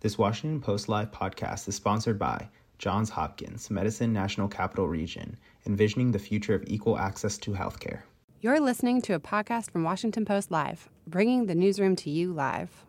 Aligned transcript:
This 0.00 0.16
Washington 0.16 0.62
Post 0.62 0.88
Live 0.88 1.10
podcast 1.10 1.68
is 1.68 1.74
sponsored 1.74 2.18
by 2.18 2.48
Johns 2.78 3.10
Hopkins 3.10 3.70
Medicine 3.70 4.14
National 4.14 4.48
Capital 4.48 4.88
Region, 4.88 5.36
envisioning 5.66 6.10
the 6.10 6.18
future 6.18 6.54
of 6.54 6.64
equal 6.66 6.96
access 6.96 7.36
to 7.36 7.50
healthcare. 7.50 8.00
You're 8.40 8.60
listening 8.60 9.02
to 9.02 9.12
a 9.12 9.20
podcast 9.20 9.70
from 9.70 9.84
Washington 9.84 10.24
Post 10.24 10.50
Live, 10.50 10.88
bringing 11.06 11.44
the 11.44 11.54
newsroom 11.54 11.96
to 11.96 12.08
you 12.08 12.32
live. 12.32 12.86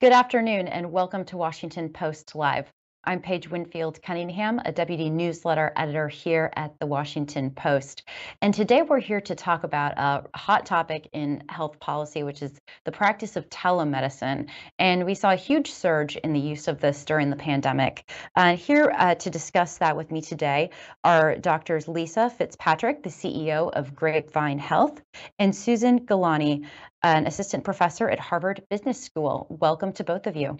Good 0.00 0.10
afternoon, 0.10 0.66
and 0.66 0.90
welcome 0.90 1.24
to 1.26 1.36
Washington 1.36 1.90
Post 1.90 2.34
Live. 2.34 2.68
I'm 3.02 3.22
Paige 3.22 3.48
Winfield 3.48 4.02
Cunningham, 4.02 4.60
a 4.62 4.72
deputy 4.72 5.08
newsletter 5.08 5.72
editor 5.74 6.06
here 6.08 6.52
at 6.54 6.78
the 6.78 6.86
Washington 6.86 7.50
Post. 7.50 8.02
And 8.42 8.52
today 8.52 8.82
we're 8.82 9.00
here 9.00 9.22
to 9.22 9.34
talk 9.34 9.64
about 9.64 9.98
a 9.98 10.24
hot 10.36 10.66
topic 10.66 11.08
in 11.14 11.42
health 11.48 11.80
policy, 11.80 12.24
which 12.24 12.42
is 12.42 12.60
the 12.84 12.92
practice 12.92 13.36
of 13.36 13.48
telemedicine. 13.48 14.50
And 14.78 15.06
we 15.06 15.14
saw 15.14 15.32
a 15.32 15.36
huge 15.36 15.72
surge 15.72 16.16
in 16.16 16.34
the 16.34 16.40
use 16.40 16.68
of 16.68 16.78
this 16.78 17.06
during 17.06 17.30
the 17.30 17.36
pandemic. 17.36 18.04
Uh, 18.36 18.54
here 18.54 18.92
uh, 18.94 19.14
to 19.14 19.30
discuss 19.30 19.78
that 19.78 19.96
with 19.96 20.10
me 20.10 20.20
today 20.20 20.68
are 21.02 21.36
doctors 21.36 21.88
Lisa 21.88 22.28
Fitzpatrick, 22.28 23.02
the 23.02 23.08
CEO 23.08 23.72
of 23.72 23.96
Grapevine 23.96 24.58
Health, 24.58 25.00
and 25.38 25.56
Susan 25.56 26.00
Gallani, 26.00 26.66
an 27.02 27.26
assistant 27.26 27.64
professor 27.64 28.10
at 28.10 28.20
Harvard 28.20 28.62
Business 28.68 29.02
School. 29.02 29.46
Welcome 29.48 29.94
to 29.94 30.04
both 30.04 30.26
of 30.26 30.36
you. 30.36 30.58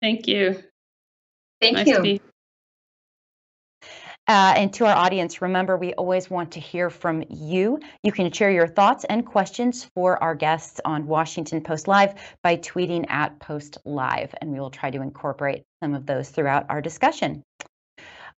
Thank 0.00 0.26
you. 0.28 0.62
Thank 1.64 1.76
nice 1.76 1.86
you. 1.86 1.96
To 1.96 2.02
be- 2.02 2.20
uh, 4.26 4.54
and 4.56 4.72
to 4.72 4.86
our 4.86 4.94
audience, 4.94 5.42
remember 5.42 5.76
we 5.76 5.92
always 5.94 6.30
want 6.30 6.52
to 6.52 6.60
hear 6.60 6.88
from 6.88 7.24
you. 7.28 7.78
You 8.02 8.10
can 8.10 8.32
share 8.32 8.50
your 8.50 8.66
thoughts 8.66 9.04
and 9.04 9.26
questions 9.26 9.84
for 9.94 10.22
our 10.22 10.34
guests 10.34 10.80
on 10.84 11.06
Washington 11.06 11.60
Post 11.60 11.88
Live 11.88 12.14
by 12.42 12.56
tweeting 12.56 13.04
at 13.10 13.38
Post 13.38 13.76
Live, 13.84 14.34
and 14.40 14.50
we 14.50 14.60
will 14.60 14.70
try 14.70 14.90
to 14.90 15.02
incorporate 15.02 15.64
some 15.82 15.94
of 15.94 16.06
those 16.06 16.30
throughout 16.30 16.64
our 16.70 16.80
discussion. 16.80 17.42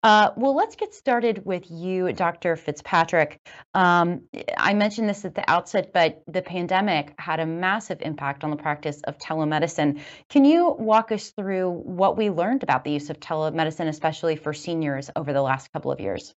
Uh, 0.02 0.30
well, 0.36 0.54
let's 0.54 0.76
get 0.76 0.94
started 0.94 1.44
with 1.44 1.70
you, 1.70 2.12
Dr. 2.12 2.54
Fitzpatrick. 2.54 3.40
Um, 3.74 4.22
I 4.56 4.74
mentioned 4.74 5.08
this 5.08 5.24
at 5.24 5.34
the 5.34 5.48
outset, 5.50 5.92
but 5.92 6.22
the 6.28 6.42
pandemic 6.42 7.14
had 7.18 7.40
a 7.40 7.46
massive 7.46 8.02
impact 8.02 8.44
on 8.44 8.50
the 8.50 8.56
practice 8.56 9.00
of 9.02 9.18
telemedicine. 9.18 10.00
Can 10.28 10.44
you 10.44 10.76
walk 10.78 11.10
us 11.12 11.30
through 11.30 11.70
what 11.70 12.16
we 12.16 12.30
learned 12.30 12.62
about 12.62 12.84
the 12.84 12.92
use 12.92 13.10
of 13.10 13.18
telemedicine, 13.18 13.88
especially 13.88 14.36
for 14.36 14.52
seniors, 14.52 15.10
over 15.16 15.32
the 15.32 15.42
last 15.42 15.72
couple 15.72 15.90
of 15.90 15.98
years? 15.98 16.34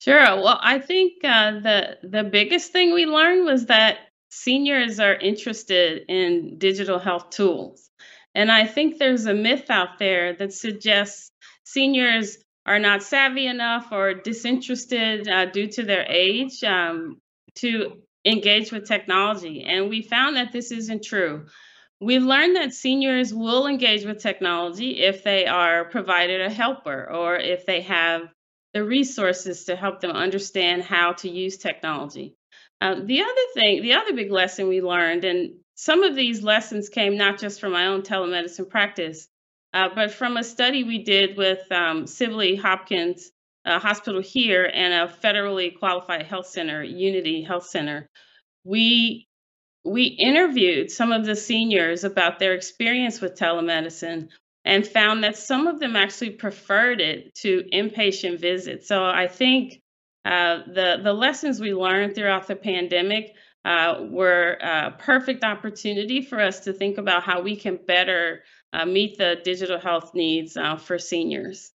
Sure. 0.00 0.20
Well, 0.20 0.58
I 0.60 0.78
think 0.78 1.24
uh, 1.24 1.52
the 1.60 1.98
the 2.02 2.24
biggest 2.24 2.72
thing 2.72 2.92
we 2.92 3.06
learned 3.06 3.46
was 3.46 3.66
that 3.66 3.98
seniors 4.28 5.00
are 5.00 5.14
interested 5.14 6.02
in 6.08 6.58
digital 6.58 6.98
health 6.98 7.30
tools, 7.30 7.88
and 8.34 8.52
I 8.52 8.66
think 8.66 8.98
there's 8.98 9.24
a 9.24 9.32
myth 9.32 9.70
out 9.70 9.98
there 9.98 10.34
that 10.34 10.52
suggests 10.52 11.30
seniors 11.64 12.36
are 12.66 12.80
not 12.80 13.02
savvy 13.02 13.46
enough 13.46 13.92
or 13.92 14.12
disinterested 14.12 15.28
uh, 15.28 15.46
due 15.46 15.68
to 15.68 15.84
their 15.84 16.04
age 16.08 16.64
um, 16.64 17.20
to 17.54 18.02
engage 18.24 18.72
with 18.72 18.88
technology. 18.88 19.62
And 19.62 19.88
we 19.88 20.02
found 20.02 20.36
that 20.36 20.52
this 20.52 20.72
isn't 20.72 21.04
true. 21.04 21.46
We 22.00 22.18
learned 22.18 22.56
that 22.56 22.74
seniors 22.74 23.32
will 23.32 23.66
engage 23.66 24.04
with 24.04 24.20
technology 24.20 25.02
if 25.02 25.22
they 25.22 25.46
are 25.46 25.86
provided 25.86 26.40
a 26.40 26.50
helper 26.50 27.08
or 27.10 27.36
if 27.36 27.64
they 27.64 27.82
have 27.82 28.22
the 28.74 28.84
resources 28.84 29.64
to 29.64 29.76
help 29.76 30.00
them 30.00 30.10
understand 30.10 30.82
how 30.82 31.12
to 31.12 31.30
use 31.30 31.56
technology. 31.56 32.34
Um, 32.80 33.06
the 33.06 33.22
other 33.22 33.46
thing, 33.54 33.80
the 33.80 33.94
other 33.94 34.12
big 34.12 34.30
lesson 34.30 34.68
we 34.68 34.82
learned, 34.82 35.24
and 35.24 35.54
some 35.76 36.02
of 36.02 36.14
these 36.14 36.42
lessons 36.42 36.90
came 36.90 37.16
not 37.16 37.38
just 37.38 37.60
from 37.60 37.72
my 37.72 37.86
own 37.86 38.02
telemedicine 38.02 38.68
practice, 38.68 39.28
uh, 39.76 39.90
but 39.94 40.10
from 40.10 40.38
a 40.38 40.42
study 40.42 40.84
we 40.84 41.04
did 41.04 41.36
with 41.36 41.70
um, 41.70 42.06
Sibley 42.06 42.56
Hopkins 42.56 43.30
uh, 43.66 43.78
Hospital 43.78 44.22
here 44.22 44.64
and 44.72 44.94
a 44.94 45.12
federally 45.22 45.78
qualified 45.78 46.24
health 46.24 46.46
center, 46.46 46.82
Unity 46.82 47.42
Health 47.42 47.66
Center, 47.66 48.08
we 48.64 49.28
we 49.84 50.04
interviewed 50.04 50.90
some 50.90 51.12
of 51.12 51.26
the 51.26 51.36
seniors 51.36 52.04
about 52.04 52.38
their 52.38 52.54
experience 52.54 53.20
with 53.20 53.38
telemedicine 53.38 54.28
and 54.64 54.86
found 54.86 55.24
that 55.24 55.36
some 55.36 55.66
of 55.66 55.78
them 55.78 55.94
actually 55.94 56.30
preferred 56.30 57.02
it 57.02 57.34
to 57.34 57.62
inpatient 57.70 58.40
visits. 58.40 58.88
So 58.88 59.04
I 59.04 59.26
think 59.28 59.82
uh, 60.24 60.60
the 60.66 61.00
the 61.02 61.12
lessons 61.12 61.60
we 61.60 61.74
learned 61.74 62.14
throughout 62.14 62.46
the 62.46 62.56
pandemic 62.56 63.34
uh, 63.66 64.06
were 64.08 64.52
a 64.52 64.92
perfect 64.92 65.44
opportunity 65.44 66.22
for 66.22 66.40
us 66.40 66.60
to 66.60 66.72
think 66.72 66.96
about 66.96 67.24
how 67.24 67.42
we 67.42 67.56
can 67.56 67.76
better 67.76 68.42
uh, 68.72 68.86
meet 68.86 69.18
the 69.18 69.40
digital 69.42 69.78
health 69.78 70.14
needs 70.14 70.56
uh, 70.56 70.76
for 70.76 70.98
seniors. 70.98 71.72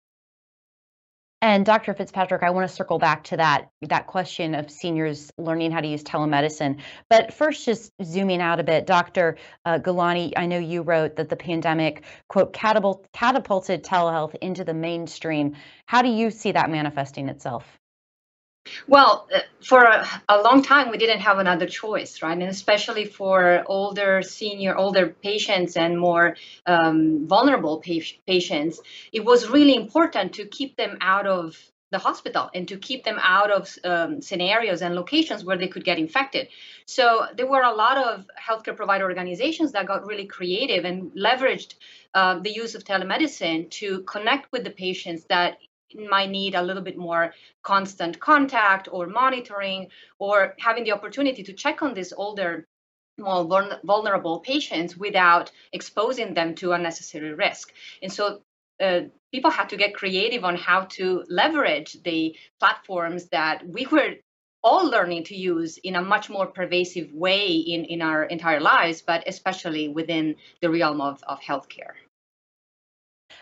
And 1.41 1.65
Dr. 1.65 1.95
Fitzpatrick, 1.95 2.43
I 2.43 2.51
want 2.51 2.69
to 2.69 2.75
circle 2.75 2.99
back 2.99 3.23
to 3.25 3.37
that 3.37 3.71
that 3.83 4.09
question 4.09 4.57
of 4.57 4.71
seniors 4.71 5.31
learning 5.39 5.71
how 5.71 5.81
to 5.81 5.87
use 5.87 6.03
telemedicine. 6.03 6.81
But 7.09 7.33
first, 7.33 7.65
just 7.65 7.93
zooming 8.03 8.41
out 8.43 8.59
a 8.59 8.65
bit, 8.65 8.87
Dr. 8.87 9.37
Uh, 9.65 9.79
Gallani, 9.79 10.33
I 10.37 10.47
know 10.47 10.59
you 10.59 10.83
wrote 10.83 11.15
that 11.15 11.29
the 11.29 11.37
pandemic 11.37 12.03
quote 12.29 12.53
catapulted 12.53 13.85
telehealth 13.85 14.35
into 14.43 14.65
the 14.65 14.75
mainstream. 14.75 15.55
How 15.87 16.03
do 16.03 16.09
you 16.09 16.33
see 16.33 16.51
that 16.53 16.71
manifesting 16.71 17.29
itself? 17.29 17.78
Well, 18.87 19.29
uh, 19.35 19.41
for 19.63 19.83
a, 19.83 20.07
a, 20.29 20.43
long 20.43 20.63
time, 20.63 20.91
we 20.91 20.99
didn't 20.99 21.21
have 21.21 21.39
another 21.39 21.67
choice, 21.67 22.23
right? 22.23 22.33
And 22.39 22.51
especially 22.51 23.05
for 23.05 23.65
older, 23.67 24.23
senior, 24.23 24.77
older 24.77 25.09
patients 25.09 25.77
and 25.77 25.99
more 25.99 26.37
um, 26.67 27.27
vulnerable 27.27 27.83
pa- 27.85 28.17
patients, 28.27 28.81
it 29.13 29.25
was 29.25 29.49
really 29.49 29.77
important 29.77 30.35
to 30.35 30.47
keep 30.47 30.77
them 30.77 30.99
out 31.01 31.27
of 31.27 31.57
the 31.91 31.99
hospital 31.99 32.51
and 32.55 32.69
to 32.69 32.77
keep 32.77 33.05
them 33.05 33.19
out 33.23 33.51
of 33.51 33.75
um, 33.85 34.21
scenarios 34.21 34.83
and 34.83 34.95
locations 34.95 35.45
where 35.45 35.57
they 35.57 35.69
could 35.69 35.85
get 35.85 35.99
infected. 35.99 36.49
So 36.85 37.27
there 37.35 37.47
were 37.47 37.63
a 37.63 37.75
lot 37.75 37.97
of 37.97 38.27
healthcare 38.39 38.77
provider 38.77 39.05
organizations 39.05 39.73
that 39.73 39.87
got 39.87 40.07
really 40.07 40.27
creative 40.27 40.85
and 40.85 41.13
leveraged 41.13 41.75
uh, 42.15 42.41
the 42.41 42.53
use 42.53 42.75
of 42.75 42.85
telemedicine 42.85 43.71
to 43.71 44.03
connect 44.03 44.53
with 44.53 44.65
the 44.65 44.71
patients 44.71 45.25
that 45.29 45.59
might 45.95 46.31
need 46.31 46.55
a 46.55 46.63
little 46.63 46.83
bit 46.83 46.97
more 46.97 47.33
constant 47.63 48.19
contact 48.21 48.89
or 48.91 49.07
monitoring 49.07 49.89
or 50.19 50.55
having 50.59 50.85
the 50.85 50.93
opportunity 50.93 51.43
to 51.43 51.53
check 51.53 51.83
on 51.83 51.95
these 51.95 52.13
older 52.13 52.67
more 53.19 53.45
vulnerable 53.83 54.39
patients 54.39 54.97
without 54.97 55.51
exposing 55.73 56.35
them 56.35 56.55
to 56.55 56.73
unnecessary 56.73 57.35
risk 57.35 57.73
and 58.03 58.13
so 58.13 58.41
uh, 58.81 59.01
people 59.33 59.51
had 59.51 59.69
to 59.69 59.77
get 59.77 59.95
creative 59.95 60.45
on 60.45 60.57
how 60.57 60.83
to 60.83 61.25
leverage 61.29 61.97
the 62.05 62.37
platforms 62.61 63.29
that 63.29 63.67
we 63.67 63.87
were 63.93 64.15
all 64.63 64.89
learning 64.91 65.25
to 65.25 65.37
use 65.37 65.79
in 65.79 65.95
a 65.95 66.03
much 66.03 66.29
more 66.29 66.47
pervasive 66.47 67.13
way 67.13 67.47
in, 67.47 67.85
in 67.85 68.03
our 68.03 68.25
entire 68.25 68.61
lives, 68.61 69.03
but 69.03 69.23
especially 69.27 69.89
within 69.89 70.35
the 70.61 70.69
realm 70.69 71.01
of, 71.01 71.23
of 71.29 71.41
healthcare. 71.41 71.93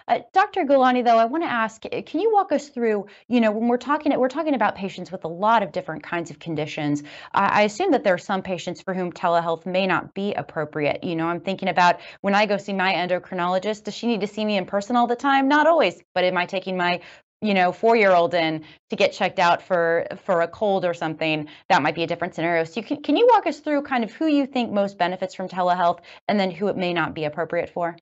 Uh, 0.08 0.20
Dr. 0.32 0.64
Gallani, 0.64 1.04
though, 1.04 1.18
I 1.18 1.24
want 1.24 1.42
to 1.42 1.50
ask, 1.50 1.82
eh, 1.90 2.00
can 2.02 2.20
you 2.20 2.32
walk 2.32 2.52
us 2.52 2.68
through, 2.68 3.06
you 3.26 3.40
know, 3.40 3.50
when 3.50 3.66
we're 3.66 3.76
talking, 3.76 4.16
we're 4.16 4.28
talking 4.28 4.54
about 4.54 4.76
patients 4.76 5.10
with 5.10 5.24
a 5.24 5.28
lot 5.28 5.64
of 5.64 5.72
different 5.72 6.04
kinds 6.04 6.30
of 6.30 6.38
conditions. 6.38 7.02
Uh, 7.34 7.48
I 7.50 7.62
assume 7.62 7.90
that 7.90 8.04
there 8.04 8.14
are 8.14 8.18
some 8.18 8.40
patients 8.40 8.80
for 8.80 8.94
whom 8.94 9.12
telehealth 9.12 9.66
may 9.66 9.84
not 9.84 10.14
be 10.14 10.32
appropriate. 10.34 11.02
You 11.02 11.16
know, 11.16 11.26
I'm 11.26 11.40
thinking 11.40 11.68
about 11.68 12.00
when 12.20 12.36
I 12.36 12.46
go 12.46 12.56
see 12.56 12.72
my 12.72 12.92
endocrinologist, 12.92 13.82
does 13.82 13.94
she 13.94 14.06
need 14.06 14.20
to 14.20 14.28
see 14.28 14.44
me 14.44 14.56
in 14.56 14.66
person 14.66 14.94
all 14.94 15.08
the 15.08 15.16
time? 15.16 15.48
Not 15.48 15.66
always, 15.66 16.00
but 16.14 16.22
am 16.22 16.36
I 16.36 16.46
taking 16.46 16.76
my 16.76 17.00
you 17.42 17.52
know 17.52 17.70
four 17.70 17.96
year 17.96 18.12
old 18.12 18.32
in 18.32 18.64
to 18.88 18.96
get 18.96 19.12
checked 19.12 19.38
out 19.38 19.60
for 19.60 20.06
for 20.24 20.40
a 20.40 20.48
cold 20.48 20.86
or 20.86 20.94
something 20.94 21.48
that 21.68 21.82
might 21.82 21.94
be 21.94 22.02
a 22.02 22.06
different 22.06 22.34
scenario 22.34 22.64
so 22.64 22.80
you 22.80 22.86
can, 22.86 23.02
can 23.02 23.14
you 23.14 23.28
walk 23.30 23.46
us 23.46 23.60
through 23.60 23.82
kind 23.82 24.04
of 24.04 24.10
who 24.10 24.26
you 24.26 24.46
think 24.46 24.72
most 24.72 24.96
benefits 24.96 25.34
from 25.34 25.46
telehealth 25.46 25.98
and 26.28 26.40
then 26.40 26.50
who 26.50 26.68
it 26.68 26.78
may 26.78 26.94
not 26.94 27.14
be 27.14 27.24
appropriate 27.24 27.68
for 27.68 27.94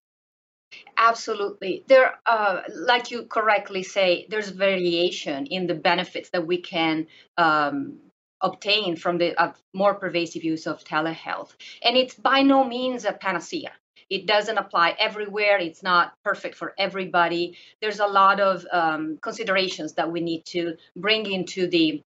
Absolutely. 0.96 1.84
There, 1.86 2.14
uh, 2.24 2.62
like 2.70 3.10
you 3.10 3.24
correctly 3.24 3.82
say, 3.82 4.26
there's 4.28 4.48
variation 4.48 5.46
in 5.46 5.66
the 5.66 5.74
benefits 5.74 6.30
that 6.30 6.46
we 6.46 6.58
can 6.60 7.06
um, 7.36 7.98
obtain 8.40 8.96
from 8.96 9.18
the 9.18 9.34
uh, 9.40 9.52
more 9.72 9.94
pervasive 9.94 10.44
use 10.44 10.66
of 10.66 10.84
telehealth. 10.84 11.50
And 11.82 11.96
it's 11.96 12.14
by 12.14 12.42
no 12.42 12.64
means 12.64 13.04
a 13.04 13.12
panacea. 13.12 13.72
It 14.10 14.26
doesn't 14.26 14.58
apply 14.58 14.96
everywhere. 14.98 15.58
It's 15.58 15.82
not 15.82 16.12
perfect 16.24 16.56
for 16.56 16.74
everybody. 16.78 17.56
There's 17.80 18.00
a 18.00 18.06
lot 18.06 18.38
of 18.38 18.66
um, 18.70 19.18
considerations 19.20 19.94
that 19.94 20.12
we 20.12 20.20
need 20.20 20.44
to 20.46 20.76
bring 20.94 21.30
into 21.30 21.66
the 21.66 22.02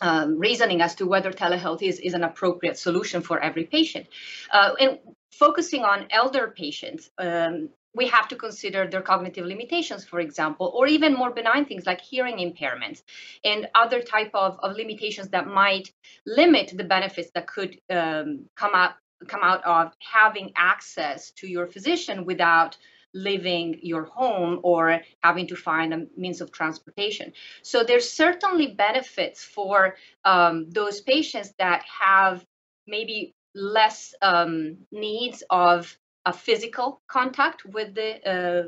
um, 0.00 0.38
reasoning 0.38 0.82
as 0.82 0.96
to 0.96 1.06
whether 1.06 1.32
telehealth 1.32 1.82
is, 1.82 1.98
is 2.00 2.14
an 2.14 2.24
appropriate 2.24 2.78
solution 2.78 3.22
for 3.22 3.40
every 3.40 3.64
patient. 3.64 4.08
Uh, 4.52 4.74
and 4.78 4.98
focusing 5.32 5.84
on 5.84 6.06
elder 6.10 6.52
patients, 6.54 7.10
um, 7.18 7.68
we 7.96 8.06
have 8.08 8.28
to 8.28 8.36
consider 8.36 8.86
their 8.86 9.00
cognitive 9.00 9.46
limitations, 9.46 10.04
for 10.04 10.20
example, 10.20 10.70
or 10.74 10.86
even 10.86 11.14
more 11.14 11.30
benign 11.30 11.64
things 11.64 11.86
like 11.86 12.00
hearing 12.00 12.36
impairments 12.38 13.02
and 13.42 13.68
other 13.74 14.00
type 14.02 14.30
of, 14.34 14.58
of 14.62 14.76
limitations 14.76 15.28
that 15.28 15.46
might 15.46 15.90
limit 16.26 16.72
the 16.76 16.84
benefits 16.84 17.30
that 17.34 17.46
could 17.46 17.80
um, 17.90 18.44
come 18.54 18.74
up 18.74 18.96
come 19.28 19.40
out 19.42 19.64
of 19.64 19.94
having 19.98 20.52
access 20.56 21.30
to 21.30 21.46
your 21.48 21.66
physician 21.66 22.26
without 22.26 22.76
leaving 23.14 23.78
your 23.82 24.04
home 24.04 24.60
or 24.62 25.00
having 25.22 25.46
to 25.46 25.56
find 25.56 25.94
a 25.94 26.06
means 26.18 26.42
of 26.42 26.52
transportation. 26.52 27.32
So 27.62 27.82
there's 27.82 28.10
certainly 28.10 28.66
benefits 28.74 29.42
for 29.42 29.96
um, 30.26 30.68
those 30.68 31.00
patients 31.00 31.54
that 31.58 31.82
have 32.00 32.44
maybe 32.86 33.34
less 33.54 34.14
um, 34.20 34.76
needs 34.92 35.42
of 35.48 35.96
a 36.26 36.32
physical 36.32 37.00
contact 37.08 37.64
with 37.64 37.94
the 37.94 38.10
uh, 38.28 38.62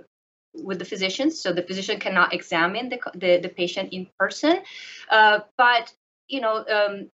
with 0.55 0.79
the 0.79 0.85
physicians. 0.85 1.41
So 1.41 1.53
the 1.53 1.63
physician 1.63 2.01
cannot 2.01 2.33
examine 2.33 2.89
the 2.89 3.01
the, 3.15 3.41
the 3.43 3.51
patient 3.51 3.93
in 3.93 4.07
person, 4.19 4.59
uh, 5.11 5.41
but 5.57 5.93
you 6.29 6.41
know. 6.41 6.65
Um, 6.65 7.11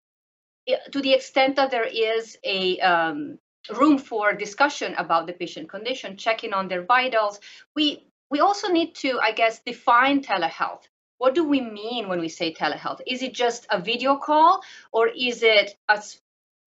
to 0.93 1.01
the 1.01 1.13
extent 1.13 1.57
that 1.57 1.71
there 1.71 1.85
is 1.85 2.37
a 2.45 2.79
um, 2.79 3.37
room 3.75 3.97
for 3.97 4.33
discussion 4.33 4.93
about 4.97 5.27
the 5.27 5.33
patient 5.33 5.69
condition, 5.69 6.15
checking 6.15 6.53
on 6.53 6.67
their 6.67 6.83
vitals. 6.83 7.39
We 7.75 8.07
we 8.31 8.39
also 8.39 8.69
need 8.69 8.95
to, 8.95 9.19
I 9.21 9.31
guess, 9.33 9.59
define 9.59 10.23
telehealth. 10.23 10.83
What 11.17 11.35
do 11.35 11.43
we 11.43 11.61
mean 11.61 12.07
when 12.09 12.19
we 12.19 12.29
say 12.29 12.53
telehealth? 12.53 13.01
Is 13.05 13.21
it 13.21 13.33
just 13.33 13.67
a 13.69 13.79
video 13.79 14.17
call, 14.17 14.61
or 14.91 15.07
is 15.07 15.43
it 15.43 15.75
a 15.89 16.01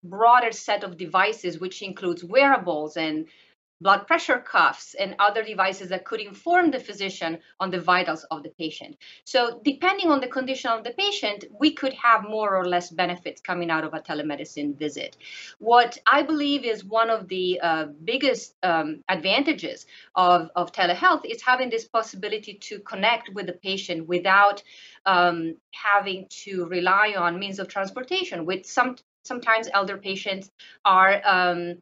broader 0.04 0.52
set 0.52 0.84
of 0.84 0.98
devices, 0.98 1.60
which 1.60 1.82
includes 1.82 2.24
wearables 2.24 2.98
and 2.98 3.28
blood 3.82 4.06
pressure 4.08 4.40
cuffs, 4.40 4.94
and 4.94 5.16
other 5.20 5.44
devices 5.44 5.90
that 5.90 6.06
could 6.06 6.22
inform 6.22 6.72
the 6.72 6.80
physician 6.80 7.40
on 7.60 7.72
the 7.72 7.82
vitals 7.82 8.24
of 8.32 8.44
the 8.44 8.50
patient. 8.50 8.96
So, 9.26 9.60
depending 9.64 10.10
on 10.12 10.22
the 10.22 10.28
condition 10.28 10.72
of 10.72 10.84
the 10.84 10.92
patient, 10.92 11.46
we 11.60 11.74
could 11.74 11.94
have 11.94 12.24
more 12.24 12.56
or 12.56 12.66
less 12.66 12.92
benefits 12.92 13.42
coming 13.42 13.72
out 13.72 13.84
of 13.84 13.94
a 13.94 14.00
telemedicine 14.00 14.78
visit. 14.78 15.18
What 15.60 15.98
I 16.06 16.24
believe 16.24 16.64
is 16.64 16.86
one 16.86 17.10
of 17.10 17.28
the 17.28 17.60
uh, 17.62 17.86
biggest 18.04 18.56
um, 18.64 19.04
advantages 19.10 19.86
of, 20.16 20.50
of 20.56 20.72
telehealth 20.72 21.26
is 21.26 21.42
having 21.42 21.70
this 21.70 21.88
possibility 21.88 22.54
to 22.70 22.80
connect 22.80 23.30
with 23.34 23.48
the 23.48 23.54
patient 23.54 24.08
without 24.08 24.64
um, 25.06 25.56
having 25.72 26.28
to 26.44 26.66
rely 26.66 27.16
on 27.18 27.40
means 27.40 27.60
of 27.60 27.68
transportation. 27.68 28.46
With 28.46 28.66
some 28.66 28.96
sometimes 29.24 29.70
elder 29.74 29.98
patients 29.98 30.50
are 30.84 31.22
um, 31.26 31.82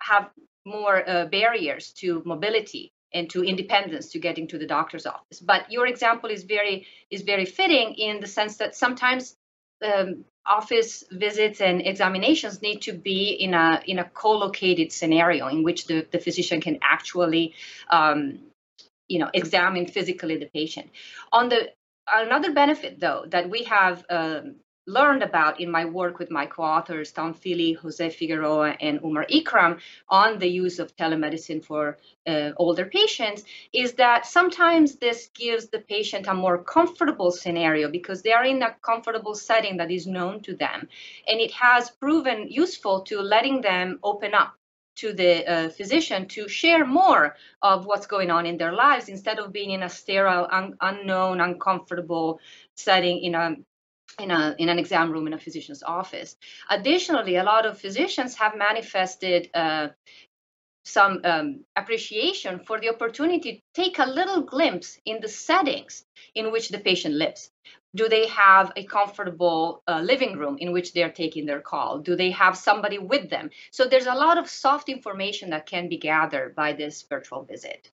have 0.00 0.30
more 0.66 1.08
uh, 1.08 1.26
barriers 1.26 1.92
to 1.92 2.22
mobility 2.26 2.92
and 3.14 3.30
to 3.30 3.42
independence 3.42 4.10
to 4.12 4.18
getting 4.18 4.48
to 4.48 4.58
the 4.58 4.66
doctor's 4.66 5.06
office. 5.06 5.40
But 5.40 5.70
your 5.72 5.86
example 5.86 6.28
is 6.30 6.42
very 6.44 6.86
is 7.10 7.22
very 7.22 7.46
fitting 7.46 7.94
in 7.94 8.20
the 8.20 8.26
sense 8.26 8.56
that 8.58 8.74
sometimes 8.74 9.36
um, 9.82 10.24
office 10.44 11.04
visits 11.10 11.60
and 11.60 11.86
examinations 11.86 12.62
need 12.62 12.82
to 12.82 12.92
be 12.92 13.30
in 13.30 13.54
a 13.54 13.80
in 13.86 13.98
a 13.98 14.04
co-located 14.04 14.92
scenario 14.92 15.48
in 15.48 15.62
which 15.62 15.86
the, 15.86 16.06
the 16.10 16.18
physician 16.18 16.60
can 16.60 16.78
actually 16.82 17.54
um, 17.90 18.38
you 19.08 19.18
know 19.18 19.30
examine 19.32 19.86
physically 19.86 20.36
the 20.36 20.50
patient. 20.52 20.90
On 21.32 21.48
the 21.48 21.70
another 22.12 22.52
benefit 22.52 23.00
though 23.00 23.24
that 23.28 23.48
we 23.50 23.64
have 23.64 24.04
um, 24.10 24.56
learned 24.86 25.22
about 25.22 25.60
in 25.60 25.70
my 25.70 25.84
work 25.84 26.18
with 26.18 26.30
my 26.30 26.46
co-authors 26.46 27.12
Tom 27.12 27.34
Feeley, 27.34 27.76
Jose 27.76 28.10
Figueroa, 28.10 28.76
and 28.80 29.00
Umar 29.04 29.26
Ikram 29.26 29.80
on 30.08 30.38
the 30.38 30.48
use 30.48 30.78
of 30.78 30.96
telemedicine 30.96 31.64
for 31.64 31.98
uh, 32.26 32.52
older 32.56 32.86
patients 32.86 33.44
is 33.72 33.94
that 33.94 34.26
sometimes 34.26 34.96
this 34.96 35.28
gives 35.34 35.68
the 35.68 35.80
patient 35.80 36.26
a 36.28 36.34
more 36.34 36.62
comfortable 36.62 37.30
scenario 37.30 37.90
because 37.90 38.22
they 38.22 38.32
are 38.32 38.44
in 38.44 38.62
a 38.62 38.74
comfortable 38.82 39.34
setting 39.34 39.76
that 39.78 39.90
is 39.90 40.06
known 40.06 40.40
to 40.42 40.54
them, 40.54 40.88
and 41.26 41.40
it 41.40 41.52
has 41.52 41.90
proven 41.90 42.46
useful 42.48 43.00
to 43.02 43.20
letting 43.20 43.60
them 43.60 43.98
open 44.02 44.34
up 44.34 44.54
to 44.96 45.12
the 45.12 45.46
uh, 45.46 45.68
physician 45.68 46.26
to 46.26 46.48
share 46.48 46.84
more 46.86 47.36
of 47.62 47.84
what's 47.84 48.06
going 48.06 48.30
on 48.30 48.46
in 48.46 48.56
their 48.56 48.72
lives 48.72 49.08
instead 49.08 49.38
of 49.38 49.52
being 49.52 49.70
in 49.70 49.82
a 49.82 49.88
sterile, 49.88 50.48
un- 50.50 50.76
unknown, 50.80 51.40
uncomfortable 51.40 52.40
setting 52.74 53.22
in 53.22 53.34
a 53.34 53.56
in, 54.18 54.30
a, 54.30 54.54
in 54.58 54.68
an 54.68 54.78
exam 54.78 55.10
room 55.12 55.26
in 55.26 55.32
a 55.32 55.38
physician's 55.38 55.82
office. 55.82 56.36
Additionally, 56.70 57.36
a 57.36 57.44
lot 57.44 57.66
of 57.66 57.78
physicians 57.78 58.34
have 58.36 58.56
manifested 58.56 59.50
uh, 59.54 59.88
some 60.84 61.20
um, 61.24 61.64
appreciation 61.74 62.60
for 62.60 62.80
the 62.80 62.88
opportunity 62.88 63.52
to 63.54 63.60
take 63.74 63.98
a 63.98 64.06
little 64.06 64.42
glimpse 64.42 64.98
in 65.04 65.20
the 65.20 65.28
settings 65.28 66.04
in 66.34 66.52
which 66.52 66.68
the 66.68 66.78
patient 66.78 67.14
lives. 67.14 67.50
Do 67.94 68.08
they 68.08 68.28
have 68.28 68.72
a 68.76 68.84
comfortable 68.84 69.82
uh, 69.88 70.00
living 70.00 70.38
room 70.38 70.58
in 70.58 70.72
which 70.72 70.92
they're 70.92 71.10
taking 71.10 71.44
their 71.46 71.60
call? 71.60 71.98
Do 71.98 72.14
they 72.14 72.30
have 72.30 72.56
somebody 72.56 72.98
with 72.98 73.30
them? 73.30 73.50
So 73.72 73.86
there's 73.86 74.06
a 74.06 74.14
lot 74.14 74.38
of 74.38 74.48
soft 74.48 74.88
information 74.88 75.50
that 75.50 75.66
can 75.66 75.88
be 75.88 75.98
gathered 75.98 76.54
by 76.54 76.72
this 76.74 77.02
virtual 77.02 77.42
visit. 77.42 77.90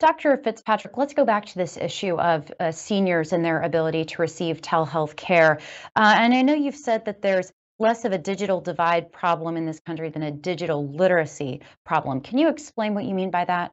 Dr. 0.00 0.36
Fitzpatrick, 0.38 0.96
let's 0.96 1.14
go 1.14 1.24
back 1.24 1.46
to 1.46 1.54
this 1.54 1.76
issue 1.76 2.16
of 2.16 2.50
uh, 2.58 2.72
seniors 2.72 3.32
and 3.32 3.44
their 3.44 3.62
ability 3.62 4.04
to 4.04 4.22
receive 4.22 4.60
telehealth 4.60 5.16
care. 5.16 5.60
Uh, 5.94 6.14
and 6.16 6.34
I 6.34 6.42
know 6.42 6.54
you've 6.54 6.76
said 6.76 7.04
that 7.04 7.22
there's 7.22 7.52
less 7.78 8.04
of 8.04 8.12
a 8.12 8.18
digital 8.18 8.60
divide 8.60 9.12
problem 9.12 9.56
in 9.56 9.66
this 9.66 9.80
country 9.80 10.10
than 10.10 10.22
a 10.22 10.30
digital 10.30 10.86
literacy 10.86 11.62
problem. 11.84 12.20
Can 12.20 12.38
you 12.38 12.48
explain 12.48 12.94
what 12.94 13.04
you 13.04 13.14
mean 13.14 13.30
by 13.30 13.44
that? 13.44 13.72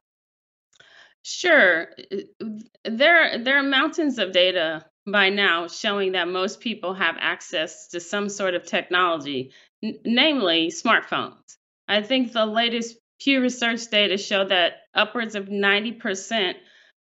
Sure. 1.22 1.88
There, 2.84 3.38
there 3.38 3.58
are 3.58 3.62
mountains 3.62 4.18
of 4.18 4.32
data 4.32 4.84
by 5.06 5.30
now 5.30 5.68
showing 5.68 6.12
that 6.12 6.28
most 6.28 6.60
people 6.60 6.94
have 6.94 7.16
access 7.18 7.88
to 7.88 8.00
some 8.00 8.28
sort 8.28 8.54
of 8.54 8.66
technology, 8.66 9.52
n- 9.82 9.98
namely 10.04 10.68
smartphones. 10.68 11.56
I 11.88 12.02
think 12.02 12.32
the 12.32 12.46
latest 12.46 12.96
Pew 13.22 13.40
Research 13.40 13.88
data 13.88 14.18
show 14.18 14.44
that 14.44 14.82
upwards 14.94 15.36
of 15.36 15.46
90% 15.46 16.54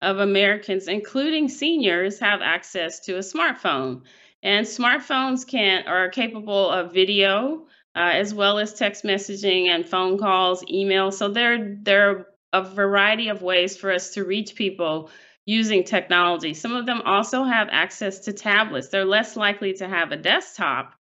of 0.01 0.17
Americans, 0.17 0.87
including 0.87 1.47
seniors, 1.47 2.19
have 2.19 2.41
access 2.41 3.01
to 3.01 3.17
a 3.17 3.19
smartphone. 3.19 4.01
And 4.41 4.65
smartphones 4.65 5.45
can 5.47 5.85
are 5.85 6.09
capable 6.09 6.71
of 6.71 6.91
video 6.91 7.67
uh, 7.95 8.13
as 8.13 8.33
well 8.33 8.57
as 8.57 8.73
text 8.73 9.03
messaging 9.03 9.69
and 9.69 9.87
phone 9.87 10.17
calls, 10.17 10.63
email. 10.67 11.11
So 11.11 11.29
there, 11.29 11.77
there 11.83 12.09
are 12.09 12.27
a 12.51 12.63
variety 12.63 13.27
of 13.27 13.43
ways 13.43 13.77
for 13.77 13.91
us 13.91 14.15
to 14.15 14.25
reach 14.25 14.55
people 14.55 15.11
using 15.45 15.83
technology. 15.83 16.55
Some 16.55 16.75
of 16.75 16.87
them 16.87 17.01
also 17.05 17.43
have 17.43 17.69
access 17.71 18.21
to 18.21 18.33
tablets. 18.33 18.89
They're 18.89 19.05
less 19.05 19.35
likely 19.35 19.73
to 19.73 19.87
have 19.87 20.11
a 20.11 20.17
desktop 20.17 20.95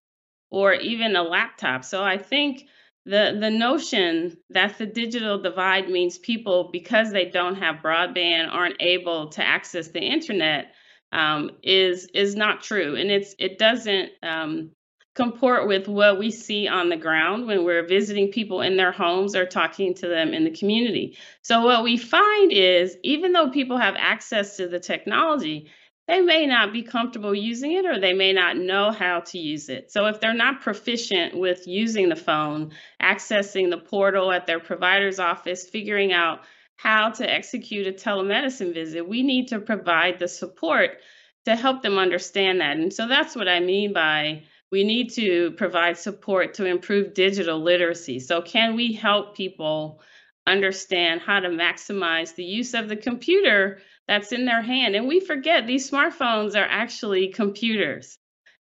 or 0.51 0.75
even 0.75 1.17
a 1.17 1.23
laptop. 1.23 1.85
So 1.85 2.05
I 2.05 2.19
think 2.19 2.67
the 3.07 3.37
the 3.41 3.51
notion 3.51 4.37
that 4.51 4.77
the 4.79 4.87
digital 4.87 5.41
divide 5.41 5.89
means 5.89 6.19
people 6.19 6.71
because 6.73 7.13
they 7.13 7.27
don't 7.27 7.55
have 7.55 7.77
broadband 7.77 8.53
aren't 8.53 8.77
able 8.81 9.29
to 9.31 9.47
access 9.47 9.89
the 9.89 10.01
internet 10.01 10.73
um, 11.13 11.53
is 11.63 12.09
is 12.13 12.35
not 12.35 12.63
true. 12.63 12.97
And 12.97 13.11
it's 13.11 13.35
it 13.39 13.59
doesn't 13.59 14.11
um, 14.25 14.73
comport 15.15 15.69
with 15.69 15.87
what 15.87 16.19
we 16.19 16.31
see 16.33 16.67
on 16.67 16.89
the 16.89 16.97
ground 16.97 17.47
when 17.47 17.65
we're 17.65 17.87
visiting 17.87 18.33
people 18.33 18.61
in 18.61 18.77
their 18.77 18.93
homes 18.93 19.37
or 19.37 19.47
talking 19.47 19.95
to 19.95 20.09
them 20.09 20.35
in 20.35 20.45
the 20.45 20.51
community. 20.51 21.17
So 21.43 21.65
what 21.65 21.85
we 21.85 21.97
find 21.97 22.53
is 22.53 22.97
even 23.05 23.33
though 23.33 23.51
people 23.51 23.79
have 23.79 23.95
access 23.97 24.57
to 24.57 24.67
the 24.67 24.81
technology 24.81 25.71
they 26.09 26.21
may 26.21 26.47
not 26.47 26.73
be 26.73 26.83
comfortable 26.83 27.35
using 27.35 27.73
it 27.73 27.85
or 27.85 27.99
they 27.99 28.13
may 28.13 28.33
not 28.33 28.57
know 28.57 28.93
how 28.93 29.21
to 29.21 29.39
use 29.39 29.69
it. 29.69 29.91
So, 29.91 30.07
if 30.07 30.21
they're 30.21 30.35
not 30.35 30.61
proficient 30.61 31.37
with 31.37 31.67
using 31.67 32.09
the 32.09 32.17
phone, 32.17 32.73
accessing 33.03 33.71
the 33.71 33.79
portal 33.79 34.31
at 34.31 34.47
their 34.47 34.61
provider's 34.61 35.19
office, 35.19 35.69
figuring 35.69 36.13
out 36.13 36.41
how 36.77 37.11
to 37.11 37.29
execute 37.29 37.87
a 37.87 37.93
telemedicine 37.93 38.75
visit, 38.75 39.09
we 39.09 39.23
need 39.23 39.49
to 39.49 39.59
provide 39.59 40.19
the 40.19 40.29
support 40.29 40.99
to 41.47 41.57
help 41.57 41.83
them 41.83 41.99
understand 41.99 42.61
that. 42.61 42.77
And 42.77 42.93
so, 42.93 43.09
that's 43.09 43.35
what 43.35 43.49
I 43.49 43.61
mean 43.61 43.93
by 43.93 44.45
we 44.71 44.85
need 44.85 45.11
to 45.15 45.53
provide 45.53 45.97
support 45.99 46.55
to 46.55 46.67
improve 46.67 47.15
digital 47.15 47.61
literacy. 47.61 48.21
So, 48.21 48.43
can 48.43 48.77
we 48.77 48.93
help 48.93 49.37
people 49.37 50.01
understand 50.47 51.21
how 51.21 51.41
to 51.41 51.49
maximize 51.49 52.35
the 52.37 52.45
use 52.45 52.75
of 52.75 52.89
the 52.89 52.97
computer? 52.97 53.81
That's 54.09 54.33
in 54.33 54.45
their 54.45 54.63
hand. 54.63 54.95
And 54.95 55.09
we 55.09 55.21
forget 55.21 55.67
these 55.67 55.91
smartphones 55.91 56.55
are 56.55 56.69
actually 56.69 57.29
computers. 57.29 58.19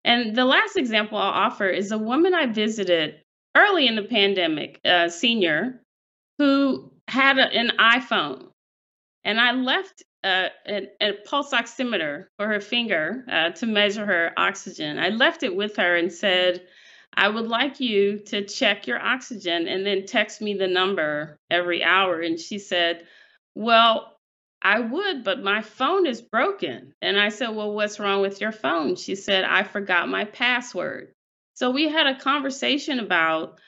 And 0.06 0.36
the 0.36 0.46
last 0.46 0.76
example 0.76 1.18
I'll 1.18 1.48
offer 1.48 1.68
is 1.68 1.92
a 1.92 1.98
woman 1.98 2.34
I 2.34 2.48
visited 2.48 3.16
early 3.56 3.88
in 3.88 3.96
the 3.96 4.04
pandemic, 4.04 4.80
a 4.84 5.10
senior, 5.10 5.82
who 6.38 6.92
had 7.08 7.38
a, 7.38 7.48
an 7.48 7.72
iPhone. 7.80 8.48
And 9.24 9.40
I 9.40 9.54
left 9.54 10.04
uh, 10.24 10.50
a, 10.68 10.88
a, 11.02 11.14
pulse 11.26 11.52
oximeter 11.52 12.28
for 12.38 12.48
her 12.48 12.60
finger 12.60 13.24
uh, 13.30 13.50
to 13.52 13.66
measure 13.66 14.06
her 14.06 14.32
oxygen. 14.38 14.98
I 14.98 15.10
left 15.10 15.44
it 15.44 15.56
with 15.56 15.76
her 15.78 15.96
and 15.96 16.12
said, 16.12 16.66
I 17.16 17.30
would 17.30 17.48
like 17.48 17.80
you 17.80 18.20
to 18.28 18.44
check 18.46 18.88
your 18.88 19.02
oxygen 19.02 19.68
and 19.68 19.86
then 19.86 20.06
text 20.06 20.42
me 20.42 20.56
the 20.56 20.68
number 20.68 21.38
every 21.50 21.84
hour. 21.84 22.22
And 22.22 22.40
she 22.40 22.58
said, 22.58 23.06
Well, 23.54 24.13
I 24.64 24.80
would, 24.80 25.24
but 25.26 25.44
my 25.44 25.62
phone 25.62 26.06
is 26.06 26.22
broken. 26.22 26.94
And 27.02 27.20
I 27.20 27.30
said, 27.30 27.50
Well, 27.50 27.74
what's 27.74 28.00
wrong 28.00 28.22
with 28.22 28.40
your 28.40 28.54
phone? 28.54 28.96
She 28.96 29.16
said, 29.16 29.44
I 29.44 29.64
forgot 29.64 30.08
my 30.08 30.26
password. 30.26 31.12
So 31.56 31.70
we 31.70 31.90
had 31.90 32.08
a 32.08 32.20
conversation 32.20 33.00
about 33.00 33.60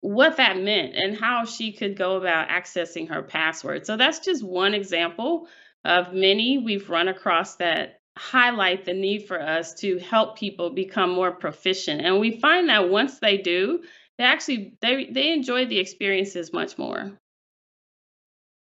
what 0.00 0.36
that 0.36 0.56
meant 0.56 0.94
and 0.94 1.16
how 1.16 1.44
she 1.44 1.72
could 1.72 1.96
go 1.96 2.16
about 2.16 2.48
accessing 2.48 3.08
her 3.08 3.22
password. 3.22 3.86
So 3.86 3.96
that's 3.96 4.20
just 4.20 4.42
one 4.44 4.72
example 4.72 5.48
of 5.84 6.14
many 6.14 6.58
we've 6.58 6.88
run 6.88 7.08
across 7.08 7.56
that 7.56 7.98
highlight 8.16 8.84
the 8.84 8.94
need 8.94 9.26
for 9.26 9.40
us 9.40 9.74
to 9.74 9.98
help 9.98 10.38
people 10.38 10.70
become 10.70 11.10
more 11.10 11.32
proficient. 11.32 12.00
And 12.00 12.20
we 12.20 12.38
find 12.38 12.68
that 12.68 12.88
once 12.88 13.18
they 13.18 13.38
do, 13.38 13.82
they 14.16 14.24
actually 14.24 14.76
they 14.80 15.06
they 15.10 15.32
enjoy 15.32 15.66
the 15.66 15.80
experiences 15.80 16.52
much 16.52 16.78
more. 16.78 17.18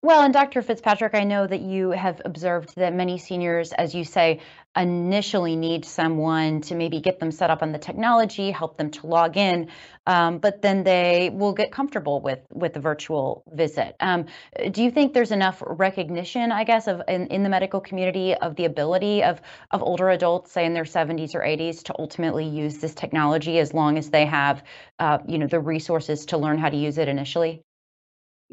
Well, 0.03 0.23
and 0.23 0.33
Dr. 0.33 0.63
Fitzpatrick, 0.63 1.13
I 1.13 1.25
know 1.25 1.45
that 1.45 1.61
you 1.61 1.91
have 1.91 2.23
observed 2.25 2.75
that 2.75 2.91
many 2.91 3.19
seniors, 3.19 3.71
as 3.71 3.93
you 3.93 4.03
say, 4.03 4.39
initially 4.75 5.55
need 5.55 5.85
someone 5.85 6.61
to 6.61 6.75
maybe 6.75 7.01
get 7.01 7.19
them 7.19 7.31
set 7.31 7.51
up 7.51 7.61
on 7.61 7.71
the 7.71 7.77
technology, 7.77 8.49
help 8.49 8.77
them 8.77 8.89
to 8.89 9.05
log 9.05 9.37
in, 9.37 9.69
um, 10.07 10.39
but 10.39 10.63
then 10.63 10.83
they 10.83 11.29
will 11.31 11.53
get 11.53 11.71
comfortable 11.71 12.19
with 12.19 12.39
with 12.51 12.73
the 12.73 12.79
virtual 12.79 13.43
visit. 13.53 13.95
Um, 13.99 14.25
do 14.71 14.83
you 14.83 14.89
think 14.89 15.13
there's 15.13 15.31
enough 15.31 15.61
recognition, 15.63 16.51
I 16.51 16.63
guess, 16.63 16.87
of 16.87 17.03
in, 17.07 17.27
in 17.27 17.43
the 17.43 17.49
medical 17.49 17.79
community 17.79 18.33
of 18.33 18.55
the 18.55 18.65
ability 18.65 19.21
of 19.23 19.39
of 19.69 19.83
older 19.83 20.09
adults, 20.09 20.51
say 20.51 20.65
in 20.65 20.73
their 20.73 20.83
70s 20.85 21.35
or 21.35 21.41
80s, 21.41 21.83
to 21.83 21.95
ultimately 21.99 22.47
use 22.47 22.79
this 22.79 22.95
technology 22.95 23.59
as 23.59 23.71
long 23.71 23.99
as 23.99 24.09
they 24.09 24.25
have, 24.25 24.63
uh, 24.97 25.19
you 25.27 25.37
know, 25.37 25.47
the 25.47 25.59
resources 25.59 26.25
to 26.27 26.39
learn 26.39 26.57
how 26.57 26.69
to 26.69 26.77
use 26.77 26.97
it 26.97 27.07
initially? 27.07 27.61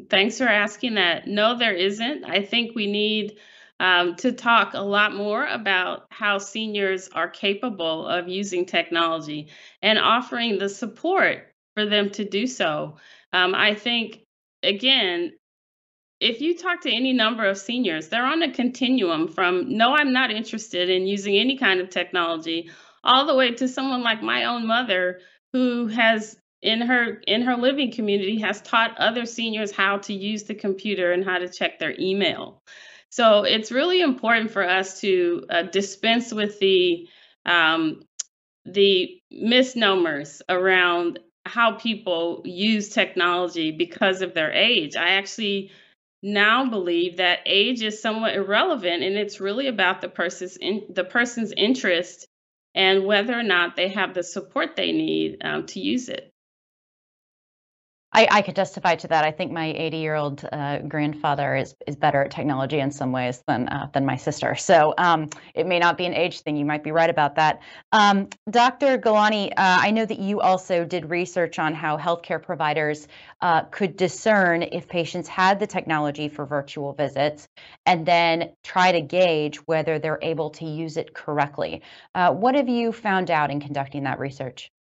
Thanks 0.07 0.37
for 0.37 0.47
asking 0.47 0.95
that. 0.95 1.27
No, 1.27 1.57
there 1.57 1.73
isn't. 1.73 2.23
I 2.25 2.43
think 2.43 2.75
we 2.75 2.87
need 2.91 3.37
um, 3.79 4.15
to 4.17 4.31
talk 4.31 4.73
a 4.73 4.81
lot 4.81 5.15
more 5.15 5.45
about 5.45 6.05
how 6.09 6.37
seniors 6.37 7.09
are 7.09 7.29
capable 7.29 8.07
of 8.07 8.27
using 8.27 8.65
technology 8.65 9.49
and 9.81 9.97
offering 9.97 10.59
the 10.59 10.69
support 10.69 11.47
for 11.75 11.85
them 11.85 12.09
to 12.11 12.25
do 12.25 12.45
so. 12.45 12.97
Um, 13.31 13.55
I 13.55 13.75
think, 13.75 14.21
again, 14.63 15.33
if 16.19 16.41
you 16.41 16.57
talk 16.57 16.81
to 16.81 16.91
any 16.91 17.13
number 17.13 17.45
of 17.45 17.57
seniors, 17.57 18.09
they're 18.09 18.25
on 18.25 18.43
a 18.43 18.51
continuum 18.51 19.29
from 19.29 19.77
no, 19.77 19.93
I'm 19.93 20.11
not 20.11 20.31
interested 20.31 20.89
in 20.89 21.07
using 21.07 21.37
any 21.37 21.57
kind 21.57 21.79
of 21.79 21.89
technology, 21.89 22.69
all 23.03 23.25
the 23.25 23.35
way 23.35 23.51
to 23.51 23.67
someone 23.67 24.03
like 24.03 24.21
my 24.21 24.45
own 24.45 24.67
mother 24.67 25.21
who 25.53 25.87
has 25.87 26.37
in 26.61 26.81
her 26.81 27.21
in 27.25 27.43
her 27.43 27.55
living 27.55 27.91
community 27.91 28.39
has 28.41 28.61
taught 28.61 28.97
other 28.97 29.25
seniors 29.25 29.71
how 29.71 29.97
to 29.97 30.13
use 30.13 30.43
the 30.43 30.55
computer 30.55 31.11
and 31.11 31.23
how 31.23 31.37
to 31.37 31.47
check 31.47 31.79
their 31.79 31.95
email. 31.99 32.61
So 33.09 33.43
it's 33.43 33.71
really 33.71 34.01
important 34.01 34.51
for 34.51 34.67
us 34.67 35.01
to 35.01 35.45
uh, 35.49 35.63
dispense 35.63 36.33
with 36.33 36.59
the 36.59 37.07
um, 37.45 38.01
the 38.65 39.19
misnomers 39.31 40.41
around 40.49 41.19
how 41.45 41.73
people 41.73 42.41
use 42.45 42.89
technology 42.89 43.71
because 43.71 44.21
of 44.21 44.33
their 44.33 44.51
age. 44.51 44.95
I 44.95 45.11
actually 45.11 45.71
now 46.21 46.69
believe 46.69 47.17
that 47.17 47.39
age 47.45 47.81
is 47.81 48.01
somewhat 48.01 48.35
irrelevant, 48.35 49.01
and 49.01 49.15
it's 49.15 49.39
really 49.39 49.67
about 49.67 50.01
the 50.01 50.09
person's 50.09 50.57
in, 50.57 50.83
the 50.89 51.05
person's 51.05 51.53
interest 51.55 52.27
and 52.75 53.05
whether 53.05 53.37
or 53.37 53.43
not 53.43 53.75
they 53.75 53.87
have 53.87 54.13
the 54.13 54.23
support 54.23 54.75
they 54.75 54.91
need 54.91 55.37
um, 55.43 55.65
to 55.67 55.79
use 55.79 56.09
it. 56.09 56.31
I, 58.11 58.27
I 58.31 58.41
could 58.41 58.55
testify 58.55 58.95
to 58.95 59.07
that. 59.09 59.23
I 59.23 59.31
think 59.31 59.51
my 59.51 59.67
80 59.67 59.97
year 59.97 60.15
old 60.15 60.47
uh, 60.51 60.79
grandfather 60.79 61.55
is, 61.55 61.75
is 61.85 61.95
better 61.95 62.23
at 62.23 62.31
technology 62.31 62.79
in 62.79 62.89
some 62.91 63.11
ways 63.11 63.43
than 63.47 63.69
uh, 63.69 63.89
than 63.93 64.05
my 64.05 64.15
sister. 64.15 64.55
So 64.55 64.95
um, 64.97 65.29
it 65.53 65.67
may 65.67 65.77
not 65.77 65.97
be 65.97 66.05
an 66.05 66.15
age 66.15 66.41
thing. 66.41 66.55
You 66.55 66.65
might 66.65 66.83
be 66.83 66.91
right 66.91 67.09
about 67.09 67.35
that. 67.35 67.61
Um, 67.91 68.27
Dr. 68.49 68.97
Gallani, 68.97 69.51
uh, 69.51 69.53
I 69.57 69.91
know 69.91 70.05
that 70.05 70.19
you 70.19 70.41
also 70.41 70.85
did 70.85 71.09
research 71.09 71.59
on 71.59 71.75
how 71.75 71.97
healthcare 71.97 72.41
providers 72.41 73.07
uh, 73.41 73.63
could 73.65 73.95
discern 73.95 74.63
if 74.63 74.87
patients 74.87 75.27
had 75.27 75.59
the 75.59 75.67
technology 75.67 76.29
for 76.29 76.45
virtual 76.45 76.93
visits 76.93 77.47
and 77.85 78.05
then 78.05 78.53
try 78.63 78.91
to 78.91 79.01
gauge 79.01 79.57
whether 79.67 79.99
they're 79.99 80.19
able 80.23 80.49
to 80.51 80.65
use 80.65 80.97
it 80.97 81.13
correctly. 81.13 81.83
Uh, 82.15 82.33
what 82.33 82.55
have 82.55 82.69
you 82.69 82.91
found 82.91 83.29
out 83.29 83.51
in 83.51 83.59
conducting 83.59 84.03
that 84.03 84.17
research? 84.17 84.71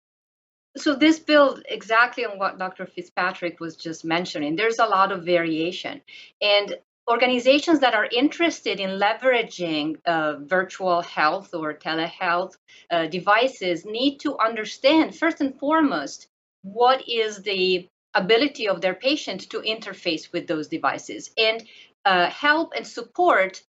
So 0.76 0.94
this 0.94 1.18
builds 1.18 1.62
exactly 1.68 2.24
on 2.24 2.38
what 2.38 2.58
Dr. 2.58 2.86
Fitzpatrick 2.86 3.60
was 3.60 3.76
just 3.76 4.04
mentioning. 4.04 4.56
There's 4.56 4.78
a 4.78 4.86
lot 4.86 5.12
of 5.12 5.24
variation. 5.24 6.00
And 6.40 6.76
organizations 7.08 7.80
that 7.80 7.94
are 7.94 8.08
interested 8.12 8.80
in 8.80 9.00
leveraging 9.00 9.96
uh, 10.04 10.36
virtual 10.40 11.00
health 11.00 11.54
or 11.54 11.72
telehealth 11.74 12.56
uh, 12.90 13.06
devices 13.06 13.86
need 13.86 14.18
to 14.18 14.36
understand, 14.38 15.16
first 15.16 15.40
and 15.40 15.58
foremost, 15.58 16.28
what 16.62 17.08
is 17.08 17.42
the 17.42 17.88
ability 18.14 18.68
of 18.68 18.80
their 18.80 18.94
patient 18.94 19.48
to 19.50 19.60
interface 19.60 20.32
with 20.32 20.46
those 20.46 20.68
devices 20.68 21.30
and 21.38 21.64
uh, 22.04 22.28
help 22.30 22.72
and 22.76 22.86
support 22.86 23.62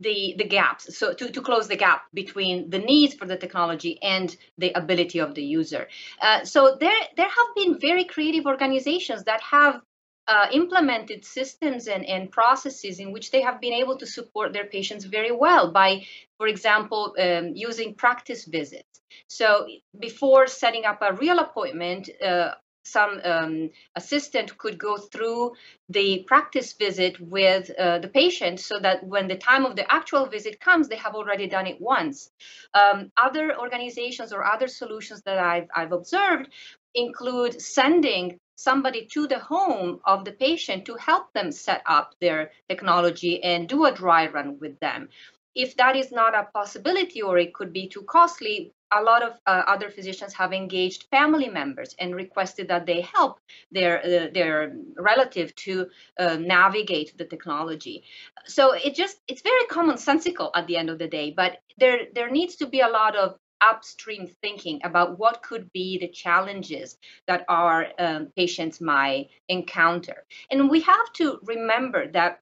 the 0.00 0.34
the 0.38 0.44
gaps. 0.44 0.96
So 0.96 1.12
to, 1.12 1.30
to 1.30 1.40
close 1.40 1.68
the 1.68 1.76
gap 1.76 2.04
between 2.12 2.70
the 2.70 2.78
needs 2.78 3.14
for 3.14 3.26
the 3.26 3.36
technology 3.36 4.02
and 4.02 4.34
the 4.58 4.72
ability 4.72 5.18
of 5.20 5.34
the 5.34 5.44
user. 5.44 5.88
Uh, 6.20 6.44
so 6.44 6.76
there 6.80 7.00
there 7.16 7.28
have 7.28 7.54
been 7.54 7.78
very 7.78 8.04
creative 8.04 8.46
organizations 8.46 9.24
that 9.24 9.40
have 9.42 9.80
uh, 10.26 10.46
implemented 10.52 11.24
systems 11.24 11.88
and, 11.88 12.04
and 12.04 12.30
processes 12.30 13.00
in 13.00 13.12
which 13.12 13.30
they 13.30 13.42
have 13.42 13.60
been 13.60 13.72
able 13.72 13.96
to 13.96 14.06
support 14.06 14.52
their 14.52 14.66
patients 14.66 15.04
very 15.04 15.32
well 15.32 15.72
by 15.72 16.06
for 16.38 16.46
example 16.46 17.14
um, 17.18 17.52
using 17.54 17.94
practice 17.94 18.44
visits. 18.44 19.00
So 19.26 19.66
before 19.98 20.46
setting 20.46 20.84
up 20.84 21.02
a 21.02 21.14
real 21.14 21.40
appointment 21.40 22.08
uh, 22.24 22.52
some 22.82 23.20
um, 23.24 23.70
assistant 23.94 24.56
could 24.56 24.78
go 24.78 24.96
through 24.96 25.52
the 25.88 26.24
practice 26.26 26.72
visit 26.72 27.20
with 27.20 27.70
uh, 27.78 27.98
the 27.98 28.08
patient 28.08 28.60
so 28.60 28.78
that 28.80 29.04
when 29.04 29.28
the 29.28 29.36
time 29.36 29.64
of 29.64 29.76
the 29.76 29.90
actual 29.92 30.26
visit 30.26 30.60
comes, 30.60 30.88
they 30.88 30.96
have 30.96 31.14
already 31.14 31.46
done 31.46 31.66
it 31.66 31.80
once. 31.80 32.30
Um, 32.74 33.12
other 33.16 33.58
organizations 33.58 34.32
or 34.32 34.44
other 34.44 34.68
solutions 34.68 35.22
that 35.22 35.38
I've, 35.38 35.68
I've 35.74 35.92
observed 35.92 36.48
include 36.94 37.60
sending 37.60 38.38
somebody 38.56 39.06
to 39.06 39.26
the 39.26 39.38
home 39.38 40.00
of 40.04 40.24
the 40.24 40.32
patient 40.32 40.84
to 40.84 40.94
help 40.96 41.32
them 41.32 41.50
set 41.50 41.82
up 41.86 42.14
their 42.20 42.50
technology 42.68 43.42
and 43.42 43.68
do 43.68 43.86
a 43.86 43.92
dry 43.92 44.28
run 44.28 44.58
with 44.58 44.78
them. 44.80 45.08
If 45.54 45.76
that 45.76 45.96
is 45.96 46.12
not 46.12 46.34
a 46.34 46.48
possibility 46.52 47.22
or 47.22 47.38
it 47.38 47.54
could 47.54 47.72
be 47.72 47.88
too 47.88 48.02
costly, 48.02 48.72
a 48.92 49.02
lot 49.02 49.22
of 49.22 49.32
uh, 49.46 49.62
other 49.66 49.90
physicians 49.90 50.34
have 50.34 50.52
engaged 50.52 51.04
family 51.10 51.48
members 51.48 51.94
and 51.98 52.14
requested 52.14 52.68
that 52.68 52.86
they 52.86 53.00
help 53.00 53.40
their 53.70 53.98
uh, 54.04 54.28
their 54.32 54.72
relative 54.96 55.54
to 55.56 55.86
uh, 56.18 56.36
navigate 56.36 57.16
the 57.16 57.24
technology. 57.24 58.04
So 58.46 58.72
it 58.72 58.94
just 58.94 59.20
it's 59.28 59.42
very 59.42 59.64
commonsensical 59.66 60.50
at 60.54 60.66
the 60.66 60.76
end 60.76 60.90
of 60.90 60.98
the 60.98 61.08
day, 61.08 61.32
but 61.36 61.58
there 61.78 62.06
there 62.14 62.30
needs 62.30 62.56
to 62.56 62.66
be 62.66 62.80
a 62.80 62.88
lot 62.88 63.16
of 63.16 63.36
upstream 63.60 64.26
thinking 64.42 64.80
about 64.84 65.18
what 65.18 65.42
could 65.42 65.70
be 65.72 65.98
the 65.98 66.08
challenges 66.08 66.96
that 67.26 67.44
our 67.48 67.88
um, 67.98 68.28
patients 68.36 68.80
might 68.80 69.28
encounter. 69.48 70.24
And 70.50 70.70
we 70.70 70.80
have 70.80 71.12
to 71.14 71.38
remember 71.42 72.10
that 72.12 72.40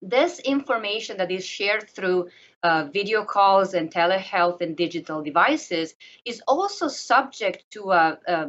this 0.00 0.38
information 0.40 1.16
that 1.16 1.30
is 1.30 1.44
shared 1.44 1.88
through 1.88 2.28
uh, 2.62 2.88
video 2.92 3.24
calls 3.24 3.74
and 3.74 3.90
telehealth 3.90 4.60
and 4.60 4.76
digital 4.76 5.22
devices 5.22 5.94
is 6.24 6.42
also 6.46 6.88
subject 6.88 7.64
to 7.70 7.90
a, 7.90 8.18
a 8.26 8.46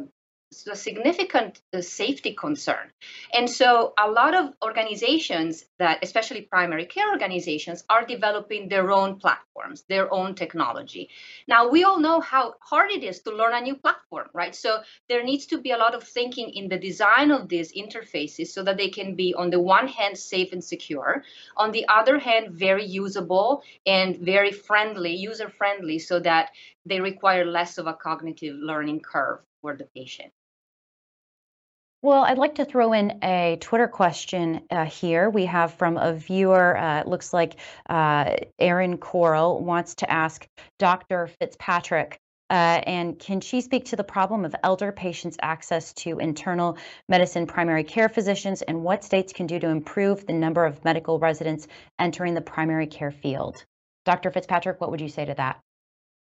a 0.66 0.74
significant 0.74 1.60
uh, 1.72 1.80
safety 1.80 2.34
concern. 2.34 2.90
And 3.32 3.48
so 3.48 3.94
a 3.96 4.10
lot 4.10 4.34
of 4.34 4.52
organizations 4.62 5.64
that, 5.78 6.00
especially 6.02 6.42
primary 6.42 6.86
care 6.86 7.08
organizations, 7.08 7.84
are 7.88 8.04
developing 8.04 8.68
their 8.68 8.90
own 8.90 9.16
platforms, 9.20 9.84
their 9.88 10.12
own 10.12 10.34
technology. 10.34 11.08
Now, 11.46 11.68
we 11.68 11.84
all 11.84 12.00
know 12.00 12.20
how 12.20 12.54
hard 12.60 12.90
it 12.90 13.04
is 13.04 13.20
to 13.20 13.30
learn 13.30 13.54
a 13.54 13.60
new 13.60 13.76
platform, 13.76 14.28
right? 14.32 14.54
So 14.54 14.82
there 15.08 15.22
needs 15.22 15.46
to 15.46 15.58
be 15.58 15.70
a 15.70 15.78
lot 15.78 15.94
of 15.94 16.02
thinking 16.02 16.50
in 16.50 16.68
the 16.68 16.78
design 16.78 17.30
of 17.30 17.48
these 17.48 17.72
interfaces 17.72 18.48
so 18.48 18.64
that 18.64 18.76
they 18.76 18.88
can 18.88 19.14
be, 19.14 19.34
on 19.34 19.50
the 19.50 19.60
one 19.60 19.86
hand, 19.86 20.18
safe 20.18 20.52
and 20.52 20.64
secure, 20.64 21.22
on 21.56 21.70
the 21.70 21.86
other 21.86 22.18
hand, 22.18 22.50
very 22.50 22.84
usable 22.84 23.62
and 23.86 24.16
very 24.18 24.50
friendly, 24.50 25.14
user 25.14 25.48
friendly, 25.48 26.00
so 26.00 26.18
that 26.18 26.50
they 26.84 27.00
require 27.00 27.44
less 27.44 27.78
of 27.78 27.86
a 27.86 27.94
cognitive 27.94 28.56
learning 28.56 29.00
curve 29.00 29.38
for 29.60 29.76
the 29.76 29.84
patient. 29.94 30.32
Well, 32.02 32.24
I'd 32.24 32.38
like 32.38 32.54
to 32.54 32.64
throw 32.64 32.94
in 32.94 33.18
a 33.22 33.58
Twitter 33.60 33.86
question 33.86 34.62
uh, 34.70 34.86
here. 34.86 35.28
We 35.28 35.44
have 35.44 35.74
from 35.74 35.98
a 35.98 36.14
viewer, 36.14 36.74
uh, 36.74 37.00
it 37.00 37.06
looks 37.06 37.34
like 37.34 37.56
uh, 37.90 38.36
Aaron 38.58 38.96
Coral 38.96 39.62
wants 39.62 39.96
to 39.96 40.10
ask 40.10 40.48
Dr. 40.78 41.26
Fitzpatrick, 41.38 42.18
uh, 42.48 42.80
and 42.86 43.18
can 43.18 43.42
she 43.42 43.60
speak 43.60 43.84
to 43.86 43.96
the 43.96 44.04
problem 44.04 44.46
of 44.46 44.54
elder 44.64 44.92
patients' 44.92 45.36
access 45.42 45.92
to 45.92 46.18
internal 46.18 46.78
medicine 47.06 47.46
primary 47.46 47.84
care 47.84 48.08
physicians 48.08 48.62
and 48.62 48.82
what 48.82 49.04
states 49.04 49.34
can 49.34 49.46
do 49.46 49.58
to 49.58 49.68
improve 49.68 50.24
the 50.24 50.32
number 50.32 50.64
of 50.64 50.82
medical 50.82 51.18
residents 51.18 51.68
entering 51.98 52.32
the 52.32 52.40
primary 52.40 52.86
care 52.86 53.12
field? 53.12 53.62
Dr. 54.06 54.30
Fitzpatrick, 54.30 54.80
what 54.80 54.90
would 54.90 55.02
you 55.02 55.08
say 55.08 55.26
to 55.26 55.34
that? 55.34 55.60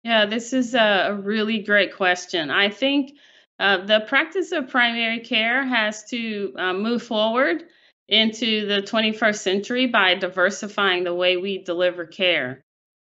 Yeah, 0.03 0.25
this 0.25 0.51
is 0.51 0.75
a 0.75 1.17
really 1.23 1.59
great 1.59 1.95
question. 1.95 2.51
I 2.51 2.67
think 2.67 3.13
Uh, 3.59 3.85
the 3.85 4.01
practice 4.07 4.51
of 4.51 4.69
primary 4.69 5.19
care 5.19 5.65
has 5.65 6.03
to 6.05 6.53
uh, 6.57 6.73
move 6.73 7.03
forward 7.03 7.63
into 8.07 8.65
the 8.67 8.81
21st 8.81 9.37
century 9.37 9.87
by 9.87 10.15
diversifying 10.15 11.03
the 11.03 11.13
way 11.13 11.37
we 11.37 11.63
deliver 11.63 12.05
care. 12.05 12.63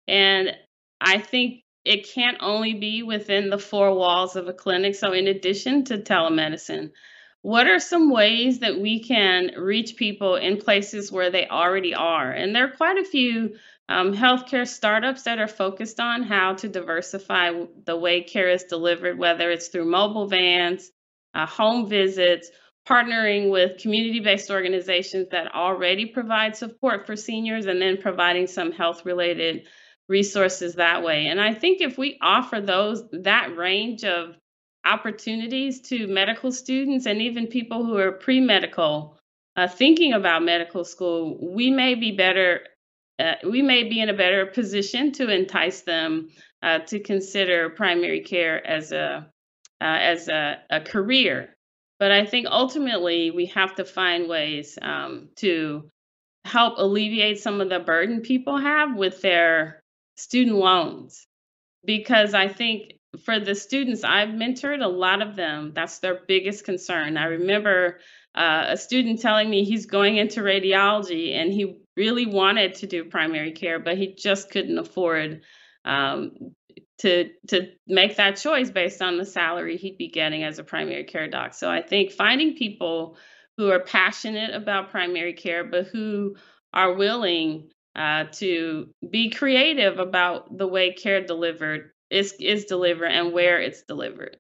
And 0.08 0.56
I 1.02 1.20
think 1.20 1.64
it 1.86 2.10
can't 2.14 2.38
only 2.42 2.74
be 2.74 3.04
within 3.04 3.50
the 3.50 3.58
four 3.58 3.94
walls 3.94 4.36
of 4.36 4.48
a 4.48 4.54
clinic. 4.54 4.96
So, 4.96 5.12
in 5.12 5.28
addition 5.28 5.86
to 5.86 5.98
telemedicine, 5.98 6.92
what 7.42 7.68
are 7.68 7.80
some 7.80 8.10
ways 8.10 8.60
that 8.60 8.80
we 8.80 9.02
can 9.04 9.52
reach 9.58 9.98
people 9.98 10.36
in 10.36 10.58
places 10.58 11.12
where 11.12 11.30
they 11.30 11.48
already 11.48 11.94
are? 11.94 12.32
And 12.32 12.56
there 12.56 12.66
are 12.66 12.72
quite 12.72 12.98
a 12.98 13.04
few 13.04 13.56
um, 13.90 14.14
healthcare 14.14 14.68
startups 14.68 15.24
that 15.24 15.40
are 15.40 15.48
focused 15.48 16.00
on 16.00 16.24
how 16.24 16.54
to 16.56 16.68
diversify 16.68 17.52
the 17.86 17.98
way 17.98 18.22
care 18.22 18.50
is 18.50 18.64
delivered, 18.64 19.18
whether 19.18 19.52
it's 19.52 19.68
through 19.68 19.86
mobile 19.86 20.28
vans, 20.28 20.90
uh, 21.34 21.46
home 21.46 21.88
visits, 21.88 22.50
partnering 22.88 23.50
with 23.50 23.82
community 23.82 24.20
based 24.20 24.52
organizations 24.52 25.30
that 25.32 25.54
already 25.54 26.06
provide 26.06 26.56
support 26.56 27.06
for 27.06 27.16
seniors, 27.16 27.66
and 27.66 27.82
then 27.82 27.98
providing 28.02 28.48
some 28.48 28.72
health 28.72 29.06
related 29.06 29.68
resources 30.10 30.76
that 30.76 31.04
way. 31.04 31.28
And 31.28 31.40
I 31.40 31.54
think 31.54 31.82
if 31.82 31.98
we 31.98 32.18
offer 32.22 32.60
those 32.60 33.04
that 33.12 33.56
range 33.56 34.04
of 34.04 34.36
opportunities 34.86 35.82
to 35.82 36.08
medical 36.08 36.52
students 36.52 37.06
and 37.06 37.22
even 37.22 37.48
people 37.48 37.86
who 37.86 37.98
are 37.98 38.12
pre-medical 38.12 39.18
uh, 39.56 39.68
thinking 39.68 40.14
about 40.14 40.44
medical 40.44 40.84
school, 40.84 41.38
we 41.56 41.70
may 41.70 41.96
be 41.96 42.12
better. 42.12 42.62
Uh, 43.20 43.36
we 43.48 43.62
may 43.62 43.84
be 43.84 44.02
in 44.02 44.10
a 44.10 44.14
better 44.14 44.46
position 44.46 45.12
to 45.14 45.30
entice 45.30 45.82
them 45.82 46.30
uh, 46.62 46.80
to 46.80 47.00
consider 47.00 47.70
primary 47.70 48.22
care 48.22 48.66
as 48.66 48.92
a 48.92 49.28
uh, 49.82 50.00
as 50.00 50.30
a, 50.30 50.62
a, 50.70 50.80
career. 50.80 51.54
But 52.00 52.12
I 52.12 52.26
think 52.26 52.48
ultimately 52.50 53.32
we 53.32 53.48
have 53.48 53.76
to 53.76 53.86
find 53.86 54.30
ways 54.30 54.80
um, 54.82 55.30
to 55.38 55.90
help 56.46 56.76
alleviate 56.78 57.40
some 57.40 57.60
of 57.60 57.70
the 57.70 57.80
burden 57.80 58.22
people 58.22 58.58
have 58.58 58.96
with 58.96 59.22
their 59.22 59.82
student 60.16 60.56
loans 60.56 61.28
because 61.86 62.34
I 62.34 62.48
think 62.48 62.94
for 63.26 63.40
the 63.40 63.56
students 63.56 64.04
I've 64.04 64.30
mentored, 64.30 64.84
a 64.84 64.88
lot 64.88 65.22
of 65.22 65.36
them, 65.36 65.72
that's 65.76 66.00
their 66.00 66.20
biggest 66.28 66.66
concern. 66.66 67.18
I 67.18 67.26
remember 67.26 68.00
uh, 68.36 68.66
a 68.70 68.78
student 68.78 69.22
telling 69.22 69.50
me 69.50 69.64
he's 69.64 69.86
going 69.86 70.18
into 70.18 70.42
radiology 70.42 71.36
and 71.36 71.52
he 71.52 71.83
really 71.96 72.26
wanted 72.26 72.76
to 72.76 72.88
do 72.88 73.06
primary 73.06 73.52
care, 73.52 73.80
but 73.80 73.98
he 73.98 74.16
just 74.16 74.50
couldn't 74.50 74.78
afford 74.78 75.42
um, 75.86 76.32
to 77.00 77.30
to 77.48 77.68
make 77.88 78.16
that 78.18 78.38
choice 78.38 78.70
based 78.70 79.02
on 79.02 79.18
the 79.18 79.26
salary 79.26 79.78
he'd 79.78 79.98
be 79.98 80.10
getting 80.10 80.44
as 80.44 80.60
a 80.60 80.64
primary 80.64 81.04
care 81.04 81.28
doc. 81.28 81.54
So 81.54 81.70
I 81.70 81.82
think 81.82 82.12
finding 82.12 82.56
people 82.56 83.18
who 83.58 83.70
are 83.72 83.80
passionate 83.80 84.56
about 84.56 84.92
primary 84.92 85.34
care, 85.34 85.64
but 85.64 85.88
who 85.88 86.36
are 86.74 86.94
willing 86.94 87.70
uh, 87.96 88.26
to 88.34 88.90
be 89.08 89.30
creative 89.30 90.00
about 90.00 90.58
the 90.58 90.68
way 90.68 90.94
care 90.94 91.22
delivered 91.26 91.92
is 92.10 92.34
is 92.40 92.66
delivered 92.66 93.08
and 93.08 93.34
where 93.34 93.60
it's 93.60 93.84
delivered. 93.84 94.38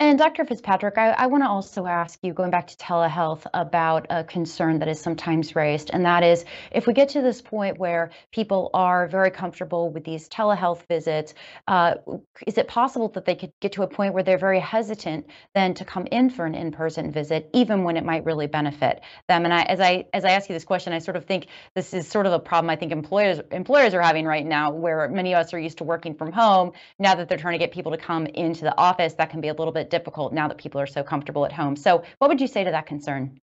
And 0.00 0.18
Dr. 0.18 0.46
Fitzpatrick, 0.46 0.96
I, 0.96 1.10
I 1.10 1.26
want 1.26 1.44
to 1.44 1.48
also 1.50 1.84
ask 1.84 2.18
you, 2.22 2.32
going 2.32 2.50
back 2.50 2.68
to 2.68 2.76
telehealth, 2.78 3.44
about 3.52 4.06
a 4.08 4.24
concern 4.24 4.78
that 4.78 4.88
is 4.88 4.98
sometimes 4.98 5.54
raised, 5.54 5.90
and 5.92 6.06
that 6.06 6.22
is 6.24 6.46
if 6.72 6.86
we 6.86 6.94
get 6.94 7.10
to 7.10 7.20
this 7.20 7.42
point 7.42 7.76
where 7.76 8.10
people 8.32 8.70
are 8.72 9.08
very 9.08 9.30
comfortable 9.30 9.90
with 9.90 10.04
these 10.04 10.26
telehealth 10.26 10.86
visits, 10.88 11.34
uh, 11.68 11.96
is 12.46 12.56
it 12.56 12.66
possible 12.66 13.08
that 13.08 13.26
they 13.26 13.34
could 13.34 13.52
get 13.60 13.72
to 13.72 13.82
a 13.82 13.86
point 13.86 14.14
where 14.14 14.22
they're 14.22 14.38
very 14.38 14.58
hesitant 14.58 15.26
then 15.54 15.74
to 15.74 15.84
come 15.84 16.06
in 16.06 16.30
for 16.30 16.46
an 16.46 16.54
in-person 16.54 17.12
visit, 17.12 17.50
even 17.52 17.84
when 17.84 17.98
it 17.98 18.04
might 18.04 18.24
really 18.24 18.46
benefit 18.46 19.02
them? 19.28 19.44
And 19.44 19.52
I, 19.52 19.64
as 19.64 19.80
I 19.80 20.06
as 20.14 20.24
I 20.24 20.30
ask 20.30 20.48
you 20.48 20.54
this 20.54 20.64
question, 20.64 20.94
I 20.94 21.00
sort 21.00 21.18
of 21.18 21.26
think 21.26 21.48
this 21.74 21.92
is 21.92 22.08
sort 22.08 22.24
of 22.24 22.32
a 22.32 22.38
problem 22.38 22.70
I 22.70 22.76
think 22.76 22.90
employers 22.90 23.38
employers 23.50 23.92
are 23.92 24.00
having 24.00 24.24
right 24.24 24.46
now, 24.46 24.72
where 24.72 25.10
many 25.10 25.34
of 25.34 25.40
us 25.40 25.52
are 25.52 25.58
used 25.58 25.76
to 25.78 25.84
working 25.84 26.14
from 26.14 26.32
home. 26.32 26.72
Now 26.98 27.16
that 27.16 27.28
they're 27.28 27.36
trying 27.36 27.58
to 27.58 27.62
get 27.62 27.70
people 27.70 27.92
to 27.92 27.98
come 27.98 28.24
into 28.24 28.62
the 28.62 28.74
office, 28.78 29.12
that 29.18 29.28
can 29.28 29.42
be 29.42 29.48
a 29.48 29.52
little 29.52 29.74
bit 29.74 29.89
difficult 29.90 30.32
now 30.32 30.48
that 30.48 30.58
people 30.58 30.80
are 30.80 30.86
so 30.86 31.02
comfortable 31.02 31.44
at 31.44 31.52
home. 31.52 31.76
So, 31.76 32.02
what 32.18 32.28
would 32.28 32.40
you 32.40 32.46
say 32.46 32.64
to 32.64 32.70
that 32.70 32.86
concern? 32.86 33.38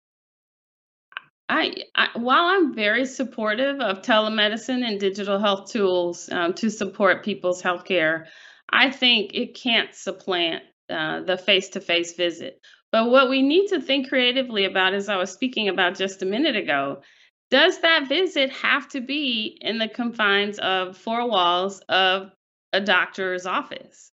I, 1.49 1.75
I, 1.95 2.09
while 2.15 2.45
I'm 2.45 2.75
very 2.75 3.05
supportive 3.05 3.79
of 3.79 4.01
telemedicine 4.01 4.85
and 4.85 4.99
digital 4.99 5.39
health 5.39 5.71
tools 5.71 6.29
um, 6.31 6.53
to 6.55 6.69
support 6.69 7.23
people's 7.23 7.61
healthcare, 7.61 8.25
I 8.69 8.91
think 8.91 9.33
it 9.33 9.55
can't 9.55 9.95
supplant 9.95 10.63
uh, 10.89 11.21
the 11.21 11.37
face-to-face 11.37 12.13
visit. 12.15 12.59
But 12.91 13.09
what 13.09 13.29
we 13.29 13.41
need 13.41 13.67
to 13.67 13.81
think 13.81 14.09
creatively 14.09 14.65
about, 14.65 14.93
as 14.93 15.09
I 15.09 15.17
was 15.17 15.31
speaking 15.31 15.69
about 15.69 15.95
just 15.95 16.21
a 16.21 16.25
minute 16.25 16.55
ago, 16.55 17.01
does 17.49 17.79
that 17.79 18.09
visit 18.09 18.49
have 18.51 18.89
to 18.89 19.01
be 19.01 19.57
in 19.61 19.77
the 19.77 19.87
confines 19.87 20.59
of 20.59 20.97
four 20.97 21.29
walls 21.29 21.79
of 21.87 22.31
a 22.73 22.81
doctor's 22.81 23.45
office? 23.45 24.11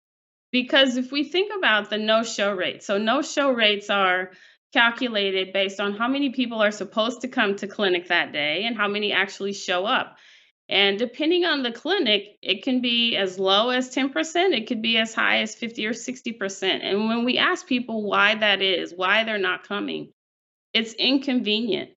Because 0.51 0.97
if 0.97 1.11
we 1.11 1.23
think 1.23 1.51
about 1.55 1.89
the 1.89 1.97
no 1.97 2.23
show 2.23 2.53
rates, 2.53 2.85
so 2.85 2.97
no 2.97 3.21
show 3.21 3.51
rates 3.51 3.89
are 3.89 4.31
calculated 4.73 5.53
based 5.53 5.79
on 5.79 5.95
how 5.95 6.07
many 6.07 6.31
people 6.31 6.61
are 6.61 6.71
supposed 6.71 7.21
to 7.21 7.27
come 7.27 7.55
to 7.55 7.67
clinic 7.67 8.07
that 8.07 8.31
day 8.31 8.63
and 8.65 8.75
how 8.75 8.87
many 8.87 9.11
actually 9.11 9.53
show 9.53 9.85
up. 9.85 10.17
And 10.69 10.99
depending 10.99 11.45
on 11.45 11.63
the 11.63 11.71
clinic, 11.71 12.37
it 12.43 12.63
can 12.63 12.79
be 12.79 13.15
as 13.15 13.39
low 13.39 13.69
as 13.69 13.93
10%, 13.93 14.13
it 14.55 14.67
could 14.67 14.83
be 14.83 14.97
as 14.97 15.15
high 15.15 15.41
as 15.41 15.55
50 15.55 15.87
or 15.87 15.93
60%. 15.93 16.63
And 16.83 17.07
when 17.07 17.25
we 17.25 17.39
ask 17.39 17.65
people 17.65 18.03
why 18.03 18.35
that 18.35 18.61
is, 18.61 18.93
why 18.95 19.23
they're 19.23 19.39
not 19.39 19.67
coming, 19.67 20.11
it's 20.73 20.93
inconvenient. 20.93 21.89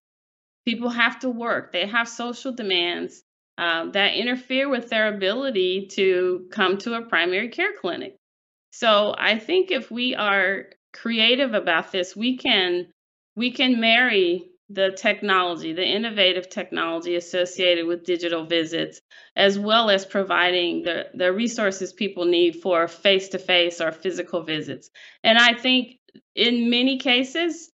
People 0.64 0.88
have 0.88 1.18
to 1.20 1.28
work, 1.28 1.72
they 1.72 1.86
have 1.86 2.08
social 2.08 2.52
demands 2.52 3.22
uh, 3.58 3.90
that 3.90 4.14
interfere 4.14 4.70
with 4.70 4.88
their 4.88 5.14
ability 5.14 5.88
to 5.92 6.46
come 6.50 6.78
to 6.78 6.94
a 6.94 7.02
primary 7.02 7.48
care 7.48 7.72
clinic. 7.78 8.16
So 8.72 9.14
I 9.16 9.38
think 9.38 9.70
if 9.70 9.90
we 9.90 10.14
are 10.14 10.64
creative 10.92 11.52
about 11.54 11.92
this, 11.92 12.16
we 12.16 12.38
can 12.38 12.88
we 13.36 13.52
can 13.52 13.80
marry 13.80 14.48
the 14.70 14.92
technology, 14.96 15.74
the 15.74 15.86
innovative 15.86 16.48
technology 16.48 17.16
associated 17.16 17.86
with 17.86 18.04
digital 18.04 18.46
visits, 18.46 19.00
as 19.36 19.58
well 19.58 19.90
as 19.90 20.06
providing 20.06 20.82
the, 20.82 21.08
the 21.14 21.32
resources 21.32 21.92
people 21.92 22.24
need 22.24 22.56
for 22.56 22.88
face 22.88 23.28
to 23.30 23.38
face 23.38 23.80
or 23.80 23.92
physical 23.92 24.42
visits. 24.42 24.90
And 25.22 25.38
I 25.38 25.52
think 25.54 25.98
in 26.34 26.70
many 26.70 26.98
cases, 26.98 27.70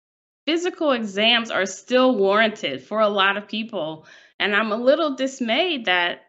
physical 0.46 0.90
exams 0.90 1.52
are 1.52 1.66
still 1.66 2.16
warranted 2.16 2.82
for 2.82 3.00
a 3.00 3.08
lot 3.08 3.36
of 3.36 3.46
people. 3.46 4.06
And 4.40 4.54
I'm 4.54 4.72
a 4.72 4.76
little 4.76 5.14
dismayed 5.14 5.84
that 5.84 6.22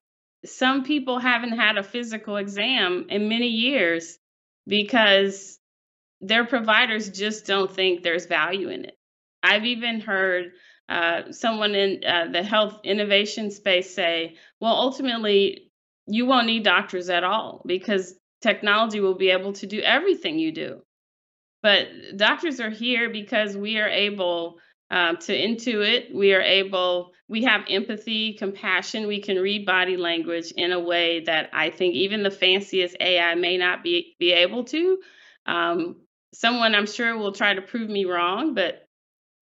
some 0.46 0.84
people 0.84 1.18
haven't 1.18 1.58
had 1.58 1.78
a 1.78 1.84
physical 1.84 2.38
exam 2.38 3.08
in 3.10 3.30
many 3.30 3.48
years 3.48 4.20
because 4.68 5.60
their 6.22 6.46
providers 6.46 7.10
just 7.10 7.46
don't 7.46 7.72
think 7.72 8.04
there's 8.04 8.26
value 8.26 8.70
in 8.70 8.86
it. 8.86 8.98
I've 9.42 9.66
even 9.66 10.02
heard 10.02 10.52
uh, 10.90 11.32
someone 11.32 11.76
in 11.76 12.04
uh, 12.04 12.26
the 12.32 12.44
health 12.44 12.80
innovation 12.84 13.52
space 13.52 13.94
say, 13.94 14.36
well, 14.60 14.74
ultimately, 14.74 15.72
you 16.08 16.26
won't 16.26 16.48
need 16.48 16.64
doctors 16.64 17.10
at 17.10 17.24
all 17.24 17.62
because 17.66 18.16
technology 18.42 19.00
will 19.00 19.16
be 19.16 19.30
able 19.30 19.54
to 19.54 19.68
do 19.68 19.80
everything 19.80 20.40
you 20.40 20.52
do. 20.52 20.82
But 21.62 21.88
doctors 22.16 22.60
are 22.60 22.70
here 22.70 23.10
because 23.10 23.56
we 23.56 23.78
are 23.78 23.88
able 23.88 24.58
um, 24.92 25.18
to 25.18 25.34
intuit. 25.34 26.14
We 26.14 26.34
are 26.34 26.42
able, 26.42 27.12
we 27.28 27.44
have 27.44 27.62
empathy, 27.70 28.34
compassion. 28.34 29.08
We 29.08 29.22
can 29.22 29.38
read 29.38 29.66
body 29.66 29.98
language 29.98 30.52
in 30.56 30.72
a 30.72 30.80
way 30.80 31.22
that 31.26 31.50
I 31.54 31.70
think 31.70 31.96
even 31.96 32.24
the 32.24 32.32
fanciest 32.32 32.98
AI 33.00 33.36
may 33.36 33.58
not 33.58 33.84
be, 33.84 34.16
be 34.20 34.32
able 34.32 34.64
to. 34.66 35.00
Um, 35.46 36.02
someone 36.34 36.76
I'm 36.76 36.88
sure 36.88 37.18
will 37.18 37.32
try 37.32 37.54
to 37.54 37.62
prove 37.62 37.90
me 37.90 38.06
wrong, 38.06 38.54
but 38.54 38.88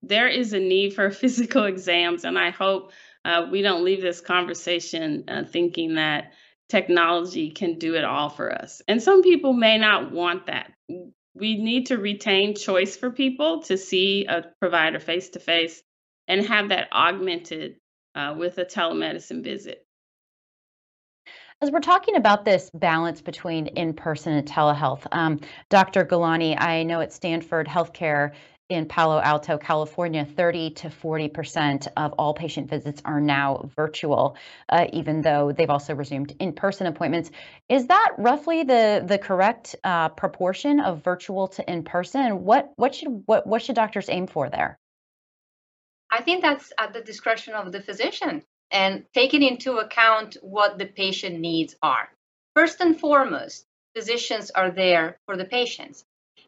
there 0.04 0.28
is 0.28 0.54
a 0.54 0.60
need 0.60 0.94
for 0.94 1.12
physical 1.12 1.66
exams. 1.66 2.24
And 2.24 2.38
I 2.38 2.50
hope 2.52 2.92
uh, 3.26 3.48
we 3.52 3.62
don't 3.62 3.84
leave 3.84 4.02
this 4.02 4.22
conversation 4.22 5.26
uh, 5.28 5.44
thinking 5.44 5.96
that 5.96 6.32
technology 6.70 7.52
can 7.52 7.78
do 7.78 7.96
it 7.96 8.04
all 8.04 8.30
for 8.30 8.52
us. 8.52 8.82
And 8.88 9.02
some 9.02 9.24
people 9.24 9.54
may 9.54 9.78
not 9.78 10.12
want 10.12 10.48
that 10.48 10.72
we 11.40 11.58
need 11.58 11.88
to 11.88 11.98
retain 11.98 12.56
choice 12.56 12.98
for 12.98 13.12
people 13.12 13.62
to 13.64 13.78
see 13.78 14.26
a 14.26 14.46
provider 14.60 15.00
face 15.00 15.30
to 15.30 15.40
face 15.40 15.82
and 16.28 16.46
have 16.46 16.70
that 16.70 16.92
augmented 16.92 17.78
uh, 18.16 18.36
with 18.38 18.58
a 18.58 18.66
telemedicine 18.66 19.44
visit. 19.44 19.86
As 21.60 21.72
we're 21.72 21.80
talking 21.80 22.16
about 22.16 22.46
this 22.46 22.70
balance 22.74 23.22
between 23.22 23.68
in 23.68 23.94
person 23.94 24.34
and 24.34 24.48
telehealth, 24.48 25.08
um, 25.12 25.40
Dr. 25.70 26.06
Gallani, 26.06 26.56
I 26.60 26.84
know 26.84 27.02
at 27.02 27.12
Stanford 27.12 27.68
Healthcare 27.68 28.34
in 28.70 28.86
Palo 28.86 29.20
Alto, 29.20 29.58
California, 29.58 30.26
30 30.26 30.72
to 30.72 30.90
40% 30.90 31.88
of 31.96 32.14
all 32.14 32.34
patient 32.34 32.70
visits 32.70 33.02
are 33.06 33.22
now 33.22 33.70
virtual, 33.76 34.36
uh, 34.70 34.88
even 34.92 35.22
though 35.22 35.54
they've 35.54 35.70
also 35.70 35.96
resumed 35.96 36.36
in-person 36.40 36.86
appointments. 36.88 37.32
Is 37.70 37.88
that 37.88 38.16
roughly 38.18 38.64
the 38.64 39.04
the 39.06 39.18
correct 39.18 39.76
uh, 39.84 40.10
proportion 40.10 40.80
of 40.82 41.04
virtual 41.04 41.48
to 41.50 41.72
in-person? 41.72 42.44
What 42.44 42.74
what 42.76 42.94
should 42.96 43.24
what 43.26 43.48
what 43.48 43.62
should 43.62 43.76
doctors 43.76 44.10
aim 44.10 44.28
for 44.28 44.50
there? 44.50 44.78
I 46.12 46.22
think 46.22 46.42
that's 46.42 46.72
at 46.78 46.94
the 46.94 47.02
discretion 47.02 47.54
of 47.54 47.72
the 47.72 47.82
physician 47.82 48.44
and 48.72 49.06
taking 49.14 49.44
into 49.44 49.78
account 49.78 50.38
what 50.42 50.78
the 50.78 50.86
patient 50.86 51.40
needs 51.40 51.76
are. 51.82 52.10
First 52.54 52.82
and 52.82 53.00
foremost, 53.00 53.66
physicians 53.96 54.52
are 54.52 54.72
there 54.72 55.20
for 55.26 55.38
the 55.38 55.46
patients 55.46 56.04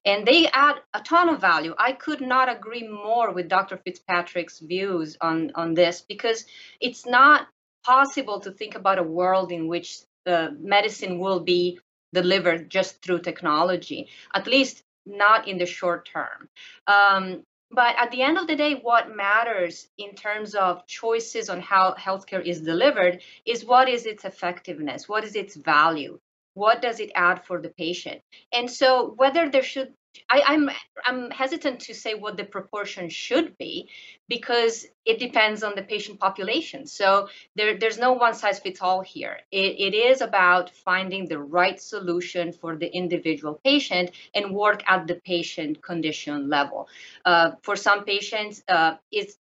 and 0.06 0.26
they 0.26 0.48
add 0.48 0.78
a 0.94 1.02
ton 1.02 1.30
of 1.30 1.42
value. 1.42 1.74
I 1.78 1.92
could 1.94 2.22
not 2.22 2.50
agree 2.50 2.88
more 2.88 3.32
with 3.32 3.50
Dr. 3.50 3.78
Fitzpatrick's 3.78 4.60
views 4.60 5.18
on, 5.22 5.52
on 5.56 5.74
this 5.74 6.02
because 6.02 6.46
it's 6.80 7.06
not 7.06 7.48
possible 7.86 8.40
to 8.42 8.52
think 8.52 8.76
about 8.76 9.00
a 9.00 9.04
world 9.04 9.52
in 9.52 9.68
which 9.68 10.00
the 10.26 10.56
medicine 10.60 11.20
will 11.20 11.40
be 11.40 11.80
delivered 12.14 12.70
just 12.70 13.02
through 13.02 13.22
technology, 13.22 14.10
at 14.34 14.48
least 14.48 14.84
not 15.06 15.48
in 15.48 15.58
the 15.58 15.66
short 15.66 16.08
term. 16.08 16.50
Um, 16.88 17.44
but 17.72 17.96
at 18.00 18.12
the 18.12 18.24
end 18.24 18.38
of 18.38 18.48
the 18.48 18.56
day, 18.56 18.76
what 18.76 19.16
matters 19.16 19.88
in 19.98 20.16
terms 20.16 20.56
of 20.56 20.88
choices 20.88 21.50
on 21.50 21.62
how 21.62 21.94
healthcare 21.94 22.44
is 22.44 22.62
delivered 22.62 23.22
is 23.46 23.64
what 23.64 23.88
is 23.88 24.06
its 24.06 24.26
effectiveness, 24.26 25.08
what 25.08 25.24
is 25.24 25.36
its 25.36 25.56
value 25.56 26.20
what 26.54 26.82
does 26.82 27.00
it 27.00 27.12
add 27.16 27.46
for 27.46 27.62
the 27.62 27.70
patient 27.70 28.22
and 28.54 28.70
so 28.70 29.14
whether 29.18 29.50
there 29.50 29.64
should 29.64 29.94
I, 30.30 30.54
am 30.54 30.70
I'm, 30.70 30.76
I'm 31.06 31.32
hesitant 31.32 31.82
to 31.82 31.94
say 31.94 32.14
what 32.16 32.38
the 32.38 32.44
proportion 32.44 33.10
should 33.10 33.58
be 33.58 33.90
because 34.28 34.86
it 35.06 35.20
depends 35.20 35.64
on 35.64 35.74
the 35.76 35.84
patient 35.84 36.20
population. 36.20 36.88
So 36.88 37.30
there, 37.56 37.78
there's 37.78 38.00
no 38.00 38.14
one 38.14 38.34
size 38.34 38.60
fits 38.60 38.82
all 38.82 39.02
here. 39.02 39.40
It, 39.52 39.76
it 39.80 39.94
is 39.96 40.22
about 40.22 40.72
finding 40.72 41.28
the 41.28 41.40
right 41.40 41.80
solution 41.80 42.52
for 42.52 42.76
the 42.76 42.88
individual 42.88 43.60
patient 43.64 44.12
and 44.34 44.54
work 44.54 44.84
at 44.88 45.08
the 45.08 45.16
patient 45.16 45.82
condition 45.82 46.50
level. 46.50 46.88
Uh, 47.26 47.52
for 47.62 47.76
some 47.76 48.04
patients, 48.04 48.64
uh, 48.68 48.96
it's 49.12 49.38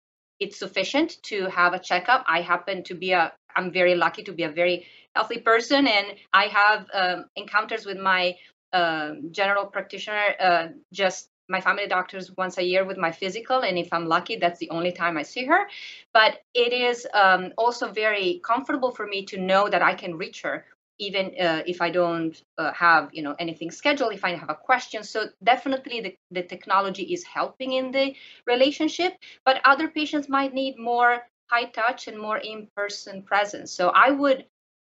it's 0.41 0.59
sufficient 0.59 1.23
to 1.23 1.47
have 1.47 1.73
a 1.73 1.79
checkup. 1.79 2.25
I 2.27 2.41
happen 2.41 2.83
to 2.85 2.95
be 2.95 3.13
a 3.13 3.33
I'm 3.57 3.73
very 3.73 3.95
lucky 3.95 4.23
to 4.25 4.33
be 4.33 4.45
a 4.45 4.51
very 4.51 4.87
healthy 5.15 5.39
person, 5.39 5.87
and 5.87 6.07
I 6.33 6.45
have 6.47 6.87
um, 6.95 7.25
encounters 7.37 7.87
with 7.87 7.99
my 7.99 8.37
uh, 8.73 9.15
general 9.31 9.67
practitioner 9.67 10.35
uh, 10.41 10.69
just 10.93 11.29
my 11.49 11.61
family 11.61 11.87
doctors 11.87 12.31
once 12.37 12.57
a 12.59 12.63
year 12.63 12.85
with 12.85 12.97
my 12.97 13.13
physical 13.13 13.61
and 13.61 13.77
if 13.77 13.93
i'm 13.93 14.07
lucky 14.07 14.37
that's 14.37 14.59
the 14.59 14.71
only 14.71 14.93
time 14.93 15.17
i 15.19 15.23
see 15.23 15.45
her. 15.45 15.69
But 16.15 16.39
it 16.55 16.73
is 16.73 17.07
um, 17.15 17.53
also 17.59 17.93
very 17.93 18.41
comfortable 18.45 18.91
for 18.91 19.07
me 19.07 19.25
to 19.27 19.39
know 19.39 19.69
that 19.69 19.83
i 19.83 19.95
can 19.95 20.17
reach 20.17 20.43
her 20.43 20.65
even 20.99 21.27
uh, 21.41 21.63
if 21.67 21.83
i 21.83 21.91
don't 21.91 22.43
uh, 22.59 22.73
have 22.73 23.11
you 23.13 23.23
know 23.23 23.35
anything 23.39 23.71
scheduled 23.71 24.13
if 24.13 24.25
i 24.25 24.35
have 24.35 24.51
a 24.51 24.55
question. 24.55 25.03
So 25.05 25.27
definitely 25.43 26.01
the, 26.01 26.17
the 26.31 26.43
technology 26.43 27.05
is 27.15 27.25
helping 27.25 27.73
in 27.73 27.91
the 27.91 28.15
relationship 28.47 29.13
but 29.45 29.61
other 29.65 29.89
patients 29.89 30.29
might 30.29 30.55
need 30.55 30.79
more 30.79 31.23
high 31.53 31.69
touch 31.81 32.09
and 32.09 32.19
more 32.27 32.39
in-person 32.39 33.23
presence 33.23 33.71
so 33.71 33.91
i 34.07 34.11
would 34.11 34.45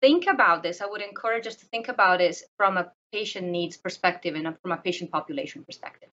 think 0.00 0.26
about 0.26 0.62
this, 0.62 0.80
I 0.80 0.86
would 0.86 1.02
encourage 1.02 1.46
us 1.46 1.56
to 1.56 1.66
think 1.66 1.88
about 1.88 2.18
this 2.18 2.44
from 2.56 2.76
a 2.76 2.92
patient 3.12 3.48
needs 3.48 3.76
perspective 3.76 4.34
and 4.34 4.56
from 4.60 4.72
a 4.72 4.76
patient 4.76 5.10
population 5.10 5.64
perspective. 5.64 6.10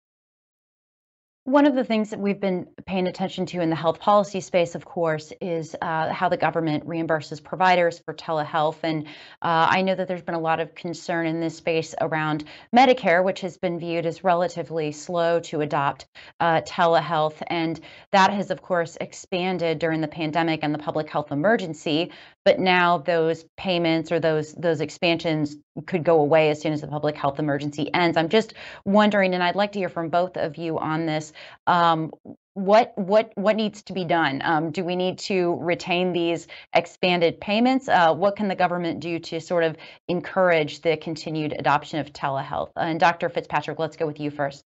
One 1.45 1.65
of 1.65 1.75
the 1.75 1.83
things 1.83 2.11
that 2.11 2.21
we've 2.21 2.39
been 2.39 2.67
paying 2.85 3.05
attention 3.05 3.45
to 3.47 3.59
in 3.59 3.69
the 3.69 3.75
health 3.75 3.99
policy 3.99 4.39
space, 4.39 4.75
of 4.75 4.85
course, 4.85 5.33
is 5.41 5.75
uh, 5.81 6.13
how 6.13 6.29
the 6.29 6.37
government 6.37 6.87
reimburses 6.87 7.43
providers 7.43 7.99
for 7.99 8.13
telehealth. 8.13 8.77
And 8.81 9.07
uh, 9.41 9.67
I 9.69 9.81
know 9.81 9.93
that 9.93 10.07
there's 10.07 10.21
been 10.21 10.35
a 10.35 10.39
lot 10.39 10.61
of 10.61 10.73
concern 10.73 11.25
in 11.27 11.41
this 11.41 11.57
space 11.57 11.93
around 11.99 12.45
Medicare, 12.73 13.21
which 13.25 13.41
has 13.41 13.57
been 13.57 13.77
viewed 13.77 14.05
as 14.05 14.23
relatively 14.23 14.93
slow 14.93 15.41
to 15.41 15.59
adopt 15.59 16.05
uh, 16.39 16.61
telehealth. 16.61 17.43
And 17.47 17.77
that 18.11 18.31
has, 18.31 18.49
of 18.49 18.61
course, 18.61 18.97
expanded 19.01 19.79
during 19.79 19.99
the 19.99 20.07
pandemic 20.07 20.61
and 20.63 20.73
the 20.73 20.79
public 20.79 21.09
health 21.09 21.29
emergency. 21.29 22.13
But 22.45 22.59
now 22.59 22.99
those 22.99 23.43
payments 23.57 24.13
or 24.13 24.19
those 24.19 24.53
those 24.53 24.81
expansions 24.81 25.57
could 25.87 26.03
go 26.03 26.19
away 26.19 26.49
as 26.49 26.61
soon 26.61 26.73
as 26.73 26.81
the 26.81 26.87
public 26.87 27.15
health 27.15 27.39
emergency 27.39 27.91
ends. 27.93 28.15
I'm 28.17 28.29
just 28.29 28.53
wondering, 28.85 29.33
and 29.33 29.41
I'd 29.41 29.55
like 29.55 29.71
to 29.73 29.79
hear 29.79 29.89
from 29.89 30.09
both 30.09 30.37
of 30.37 30.57
you 30.57 30.77
on 30.77 31.05
this 31.05 31.32
um, 31.67 32.11
what 32.53 32.93
what 32.95 33.31
what 33.35 33.55
needs 33.55 33.81
to 33.83 33.93
be 33.93 34.05
done? 34.05 34.41
Um, 34.43 34.71
do 34.71 34.83
we 34.83 34.95
need 34.95 35.17
to 35.19 35.57
retain 35.59 36.13
these 36.13 36.47
expanded 36.73 37.41
payments? 37.41 37.89
Uh, 37.89 38.13
what 38.13 38.35
can 38.35 38.47
the 38.47 38.55
government 38.55 38.99
do 38.99 39.19
to 39.19 39.41
sort 39.41 39.63
of 39.63 39.75
encourage 40.07 40.81
the 40.81 40.97
continued 40.97 41.55
adoption 41.57 41.99
of 41.99 42.13
telehealth? 42.13 42.71
and 42.75 42.99
Dr. 42.99 43.29
Fitzpatrick, 43.29 43.79
let's 43.79 43.97
go 43.97 44.05
with 44.05 44.19
you 44.19 44.29
first. 44.29 44.63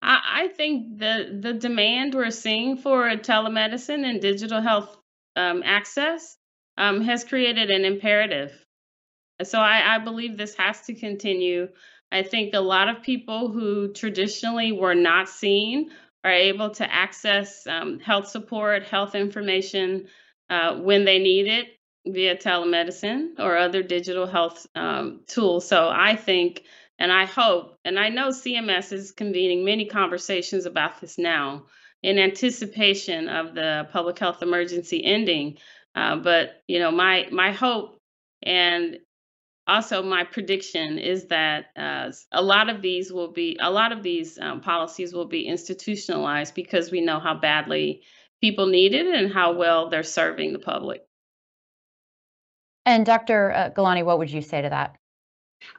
I, 0.00 0.20
I 0.44 0.48
think 0.48 0.98
the 0.98 1.38
the 1.40 1.54
demand 1.54 2.14
we're 2.14 2.30
seeing 2.30 2.76
for 2.76 3.08
telemedicine 3.16 4.08
and 4.08 4.20
digital 4.20 4.60
health 4.60 4.96
um, 5.34 5.62
access 5.64 6.36
um, 6.76 7.02
has 7.02 7.24
created 7.24 7.70
an 7.70 7.84
imperative. 7.84 8.52
So 9.42 9.58
I, 9.58 9.96
I 9.96 9.98
believe 9.98 10.36
this 10.36 10.54
has 10.56 10.80
to 10.82 10.94
continue. 10.94 11.68
I 12.10 12.22
think 12.22 12.54
a 12.54 12.60
lot 12.60 12.88
of 12.88 13.02
people 13.02 13.50
who 13.50 13.92
traditionally 13.92 14.72
were 14.72 14.94
not 14.94 15.28
seen 15.28 15.90
are 16.24 16.32
able 16.32 16.70
to 16.70 16.92
access 16.92 17.66
um, 17.66 18.00
health 18.00 18.28
support, 18.28 18.84
health 18.84 19.14
information 19.14 20.08
uh, 20.50 20.76
when 20.76 21.04
they 21.04 21.18
need 21.18 21.46
it 21.46 21.68
via 22.06 22.36
telemedicine 22.36 23.38
or 23.38 23.56
other 23.56 23.82
digital 23.82 24.26
health 24.26 24.66
um, 24.74 25.20
tools. 25.26 25.68
So 25.68 25.88
I 25.88 26.16
think 26.16 26.62
and 26.98 27.12
I 27.12 27.26
hope, 27.26 27.78
and 27.84 27.98
I 27.98 28.08
know 28.08 28.28
CMS 28.28 28.92
is 28.92 29.12
convening 29.12 29.64
many 29.64 29.86
conversations 29.86 30.66
about 30.66 31.00
this 31.00 31.16
now 31.16 31.66
in 32.02 32.18
anticipation 32.18 33.28
of 33.28 33.54
the 33.54 33.88
public 33.92 34.18
health 34.18 34.42
emergency 34.42 35.04
ending. 35.04 35.58
Uh, 35.94 36.16
but 36.16 36.62
you 36.66 36.78
know, 36.80 36.90
my 36.90 37.28
my 37.30 37.52
hope 37.52 37.98
and 38.42 38.98
also 39.68 40.02
my 40.02 40.24
prediction 40.24 40.98
is 40.98 41.26
that 41.26 41.66
uh, 41.76 42.10
a 42.32 42.42
lot 42.42 42.68
of 42.70 42.82
these 42.82 43.12
will 43.12 43.30
be 43.30 43.56
a 43.60 43.70
lot 43.70 43.92
of 43.92 44.02
these 44.02 44.38
um, 44.38 44.60
policies 44.60 45.12
will 45.12 45.26
be 45.26 45.46
institutionalized 45.46 46.54
because 46.54 46.90
we 46.90 47.00
know 47.00 47.20
how 47.20 47.34
badly 47.34 48.02
people 48.40 48.66
need 48.66 48.94
it 48.94 49.06
and 49.06 49.32
how 49.32 49.52
well 49.52 49.90
they're 49.90 50.02
serving 50.02 50.52
the 50.52 50.58
public. 50.58 51.04
And 52.86 53.04
dr 53.04 53.52
uh, 53.52 53.70
Gallani 53.76 54.04
what 54.04 54.18
would 54.18 54.30
you 54.30 54.42
say 54.42 54.62
to 54.62 54.70
that? 54.70 54.96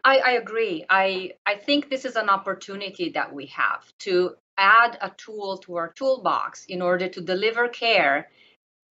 I, 0.04 0.17
I 0.17 0.32
agree. 0.32 0.86
I, 0.89 1.32
I 1.45 1.56
think 1.56 1.89
this 1.89 2.06
is 2.06 2.15
an 2.15 2.30
opportunity 2.30 3.12
that 3.12 3.34
we 3.34 3.47
have 3.47 3.91
to 3.99 4.36
add 4.58 4.97
a 5.02 5.10
tool 5.12 5.58
to 5.60 5.75
our 5.78 5.93
toolbox 5.93 6.65
in 6.65 6.82
order 6.82 7.08
to 7.08 7.21
deliver 7.21 7.69
care 7.69 8.30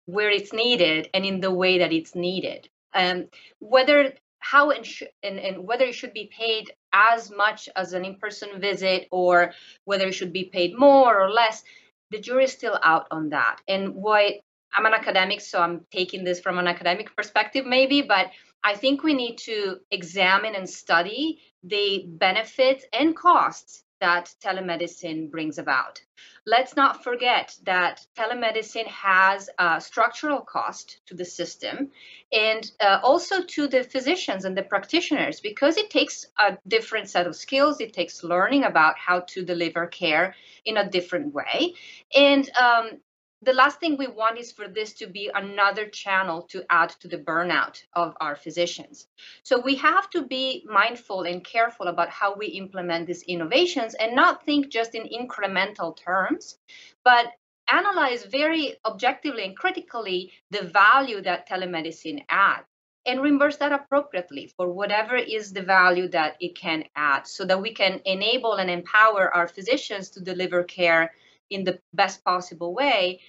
where 0.06 0.30
it's 0.30 0.52
needed 0.52 1.10
and 1.12 1.24
in 1.24 1.40
the 1.40 1.50
way 1.50 1.78
that 1.78 1.92
it's 1.92 2.14
needed. 2.14 2.68
Um, 2.94 3.28
whether 3.58 4.14
how 4.40 4.70
and, 4.70 4.84
sh- 4.84 5.04
and, 5.22 5.38
and 5.38 5.66
whether 5.66 5.84
it 5.84 5.94
should 5.94 6.12
be 6.12 6.30
paid 6.36 6.72
as 6.92 7.30
much 7.30 7.68
as 7.76 7.92
an 7.92 8.04
in-person 8.04 8.60
visit 8.60 9.06
or 9.10 9.52
whether 9.84 10.06
it 10.08 10.12
should 10.14 10.32
be 10.32 10.44
paid 10.44 10.76
more 10.76 11.20
or 11.20 11.30
less 11.30 11.62
the 12.10 12.20
jury 12.20 12.44
is 12.44 12.52
still 12.52 12.78
out 12.82 13.06
on 13.12 13.30
that. 13.30 13.60
And 13.68 13.94
what 13.94 14.34
i'm 14.72 14.86
an 14.86 14.94
academic 14.94 15.40
so 15.40 15.60
i'm 15.60 15.84
taking 15.90 16.24
this 16.24 16.40
from 16.40 16.58
an 16.58 16.66
academic 16.66 17.14
perspective 17.16 17.66
maybe 17.66 18.02
but 18.02 18.26
i 18.62 18.74
think 18.74 19.02
we 19.02 19.14
need 19.14 19.36
to 19.36 19.78
examine 19.90 20.54
and 20.54 20.68
study 20.68 21.40
the 21.64 22.04
benefits 22.06 22.84
and 22.92 23.16
costs 23.16 23.82
that 24.00 24.34
telemedicine 24.42 25.30
brings 25.30 25.58
about. 25.58 26.00
Let's 26.46 26.74
not 26.74 27.04
forget 27.04 27.56
that 27.64 28.04
telemedicine 28.16 28.86
has 28.86 29.50
a 29.58 29.80
structural 29.80 30.40
cost 30.40 31.00
to 31.06 31.14
the 31.14 31.24
system 31.24 31.90
and 32.32 32.70
uh, 32.80 33.00
also 33.02 33.42
to 33.42 33.68
the 33.68 33.84
physicians 33.84 34.44
and 34.44 34.56
the 34.56 34.62
practitioners 34.62 35.40
because 35.40 35.76
it 35.76 35.90
takes 35.90 36.26
a 36.38 36.56
different 36.66 37.08
set 37.10 37.26
of 37.26 37.36
skills. 37.36 37.80
It 37.80 37.92
takes 37.92 38.24
learning 38.24 38.64
about 38.64 38.98
how 38.98 39.20
to 39.28 39.44
deliver 39.44 39.86
care 39.86 40.34
in 40.64 40.76
a 40.76 40.88
different 40.88 41.34
way. 41.34 41.74
And 42.14 42.50
um, 42.58 43.00
the 43.42 43.52
last 43.54 43.80
thing 43.80 43.96
we 43.96 44.06
want 44.06 44.38
is 44.38 44.52
for 44.52 44.68
this 44.68 44.92
to 44.94 45.06
be 45.06 45.30
another 45.34 45.86
channel 45.86 46.42
to 46.42 46.62
add 46.68 46.90
to 47.00 47.08
the 47.08 47.18
burnout 47.18 47.82
of 47.94 48.14
our 48.20 48.36
physicians. 48.36 49.06
So 49.42 49.58
we 49.58 49.76
have 49.76 50.10
to 50.10 50.26
be 50.26 50.66
mindful 50.68 51.22
and 51.22 51.42
careful 51.42 51.86
about 51.86 52.10
how 52.10 52.34
we 52.34 52.48
implement 52.48 53.06
these 53.06 53.22
innovations 53.22 53.94
and 53.94 54.14
not 54.14 54.44
think 54.44 54.68
just 54.68 54.94
in 54.94 55.08
incremental 55.08 55.96
terms, 55.96 56.58
but 57.02 57.32
analyze 57.72 58.24
very 58.24 58.76
objectively 58.84 59.44
and 59.44 59.56
critically 59.56 60.32
the 60.50 60.64
value 60.64 61.22
that 61.22 61.48
telemedicine 61.48 62.24
adds. 62.28 62.66
and 63.06 63.22
reimburse 63.22 63.56
that 63.56 63.72
appropriately 63.72 64.52
for 64.56 64.70
whatever 64.70 65.16
is 65.16 65.52
the 65.52 65.62
value 65.62 66.06
that 66.08 66.36
it 66.38 66.54
can 66.54 66.84
add 66.96 67.26
so 67.26 67.46
that 67.46 67.60
we 67.60 67.72
can 67.72 67.98
enable 68.04 68.54
and 68.56 68.70
empower 68.70 69.34
our 69.34 69.48
physicians 69.48 70.10
to 70.10 70.20
deliver 70.20 70.62
care 70.62 71.10
in 71.50 71.64
the 71.64 71.78
best 71.92 72.24
possible 72.24 72.74
way 72.74 73.20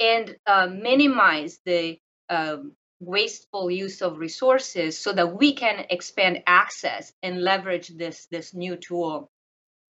and 0.00 0.36
uh, 0.46 0.66
minimize 0.66 1.60
the 1.64 1.98
um, 2.28 2.72
wasteful 3.00 3.70
use 3.70 4.02
of 4.02 4.18
resources 4.18 4.98
so 4.98 5.12
that 5.12 5.38
we 5.38 5.52
can 5.52 5.84
expand 5.90 6.42
access 6.46 7.12
and 7.22 7.42
leverage 7.42 7.88
this 7.88 8.26
this 8.30 8.54
new 8.54 8.76
tool 8.76 9.30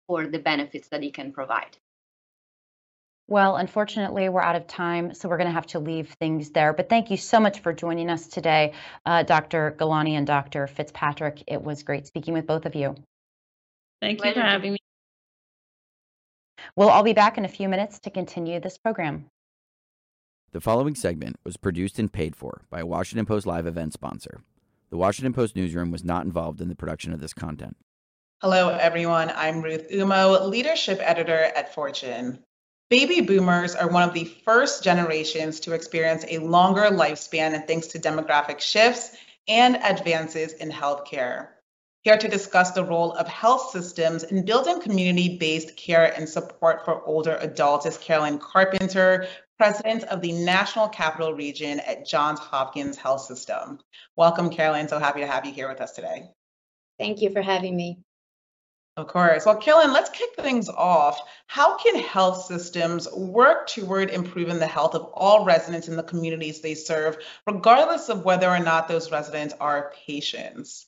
for 0.07 0.27
the 0.27 0.39
benefits 0.39 0.89
that 0.89 1.03
it 1.03 1.15
can 1.15 1.33
provide 1.33 1.77
well, 3.31 3.57
unfortunately, 3.57 4.29
we're 4.29 4.43
out 4.43 4.57
of 4.57 4.67
time, 4.67 5.15
so 5.15 5.29
we're 5.29 5.37
going 5.37 5.47
to 5.47 5.55
have 5.55 5.69
to 5.69 5.79
leave 5.79 6.11
things 6.19 6.51
there. 6.51 6.73
But 6.73 6.89
thank 6.89 7.13
you 7.13 7.17
so 7.17 7.39
much 7.39 7.61
for 7.61 7.73
joining 7.73 8.11
us 8.11 8.27
today, 8.27 8.73
uh, 9.07 9.23
Dr. 9.23 9.77
Gallani 9.79 10.15
and 10.15 10.27
Dr. 10.27 10.67
Fitzpatrick. 10.67 11.45
It 11.47 11.63
was 11.63 11.85
great 11.85 12.09
speaking 12.09 12.35
with 12.35 12.45
both 12.45 12.67
of 12.67 12.75
you. 12.75 12.97
Thank 14.03 14.25
you 14.25 14.33
for 14.33 14.41
having 14.41 14.73
me. 14.73 14.79
We'll 16.77 16.89
all 16.89 17.03
be 17.03 17.13
back 17.13 17.39
in 17.39 17.45
a 17.45 17.49
few 17.49 17.69
minutes 17.69 17.99
to 18.01 18.11
continue 18.11 18.61
this 18.61 18.79
program. 18.79 19.27
The 20.53 20.61
following 20.61 20.95
segment 20.95 21.37
was 21.45 21.57
produced 21.57 21.99
and 21.99 22.13
paid 22.13 22.35
for 22.35 22.63
by 22.71 22.81
a 22.81 22.87
Washington 22.87 23.27
Post 23.27 23.47
Live 23.47 23.67
event 23.67 23.93
sponsor. 23.93 24.41
The 24.91 24.97
Washington 24.97 25.33
Post 25.33 25.55
newsroom 25.55 25.93
was 25.93 26.03
not 26.03 26.25
involved 26.25 26.61
in 26.61 26.69
the 26.69 26.75
production 26.75 27.13
of 27.13 27.21
this 27.21 27.33
content. 27.33 27.77
Hello, 28.43 28.71
everyone. 28.71 29.31
I'm 29.37 29.63
Ruth 29.63 29.89
Umoh, 29.91 30.49
leadership 30.49 30.99
editor 31.03 31.53
at 31.55 31.73
Fortune. 31.75 32.43
Baby 32.89 33.21
boomers 33.21 33.77
are 33.77 33.89
one 33.89 34.03
of 34.03 34.15
the 34.15 34.25
first 34.25 34.83
generations 34.83 35.61
to 35.61 35.75
experience 35.75 36.25
a 36.29 36.39
longer 36.39 36.85
lifespan 36.91 37.55
and 37.55 37.65
thanks 37.69 37.87
to 37.89 38.01
demographic 38.01 38.59
shifts 38.59 39.17
and 39.47 39.77
advances 39.77 40.55
in 40.55 40.71
healthcare. 40.71 41.51
Here 42.03 42.17
to 42.17 42.29
discuss 42.29 42.71
the 42.71 42.83
role 42.83 43.13
of 43.13 43.29
health 43.29 43.73
systems 43.73 44.23
in 44.23 44.47
building 44.47 44.81
community 44.81 45.37
based 45.37 45.77
care 45.77 46.11
and 46.17 46.27
support 46.27 46.83
for 46.83 47.05
older 47.05 47.37
adults 47.43 47.85
is 47.85 47.99
Carolyn 47.99 48.39
Carpenter, 48.39 49.27
president 49.59 50.05
of 50.05 50.23
the 50.23 50.33
National 50.33 50.89
Capital 50.89 51.35
Region 51.35 51.79
at 51.81 52.07
Johns 52.07 52.41
Hopkins 52.41 52.97
Health 52.97 53.21
System. 53.21 53.81
Welcome, 54.17 54.49
Carolyn. 54.49 54.89
So 54.89 54.99
happy 54.99 55.21
to 55.21 55.27
have 55.27 55.45
you 55.45 55.53
here 55.53 55.69
with 55.69 55.83
us 55.83 55.93
today. 55.93 56.31
Thank 56.99 57.21
you 57.21 57.29
for 57.29 57.43
having 57.43 57.77
me. 57.77 57.99
Of 58.97 59.07
course. 59.07 59.45
Well, 59.45 59.57
Carolyn, 59.57 59.93
let's 59.93 60.09
kick 60.09 60.31
things 60.37 60.71
off. 60.71 61.21
How 61.49 61.77
can 61.77 61.97
health 61.97 62.47
systems 62.47 63.13
work 63.13 63.67
toward 63.67 64.09
improving 64.09 64.59
the 64.59 64.67
health 64.67 64.95
of 64.95 65.03
all 65.13 65.45
residents 65.45 65.89
in 65.89 65.97
the 65.97 66.03
communities 66.03 66.63
they 66.63 66.75
serve, 66.75 67.19
regardless 67.47 68.09
of 68.09 68.25
whether 68.25 68.49
or 68.49 68.59
not 68.59 68.89
those 68.89 69.13
residents 69.13 69.55
are 69.61 69.93
patients? 70.07 70.87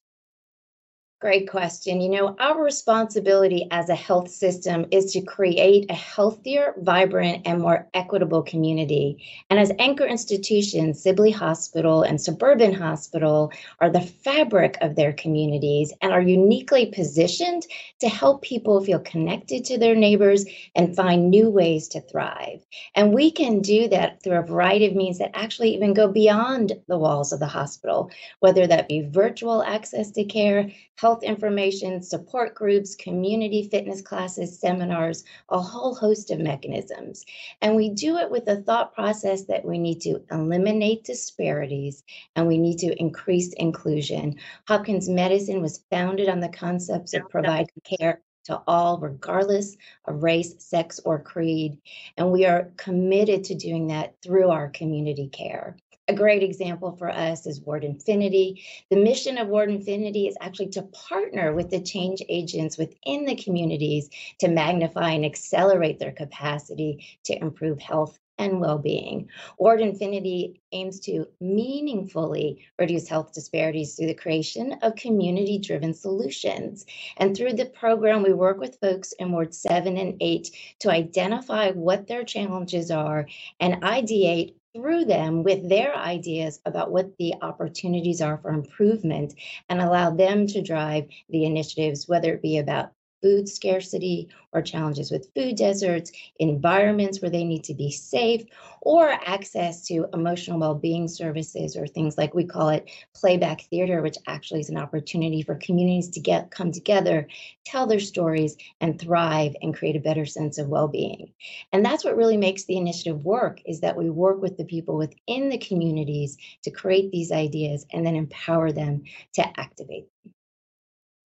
Great 1.23 1.49
question. 1.49 2.01
You 2.01 2.09
know, 2.09 2.35
our 2.41 2.61
responsibility 2.61 3.69
as 3.71 3.89
a 3.89 3.95
health 3.95 4.29
system 4.29 4.87
is 4.91 5.13
to 5.13 5.21
create 5.21 5.89
a 5.89 5.95
healthier, 5.95 6.75
vibrant, 6.79 7.43
and 7.47 7.61
more 7.61 7.87
equitable 7.95 8.43
community. 8.43 9.25
And 9.49 9.61
as 9.61 9.71
anchor 9.79 10.05
institutions, 10.05 11.01
Sibley 11.01 11.31
Hospital 11.31 12.03
and 12.03 12.21
Suburban 12.21 12.75
Hospital 12.75 13.53
are 13.79 13.89
the 13.89 14.01
fabric 14.01 14.77
of 14.81 14.97
their 14.97 15.13
communities 15.13 15.93
and 16.03 16.13
are 16.13 16.21
uniquely 16.21 16.87
positioned 16.87 17.69
to 18.01 18.09
help 18.09 18.43
people 18.43 18.85
feel 18.85 18.99
connected 18.99 19.65
to 19.67 19.79
their 19.79 19.95
neighbors 19.95 20.45
and 20.75 20.97
find 20.97 21.31
new 21.31 21.49
ways 21.49 21.87
to 21.91 22.01
thrive. 22.01 22.67
And 22.97 23.15
we 23.15 23.31
can 23.31 23.61
do 23.61 23.87
that 23.91 24.25
through 24.25 24.41
a 24.41 24.43
variety 24.43 24.87
of 24.87 24.97
means 24.97 25.19
that 25.19 25.31
actually 25.35 25.73
even 25.73 25.95
go 25.95 26.09
beyond 26.09 26.73
the 26.89 26.99
walls 26.99 27.33
of 27.33 27.39
the 27.39 27.47
hospital, 27.47 28.11
whether 28.41 28.67
that 28.67 28.89
be 28.89 29.03
virtual 29.09 29.63
access 29.63 30.11
to 30.11 30.25
care, 30.25 30.69
health 31.03 31.25
information, 31.25 32.01
support 32.01 32.55
groups, 32.55 32.95
community 32.95 33.69
fitness 33.69 34.01
classes, 34.01 34.61
seminars, 34.61 35.25
a 35.49 35.59
whole 35.61 35.97
host 35.97 36.31
of 36.31 36.38
mechanisms. 36.38 37.25
And 37.61 37.75
we 37.75 37.91
do 37.91 38.19
it 38.19 38.31
with 38.31 38.47
a 38.47 38.62
thought 38.62 38.95
process 38.95 39.43
that 39.47 39.65
we 39.65 39.79
need 39.79 40.01
to 40.03 40.23
eliminate 40.31 41.03
disparities 41.03 42.05
and 42.37 42.47
we 42.47 42.57
need 42.57 42.79
to 42.79 42.97
increase 43.01 43.53
inclusion. 43.55 44.37
Hopkins 44.69 45.09
Medicine 45.09 45.61
was 45.61 45.83
founded 45.91 46.29
on 46.29 46.38
the 46.38 46.49
concepts 46.51 47.15
of 47.15 47.29
providing 47.29 47.83
care 47.99 48.23
to 48.45 48.62
all, 48.69 49.01
regardless 49.01 49.77
of 50.05 50.23
race, 50.23 50.55
sex, 50.59 51.01
or 51.05 51.19
creed. 51.19 51.81
And 52.17 52.31
we 52.31 52.47
are 52.47 52.71
committed 52.77 53.43
to 53.45 53.57
doing 53.57 53.88
that 53.88 54.15
through 54.23 54.51
our 54.51 54.69
community 54.69 55.29
care. 55.29 55.77
A 56.09 56.15
great 56.15 56.43
example 56.43 56.97
for 56.97 57.09
us 57.09 57.47
is 57.47 57.61
Ward 57.61 57.85
Infinity. 57.85 58.65
The 58.91 58.97
mission 58.97 59.38
of 59.38 59.47
Ward 59.47 59.71
Infinity 59.71 60.27
is 60.27 60.37
actually 60.41 60.71
to 60.71 60.83
partner 60.83 61.55
with 61.55 61.71
the 61.71 61.81
change 61.81 62.21
agents 62.29 62.77
within 62.77 63.25
the 63.25 63.37
communities 63.37 64.11
to 64.41 64.49
magnify 64.49 65.11
and 65.11 65.25
accelerate 65.25 66.01
their 66.01 66.11
capacity 66.11 67.07
to 67.25 67.38
improve 67.38 67.79
health 67.79 68.19
and 68.37 68.61
well-being. 68.61 69.29
Ward 69.59 69.81
Infinity 69.81 70.61
aims 70.73 70.99
to 71.01 71.29
meaningfully 71.41 72.67
reduce 72.81 73.07
health 73.07 73.33
disparities 73.33 73.95
through 73.95 74.09
the 74.09 74.15
creation 74.15 74.73
of 74.83 74.97
community-driven 74.97 75.95
solutions. 75.95 76.85
And 77.19 77.37
through 77.37 77.53
the 77.53 77.67
program, 77.67 78.25
we 78.25 78.33
work 78.33 78.59
with 78.59 78.81
folks 78.81 79.12
in 79.21 79.31
Ward 79.31 79.55
7 79.55 79.97
and 79.97 80.17
8 80.21 80.51
to 80.81 80.91
identify 80.91 81.71
what 81.71 82.09
their 82.09 82.25
challenges 82.25 82.91
are 82.91 83.29
and 83.61 83.83
ideate 83.83 84.55
through 84.75 85.05
them 85.05 85.43
with 85.43 85.69
their 85.69 85.95
ideas 85.95 86.61
about 86.65 86.91
what 86.91 87.17
the 87.19 87.35
opportunities 87.43 88.21
are 88.21 88.39
for 88.39 88.51
improvement 88.51 89.35
and 89.69 89.81
allow 89.81 90.11
them 90.11 90.47
to 90.47 90.63
drive 90.63 91.09
the 91.29 91.45
initiatives, 91.45 92.09
whether 92.09 92.33
it 92.35 92.43
be 92.43 92.59
about 92.59 92.91
food 93.23 93.49
scarcity 93.49 94.29
or 94.53 94.61
challenges 94.61 95.11
with 95.11 95.33
food 95.35 95.57
deserts, 95.57 96.13
environments 96.39 97.23
where 97.23 97.31
they 97.31 97.45
need 97.45 97.65
to 97.65 97.75
be 97.75 97.91
safe, 97.91 98.45
or 98.83 99.09
access 99.09 99.87
to 99.87 100.07
emotional 100.13 100.59
well-being 100.59 101.09
services 101.09 101.77
or 101.77 101.87
things 101.87 102.19
like 102.19 102.35
we 102.35 102.45
call 102.45 102.69
it 102.69 102.91
playback 103.15 103.63
theater, 103.63 104.03
which 104.03 104.19
actually 104.27 104.61
is 104.61 104.71
an 104.71 104.77
opportunity 104.77 105.43
for 105.43 105.55
communities 105.55 106.11
to 106.11 106.21
get 106.21 106.51
come 106.51 106.73
together, 106.73 107.27
tell 107.65 107.87
their 107.87 108.01
stories, 108.01 108.57
and 108.81 109.01
thrive 109.01 109.55
and 109.63 109.75
create 109.75 109.97
a 109.97 110.01
better 110.01 110.27
sense 110.27 110.59
of 110.59 110.69
well-being. 110.69 111.33
And 111.73 111.85
that's 111.85 112.05
what 112.05 112.17
really 112.17 112.37
makes 112.37 112.65
the 112.65 112.77
initiative 112.77 113.25
work 113.25 113.61
is 113.65 113.81
that 113.81 113.97
we 113.97 114.11
work 114.11 114.43
with 114.43 114.57
the 114.57 114.65
people 114.65 114.97
within 114.97 115.49
the 115.49 115.59
communities 115.59 116.37
to 116.63 116.71
create 116.71 117.11
these 117.11 117.33
ideas 117.33 117.87
and 117.93 118.05
then 118.05 118.17
empower 118.17 118.73
them 118.73 119.05
to 119.35 119.61
activate 119.61 120.09
them. 120.25 120.35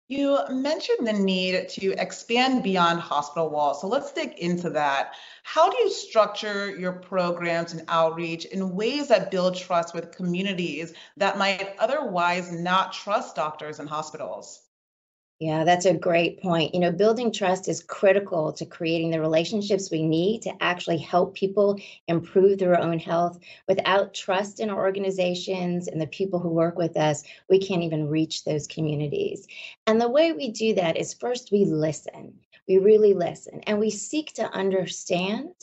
You 0.07 0.39
mentioned 0.49 1.07
the 1.07 1.13
need 1.13 1.69
to 1.69 1.93
expand 1.93 2.61
beyond 2.61 2.99
hospital 2.99 3.49
walls. 3.49 3.81
So 3.81 3.87
let's 3.87 4.11
dig 4.11 4.37
into 4.37 4.69
that. 4.71 5.13
How 5.43 5.69
do 5.69 5.77
you 5.79 5.89
structure 5.89 6.75
your 6.75 6.91
programs 6.91 7.73
and 7.73 7.83
outreach 7.87 8.45
in 8.45 8.75
ways 8.75 9.07
that 9.07 9.31
build 9.31 9.55
trust 9.55 9.95
with 9.95 10.15
communities 10.15 10.93
that 11.17 11.39
might 11.39 11.75
otherwise 11.79 12.51
not 12.51 12.93
trust 12.93 13.35
doctors 13.35 13.79
and 13.79 13.89
hospitals? 13.89 14.64
Yeah, 15.39 15.65
that's 15.65 15.85
a 15.85 15.93
great 15.93 16.41
point. 16.41 16.73
You 16.73 16.79
know, 16.79 16.91
building 16.93 17.31
trust 17.31 17.67
is 17.67 17.83
critical 17.83 18.53
to 18.53 18.65
creating 18.65 19.11
the 19.11 19.19
relationships 19.19 19.91
we 19.91 20.01
need 20.01 20.41
to 20.43 20.63
actually 20.63 20.97
help 20.97 21.35
people 21.35 21.77
improve 22.07 22.57
their 22.57 22.79
own 22.79 22.99
health. 22.99 23.37
Without 23.67 24.13
trust 24.13 24.61
in 24.61 24.69
our 24.69 24.79
organizations 24.79 25.89
and 25.89 25.99
the 26.01 26.07
people 26.07 26.39
who 26.39 26.49
work 26.49 26.77
with 26.77 26.95
us, 26.95 27.23
we 27.49 27.59
can't 27.59 27.83
even 27.83 28.07
reach 28.07 28.45
those 28.45 28.65
communities. 28.67 29.45
And 29.87 29.99
the 29.99 30.09
way 30.09 30.31
we 30.31 30.51
do 30.51 30.73
that 30.75 30.95
is 30.95 31.13
first 31.13 31.51
we 31.51 31.65
listen. 31.65 32.39
We 32.67 32.77
really 32.77 33.13
listen 33.13 33.61
and 33.67 33.79
we 33.79 33.91
seek 33.91 34.33
to 34.33 34.51
understand 34.51 35.53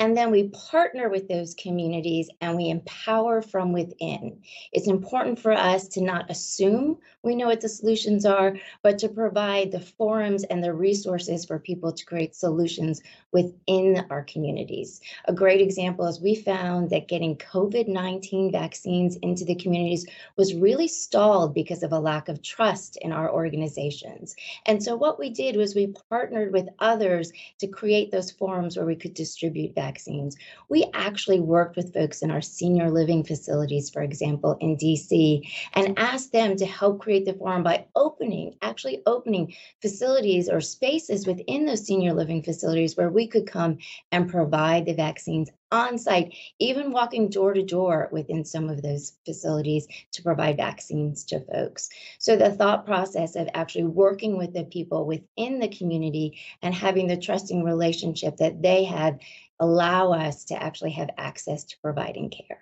and 0.00 0.16
then 0.16 0.30
we 0.30 0.48
partner 0.48 1.08
with 1.08 1.28
those 1.28 1.54
communities 1.54 2.30
and 2.40 2.56
we 2.56 2.70
empower 2.70 3.42
from 3.42 3.72
within. 3.72 4.40
It's 4.72 4.88
important 4.88 5.38
for 5.38 5.52
us 5.52 5.88
to 5.88 6.00
not 6.00 6.30
assume 6.30 6.98
we 7.22 7.34
know 7.34 7.46
what 7.46 7.60
the 7.60 7.68
solutions 7.68 8.24
are, 8.24 8.56
but 8.82 8.98
to 8.98 9.08
provide 9.08 9.72
the 9.72 9.80
forums 9.80 10.44
and 10.44 10.62
the 10.62 10.72
resources 10.72 11.44
for 11.44 11.58
people 11.58 11.92
to 11.92 12.04
create 12.04 12.36
solutions 12.36 13.02
within 13.32 14.06
our 14.08 14.22
communities. 14.22 15.00
A 15.26 15.32
great 15.32 15.60
example 15.60 16.06
is 16.06 16.20
we 16.20 16.36
found 16.36 16.90
that 16.90 17.08
getting 17.08 17.36
COVID 17.36 17.88
19 17.88 18.52
vaccines 18.52 19.16
into 19.16 19.44
the 19.44 19.56
communities 19.56 20.06
was 20.36 20.54
really 20.54 20.88
stalled 20.88 21.54
because 21.54 21.82
of 21.82 21.92
a 21.92 21.98
lack 21.98 22.28
of 22.28 22.40
trust 22.40 22.96
in 23.02 23.12
our 23.12 23.30
organizations. 23.30 24.36
And 24.64 24.82
so, 24.82 24.94
what 24.96 25.18
we 25.18 25.30
did 25.30 25.56
was 25.56 25.74
we 25.74 25.92
partnered 26.08 26.47
with 26.52 26.68
others 26.78 27.32
to 27.58 27.66
create 27.66 28.10
those 28.10 28.30
forums 28.30 28.76
where 28.76 28.86
we 28.86 28.96
could 28.96 29.14
distribute 29.14 29.74
vaccines 29.74 29.88
vaccines. 29.88 30.36
We 30.68 30.86
actually 30.94 31.40
worked 31.40 31.76
with 31.76 31.94
folks 31.94 32.22
in 32.22 32.30
our 32.30 32.40
senior 32.40 32.90
living 32.90 33.24
facilities, 33.24 33.90
for 33.90 34.02
example, 34.02 34.56
in 34.60 34.76
DC, 34.76 35.40
and 35.74 35.98
asked 35.98 36.32
them 36.32 36.56
to 36.56 36.66
help 36.66 37.00
create 37.00 37.24
the 37.24 37.34
forum 37.34 37.62
by 37.62 37.86
opening, 37.96 38.54
actually 38.62 39.02
opening 39.06 39.54
facilities 39.80 40.48
or 40.48 40.60
spaces 40.60 41.26
within 41.26 41.66
those 41.66 41.86
senior 41.86 42.12
living 42.12 42.42
facilities 42.42 42.96
where 42.96 43.10
we 43.10 43.26
could 43.26 43.46
come 43.46 43.78
and 44.12 44.30
provide 44.30 44.86
the 44.86 44.94
vaccines 44.94 45.50
on 45.70 45.98
site, 45.98 46.34
even 46.58 46.92
walking 46.92 47.28
door 47.28 47.52
to 47.52 47.62
door 47.62 48.08
within 48.10 48.44
some 48.44 48.70
of 48.70 48.82
those 48.82 49.12
facilities 49.24 49.86
to 50.12 50.22
provide 50.22 50.56
vaccines 50.56 51.24
to 51.24 51.40
folks. 51.40 51.90
So 52.18 52.36
the 52.36 52.50
thought 52.50 52.86
process 52.86 53.36
of 53.36 53.48
actually 53.54 53.84
working 53.84 54.38
with 54.38 54.54
the 54.54 54.64
people 54.64 55.06
within 55.06 55.58
the 55.58 55.68
community 55.68 56.38
and 56.62 56.74
having 56.74 57.06
the 57.06 57.16
trusting 57.16 57.64
relationship 57.64 58.36
that 58.38 58.62
they 58.62 58.84
have 58.84 59.18
allow 59.60 60.12
us 60.12 60.44
to 60.46 60.62
actually 60.62 60.92
have 60.92 61.10
access 61.18 61.64
to 61.64 61.78
providing 61.80 62.30
care. 62.30 62.60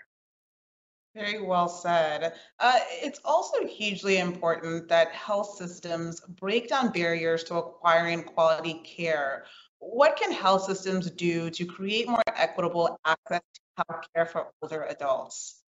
Very 1.15 1.43
well 1.43 1.69
said. 1.69 2.35
Uh, 2.61 2.79
it's 2.91 3.21
also 3.25 3.67
hugely 3.67 4.19
important 4.19 4.87
that 4.89 5.13
health 5.13 5.57
systems 5.57 6.21
break 6.21 6.69
down 6.69 6.91
barriers 6.93 7.43
to 7.45 7.55
acquiring 7.55 8.23
quality 8.23 8.75
care. 8.85 9.47
What 9.79 10.17
can 10.17 10.33
health 10.33 10.65
systems 10.65 11.11
do 11.11 11.51
to 11.51 11.67
create 11.67 12.09
more 12.09 12.23
equitable 12.35 12.99
access 13.05 13.43
to 13.55 13.61
health 13.89 14.05
care 14.15 14.27
for 14.27 14.53
older 14.63 14.85
adults? 14.85 15.63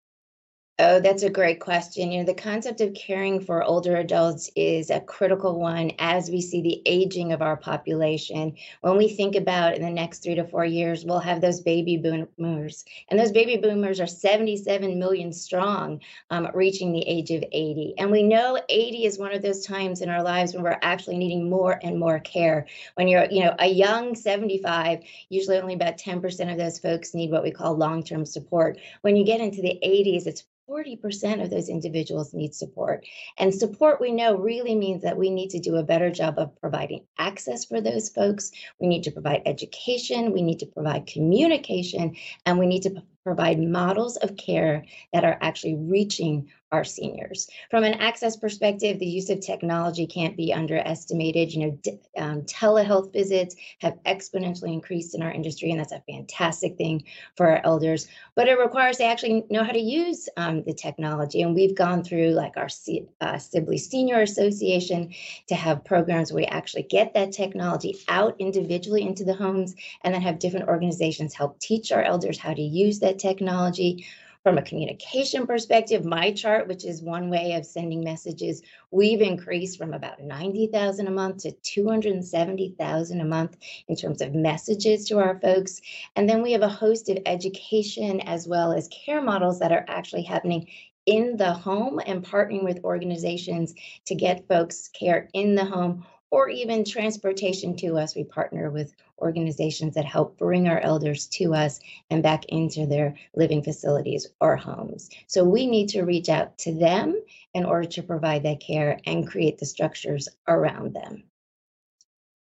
Oh, 0.80 1.00
that's 1.00 1.24
a 1.24 1.30
great 1.30 1.58
question. 1.58 2.12
You 2.12 2.20
know, 2.20 2.24
the 2.26 2.34
concept 2.34 2.80
of 2.80 2.94
caring 2.94 3.40
for 3.40 3.64
older 3.64 3.96
adults 3.96 4.48
is 4.54 4.90
a 4.90 5.00
critical 5.00 5.58
one 5.58 5.90
as 5.98 6.30
we 6.30 6.40
see 6.40 6.60
the 6.62 6.80
aging 6.86 7.32
of 7.32 7.42
our 7.42 7.56
population. 7.56 8.54
When 8.82 8.96
we 8.96 9.08
think 9.08 9.34
about 9.34 9.74
in 9.74 9.82
the 9.82 9.90
next 9.90 10.22
three 10.22 10.36
to 10.36 10.44
four 10.44 10.64
years, 10.64 11.04
we'll 11.04 11.18
have 11.18 11.40
those 11.40 11.60
baby 11.60 11.96
boomers, 11.96 12.84
and 13.08 13.18
those 13.18 13.32
baby 13.32 13.56
boomers 13.56 13.98
are 13.98 14.06
77 14.06 15.00
million 15.00 15.32
strong, 15.32 16.00
um, 16.30 16.48
reaching 16.54 16.92
the 16.92 17.08
age 17.08 17.32
of 17.32 17.42
80. 17.50 17.94
And 17.98 18.12
we 18.12 18.22
know 18.22 18.60
80 18.68 19.04
is 19.04 19.18
one 19.18 19.34
of 19.34 19.42
those 19.42 19.66
times 19.66 20.00
in 20.00 20.08
our 20.08 20.22
lives 20.22 20.54
when 20.54 20.62
we're 20.62 20.78
actually 20.82 21.18
needing 21.18 21.50
more 21.50 21.80
and 21.82 21.98
more 21.98 22.20
care. 22.20 22.66
When 22.94 23.08
you're, 23.08 23.26
you 23.32 23.42
know, 23.42 23.56
a 23.58 23.66
young 23.66 24.14
75, 24.14 25.00
usually 25.28 25.58
only 25.58 25.74
about 25.74 25.98
10% 25.98 26.52
of 26.52 26.56
those 26.56 26.78
folks 26.78 27.14
need 27.14 27.32
what 27.32 27.42
we 27.42 27.50
call 27.50 27.74
long-term 27.74 28.24
support. 28.26 28.78
When 29.00 29.16
you 29.16 29.24
get 29.24 29.40
into 29.40 29.60
the 29.60 29.76
80s, 29.82 30.28
it's 30.28 30.44
40% 30.68 31.42
of 31.42 31.50
those 31.50 31.68
individuals 31.68 32.34
need 32.34 32.54
support. 32.54 33.06
And 33.38 33.54
support, 33.54 34.00
we 34.00 34.12
know, 34.12 34.36
really 34.36 34.74
means 34.74 35.02
that 35.02 35.16
we 35.16 35.30
need 35.30 35.50
to 35.50 35.60
do 35.60 35.76
a 35.76 35.82
better 35.82 36.10
job 36.10 36.34
of 36.38 36.54
providing 36.60 37.04
access 37.18 37.64
for 37.64 37.80
those 37.80 38.10
folks. 38.10 38.50
We 38.80 38.86
need 38.86 39.04
to 39.04 39.10
provide 39.10 39.42
education, 39.46 40.32
we 40.32 40.42
need 40.42 40.58
to 40.58 40.66
provide 40.66 41.06
communication, 41.06 42.16
and 42.44 42.58
we 42.58 42.66
need 42.66 42.82
to 42.82 43.02
provide 43.28 43.60
models 43.60 44.16
of 44.16 44.38
care 44.38 44.86
that 45.12 45.22
are 45.22 45.36
actually 45.42 45.74
reaching 45.76 46.48
our 46.70 46.84
seniors. 46.84 47.48
From 47.70 47.84
an 47.84 47.94
access 47.94 48.36
perspective, 48.36 48.98
the 48.98 49.06
use 49.06 49.30
of 49.30 49.40
technology 49.40 50.06
can't 50.06 50.36
be 50.36 50.52
underestimated. 50.52 51.52
You 51.52 51.66
know, 51.66 51.98
um, 52.18 52.42
telehealth 52.42 53.12
visits 53.12 53.56
have 53.78 54.02
exponentially 54.04 54.72
increased 54.74 55.14
in 55.14 55.22
our 55.22 55.30
industry, 55.30 55.70
and 55.70 55.80
that's 55.80 55.92
a 55.92 56.02
fantastic 56.06 56.76
thing 56.76 57.04
for 57.36 57.48
our 57.48 57.60
elders. 57.64 58.08
But 58.34 58.48
it 58.48 58.58
requires 58.58 58.98
they 58.98 59.10
actually 59.10 59.44
know 59.50 59.64
how 59.64 59.72
to 59.72 59.78
use 59.78 60.28
um, 60.36 60.62
the 60.64 60.74
technology. 60.74 61.40
And 61.40 61.54
we've 61.54 61.74
gone 61.74 62.04
through 62.04 62.30
like 62.30 62.56
our 62.56 62.68
C- 62.68 63.08
uh, 63.20 63.38
Sibley 63.38 63.78
Senior 63.78 64.20
Association 64.20 65.14
to 65.46 65.54
have 65.54 65.84
programs 65.84 66.32
where 66.32 66.42
we 66.42 66.46
actually 66.46 66.82
get 66.82 67.14
that 67.14 67.32
technology 67.32 67.98
out 68.08 68.36
individually 68.38 69.02
into 69.02 69.24
the 69.24 69.34
homes 69.34 69.74
and 70.04 70.12
then 70.12 70.20
have 70.20 70.38
different 70.38 70.68
organizations 70.68 71.34
help 71.34 71.58
teach 71.60 71.92
our 71.92 72.02
elders 72.02 72.38
how 72.38 72.52
to 72.52 72.62
use 72.62 72.98
that 72.98 73.17
technology 73.18 74.06
from 74.42 74.56
a 74.56 74.62
communication 74.62 75.46
perspective, 75.46 76.04
MyChart, 76.04 76.68
which 76.68 76.84
is 76.84 77.02
one 77.02 77.28
way 77.28 77.52
of 77.52 77.66
sending 77.66 78.02
messages, 78.02 78.62
we've 78.90 79.20
increased 79.20 79.76
from 79.76 79.92
about 79.92 80.22
90,000 80.22 81.06
a 81.06 81.10
month 81.10 81.42
to 81.42 81.50
270,000 81.50 83.20
a 83.20 83.24
month 83.24 83.56
in 83.88 83.96
terms 83.96 84.22
of 84.22 84.34
messages 84.34 85.06
to 85.06 85.18
our 85.18 85.38
folks. 85.40 85.80
And 86.16 86.28
then 86.28 86.40
we 86.42 86.52
have 86.52 86.62
a 86.62 86.68
host 86.68 87.10
of 87.10 87.18
education 87.26 88.20
as 88.20 88.46
well 88.46 88.72
as 88.72 88.88
care 88.88 89.20
models 89.20 89.58
that 89.58 89.72
are 89.72 89.84
actually 89.88 90.22
happening 90.22 90.68
in 91.04 91.36
the 91.36 91.52
home 91.52 92.00
and 92.06 92.24
partnering 92.24 92.64
with 92.64 92.84
organizations 92.84 93.74
to 94.04 94.14
get 94.14 94.46
folks 94.46 94.88
care 94.88 95.28
in 95.32 95.56
the 95.56 95.64
home 95.64 96.06
or 96.30 96.48
even 96.48 96.84
transportation 96.84 97.76
to 97.76 97.96
us. 97.96 98.14
We 98.14 98.24
partner 98.24 98.70
with 98.70 98.94
organizations 99.18 99.94
that 99.94 100.04
help 100.04 100.38
bring 100.38 100.68
our 100.68 100.80
elders 100.80 101.26
to 101.26 101.54
us 101.54 101.80
and 102.10 102.22
back 102.22 102.44
into 102.46 102.86
their 102.86 103.16
living 103.34 103.62
facilities 103.62 104.28
or 104.40 104.56
homes. 104.56 105.10
So 105.26 105.44
we 105.44 105.66
need 105.66 105.88
to 105.90 106.02
reach 106.02 106.28
out 106.28 106.58
to 106.58 106.74
them 106.74 107.20
in 107.54 107.64
order 107.64 107.88
to 107.88 108.02
provide 108.02 108.42
that 108.44 108.60
care 108.60 109.00
and 109.06 109.26
create 109.26 109.58
the 109.58 109.66
structures 109.66 110.28
around 110.46 110.94
them. 110.94 111.24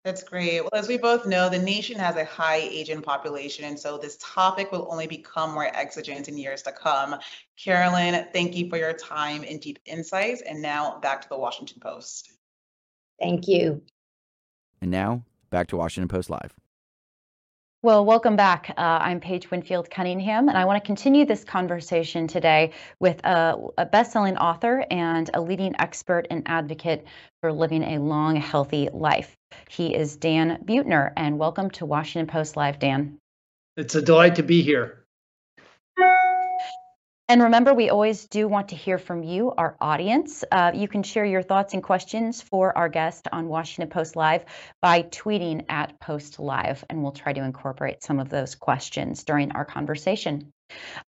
That's 0.07 0.22
great. 0.22 0.61
Well, 0.61 0.70
as 0.72 0.87
we 0.87 0.99
both 0.99 1.27
know, 1.27 1.49
the 1.49 1.59
nation 1.59 1.99
has 1.99 2.14
a 2.14 2.25
high 2.25 2.59
aging 2.59 3.03
population, 3.03 3.64
and 3.64 3.77
so 3.77 3.99
this 3.99 4.16
topic 4.20 4.70
will 4.70 4.87
only 4.88 5.09
become 5.09 5.51
more 5.53 5.68
exigent 5.77 6.29
in 6.29 6.38
years 6.38 6.62
to 6.62 6.70
come. 6.70 7.16
Carolyn, 7.57 8.25
thank 8.33 8.55
you 8.55 8.70
for 8.70 8.77
your 8.77 8.92
time 8.92 9.42
and 9.42 9.61
deep 9.61 9.81
insights. 9.85 10.42
And 10.42 10.62
now 10.62 11.01
back 11.01 11.22
to 11.22 11.29
the 11.29 11.37
Washington 11.37 11.81
Post. 11.81 12.36
Thank 13.20 13.48
you. 13.48 13.83
And 14.81 14.90
now 14.90 15.22
back 15.50 15.68
to 15.68 15.76
Washington 15.76 16.09
Post 16.09 16.31
Live. 16.31 16.55
Well, 17.83 18.05
welcome 18.05 18.35
back. 18.35 18.74
Uh, 18.76 18.98
I'm 19.00 19.20
Paige 19.20 19.50
Winfield 19.50 19.90
Cunningham, 19.90 20.48
and 20.48 20.59
I 20.59 20.64
want 20.64 20.83
to 20.83 20.87
continue 20.87 21.24
this 21.24 21.44
conversation 21.44 22.26
today 22.26 22.72
with 22.98 23.24
a, 23.24 23.57
a 23.79 23.87
best-selling 23.87 24.37
author 24.38 24.85
and 24.90 25.31
a 25.35 25.40
leading 25.40 25.72
expert 25.79 26.26
and 26.31 26.42
advocate 26.46 27.07
for 27.40 27.52
living 27.52 27.85
a 27.85 27.98
long, 27.98 28.35
healthy 28.35 28.88
life. 28.92 29.37
He 29.68 29.94
is 29.94 30.16
Dan 30.16 30.59
Buettner, 30.64 31.12
and 31.16 31.38
welcome 31.38 31.70
to 31.72 31.87
Washington 31.87 32.26
Post 32.26 32.57
Live, 32.57 32.81
Dan. 32.81 33.18
It's 33.76 33.94
a 33.94 34.02
delight 34.02 34.35
to 34.37 34.42
be 34.42 34.62
here. 34.62 35.06
And 37.28 37.42
remember, 37.42 37.74
we 37.74 37.90
always 37.90 38.26
do 38.28 38.46
want 38.46 38.68
to 38.68 38.76
hear 38.76 38.98
from 38.98 39.24
you, 39.24 39.52
our 39.58 39.76
audience. 39.80 40.44
Uh, 40.52 40.70
you 40.72 40.86
can 40.86 41.02
share 41.02 41.24
your 41.24 41.42
thoughts 41.42 41.74
and 41.74 41.82
questions 41.82 42.40
for 42.40 42.76
our 42.78 42.88
guest 42.88 43.26
on 43.32 43.48
Washington 43.48 43.90
Post 43.90 44.14
Live 44.14 44.44
by 44.80 45.02
tweeting 45.02 45.64
at 45.68 45.98
Post 45.98 46.38
Live, 46.38 46.84
and 46.88 47.02
we'll 47.02 47.10
try 47.10 47.32
to 47.32 47.42
incorporate 47.42 48.04
some 48.04 48.20
of 48.20 48.28
those 48.28 48.54
questions 48.54 49.24
during 49.24 49.50
our 49.50 49.64
conversation. 49.64 50.52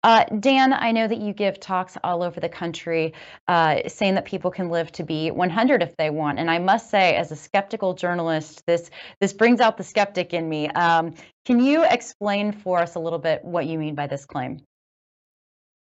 Uh, 0.02 0.24
Dan, 0.24 0.72
I 0.72 0.90
know 0.90 1.06
that 1.06 1.18
you 1.18 1.32
give 1.32 1.60
talks 1.60 1.96
all 2.02 2.24
over 2.24 2.40
the 2.40 2.48
country 2.48 3.14
uh, 3.46 3.82
saying 3.86 4.16
that 4.16 4.24
people 4.24 4.50
can 4.50 4.70
live 4.70 4.90
to 4.92 5.04
be 5.04 5.30
100 5.30 5.82
if 5.84 5.96
they 5.96 6.10
want. 6.10 6.40
And 6.40 6.50
I 6.50 6.58
must 6.58 6.90
say, 6.90 7.14
as 7.14 7.30
a 7.30 7.36
skeptical 7.36 7.94
journalist, 7.94 8.66
this 8.66 8.90
this 9.20 9.32
brings 9.32 9.60
out 9.60 9.76
the 9.76 9.84
skeptic 9.84 10.34
in 10.34 10.48
me. 10.48 10.68
Um, 10.68 11.14
can 11.44 11.60
you 11.60 11.84
explain 11.84 12.50
for 12.50 12.80
us 12.80 12.96
a 12.96 13.00
little 13.00 13.20
bit 13.20 13.44
what 13.44 13.66
you 13.66 13.78
mean 13.78 13.94
by 13.94 14.08
this 14.08 14.24
claim? 14.24 14.62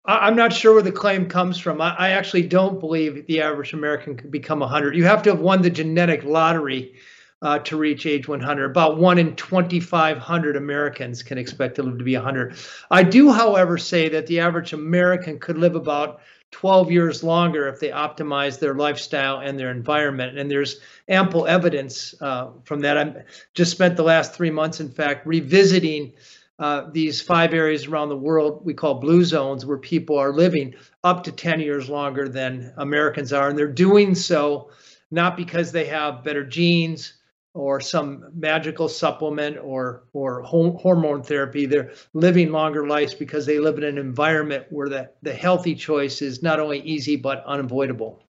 I'm 0.06 0.36
not 0.36 0.54
sure 0.54 0.74
where 0.74 0.82
the 0.82 0.92
claim 0.92 1.28
comes 1.28 1.58
from. 1.58 1.82
I, 1.82 1.96
I 1.98 2.10
actually 2.12 2.44
don't 2.44 2.80
believe 2.80 3.28
the 3.28 3.42
average 3.42 3.74
American 3.74 4.16
could 4.16 4.32
become 4.32 4.60
100. 4.60 4.96
You 4.96 5.06
have 5.06 5.22
to 5.24 5.30
have 5.32 5.40
won 5.40 5.62
the 5.62 5.70
genetic 5.70 6.24
lottery 6.24 6.96
uh, 7.42 7.60
to 7.60 7.78
reach 7.78 8.06
age 8.06 8.28
100. 8.28 8.66
About 8.66 8.98
one 8.98 9.18
in 9.18 9.36
2,500 9.36 10.56
Americans 10.56 11.24
can 11.24 11.38
expect 11.38 11.76
to 11.76 11.84
live 11.84 11.98
to 11.98 12.04
be 12.04 12.16
100. 12.16 12.56
I 12.92 13.04
do, 13.04 13.32
however, 13.32 13.78
say 13.78 14.10
that 14.10 14.28
the 14.28 14.40
average 14.40 14.74
American 14.74 15.40
could 15.40 15.58
live 15.58 15.76
about 15.76 16.22
12 16.52 16.92
years 16.92 17.24
longer 17.24 17.68
if 17.68 17.80
they 17.80 17.90
optimize 17.90 18.60
their 18.60 18.74
lifestyle 18.74 19.40
and 19.40 19.60
their 19.60 19.70
environment. 19.70 20.38
And 20.38 20.50
there's 20.50 20.80
ample 21.08 21.46
evidence 21.46 22.16
uh, 22.22 22.50
from 22.64 22.80
that. 22.82 22.98
I 22.98 23.24
just 23.54 23.72
spent 23.72 23.96
the 23.96 24.04
last 24.04 24.34
three 24.34 24.50
months, 24.50 24.80
in 24.80 24.90
fact, 24.90 25.28
revisiting 25.28 26.14
uh, 26.60 26.90
these 26.92 27.22
five 27.22 27.54
areas 27.54 27.88
around 27.88 28.10
the 28.10 28.18
world 28.18 28.62
we 28.66 28.74
call 28.74 28.96
blue 28.96 29.24
zones 29.24 29.66
where 29.66 29.78
people 29.78 30.18
are 30.18 30.34
living 30.34 30.76
up 31.04 31.24
to 31.24 31.32
10 31.32 31.62
years 31.62 31.90
longer 31.90 32.28
than 32.28 32.74
Americans 32.78 33.32
are. 33.32 33.50
And 33.50 33.58
they're 33.58 33.68
doing 33.68 34.14
so 34.14 34.70
not 35.12 35.38
because 35.38 35.72
they 35.72 35.86
have 35.86 36.24
better 36.24 36.46
genes 36.46 37.14
or 37.54 37.80
some 37.80 38.26
magical 38.36 38.88
supplement 38.88 39.58
or 39.58 40.04
or 40.14 40.44
hormone 40.44 41.24
therapy 41.24 41.66
they're 41.66 41.92
living 42.14 42.52
longer 42.52 42.88
lives 42.88 43.16
because 43.16 43.46
they 43.46 43.58
live 43.58 43.78
in 43.80 43.84
an 43.84 43.98
environment 43.98 44.66
where 44.70 44.88
the, 44.88 45.10
the 45.24 45.34
healthy 45.34 45.74
choice 45.74 46.22
is 46.22 46.44
not 46.44 46.60
only 46.60 46.80
easy 46.82 47.16
but 47.16 47.44
unavoidable 47.46 48.24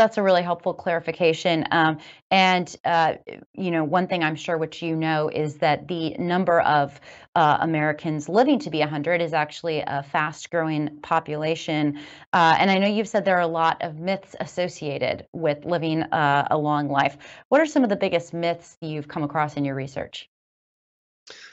that's 0.00 0.16
a 0.16 0.22
really 0.22 0.42
helpful 0.42 0.72
clarification. 0.72 1.66
Um, 1.70 1.98
and, 2.30 2.74
uh, 2.86 3.14
you 3.52 3.70
know, 3.70 3.84
one 3.84 4.06
thing 4.06 4.24
I'm 4.24 4.34
sure 4.34 4.56
which 4.56 4.80
you 4.80 4.96
know 4.96 5.28
is 5.28 5.58
that 5.58 5.88
the 5.88 6.14
number 6.18 6.60
of 6.60 6.98
uh, 7.34 7.58
Americans 7.60 8.26
living 8.26 8.58
to 8.60 8.70
be 8.70 8.78
100 8.78 9.20
is 9.20 9.34
actually 9.34 9.80
a 9.86 10.02
fast 10.02 10.50
growing 10.50 11.00
population. 11.02 11.98
Uh, 12.32 12.56
and 12.58 12.70
I 12.70 12.78
know 12.78 12.88
you've 12.88 13.08
said 13.08 13.26
there 13.26 13.36
are 13.36 13.42
a 13.42 13.46
lot 13.46 13.82
of 13.82 13.98
myths 13.98 14.34
associated 14.40 15.26
with 15.34 15.66
living 15.66 16.02
uh, 16.04 16.48
a 16.50 16.56
long 16.56 16.88
life. 16.88 17.18
What 17.50 17.60
are 17.60 17.66
some 17.66 17.84
of 17.84 17.90
the 17.90 17.96
biggest 17.96 18.32
myths 18.32 18.78
you've 18.80 19.06
come 19.06 19.22
across 19.22 19.56
in 19.56 19.66
your 19.66 19.74
research? 19.74 20.30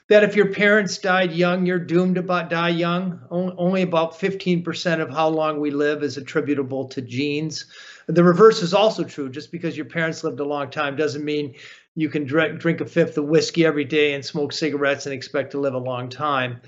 That 0.08 0.24
if 0.24 0.36
your 0.36 0.54
parents 0.54 0.98
died 0.98 1.34
young, 1.34 1.66
you're 1.66 1.80
doomed 1.80 2.16
to 2.16 2.22
die 2.22 2.70
young. 2.70 3.20
Only 3.30 3.82
about 3.82 4.14
15% 4.14 5.02
of 5.02 5.10
how 5.10 5.28
long 5.28 5.60
we 5.60 5.72
live 5.72 6.02
is 6.02 6.18
attributable 6.18 6.88
to 6.90 7.02
genes. 7.02 7.66
The 8.08 8.24
reverse 8.24 8.62
is 8.62 8.74
also 8.74 9.04
true. 9.04 9.30
Just 9.30 9.52
because 9.52 9.76
your 9.76 9.86
parents 9.86 10.24
lived 10.24 10.40
a 10.40 10.46
long 10.46 10.70
time 10.70 10.96
doesn't 10.96 11.26
mean 11.26 11.56
you 11.96 12.10
can 12.10 12.24
drink, 12.24 12.80
a 12.80 12.86
fifth 12.86 13.18
of 13.18 13.26
whiskey 13.26 13.66
every 13.66 13.84
day 13.84 14.14
and 14.14 14.24
smoke 14.24 14.54
cigarettes 14.54 15.06
and 15.06 15.14
expect 15.14 15.52
to 15.52 15.60
live 15.60 15.74
a 15.74 15.80
long 15.80 16.10
time. 16.10 16.62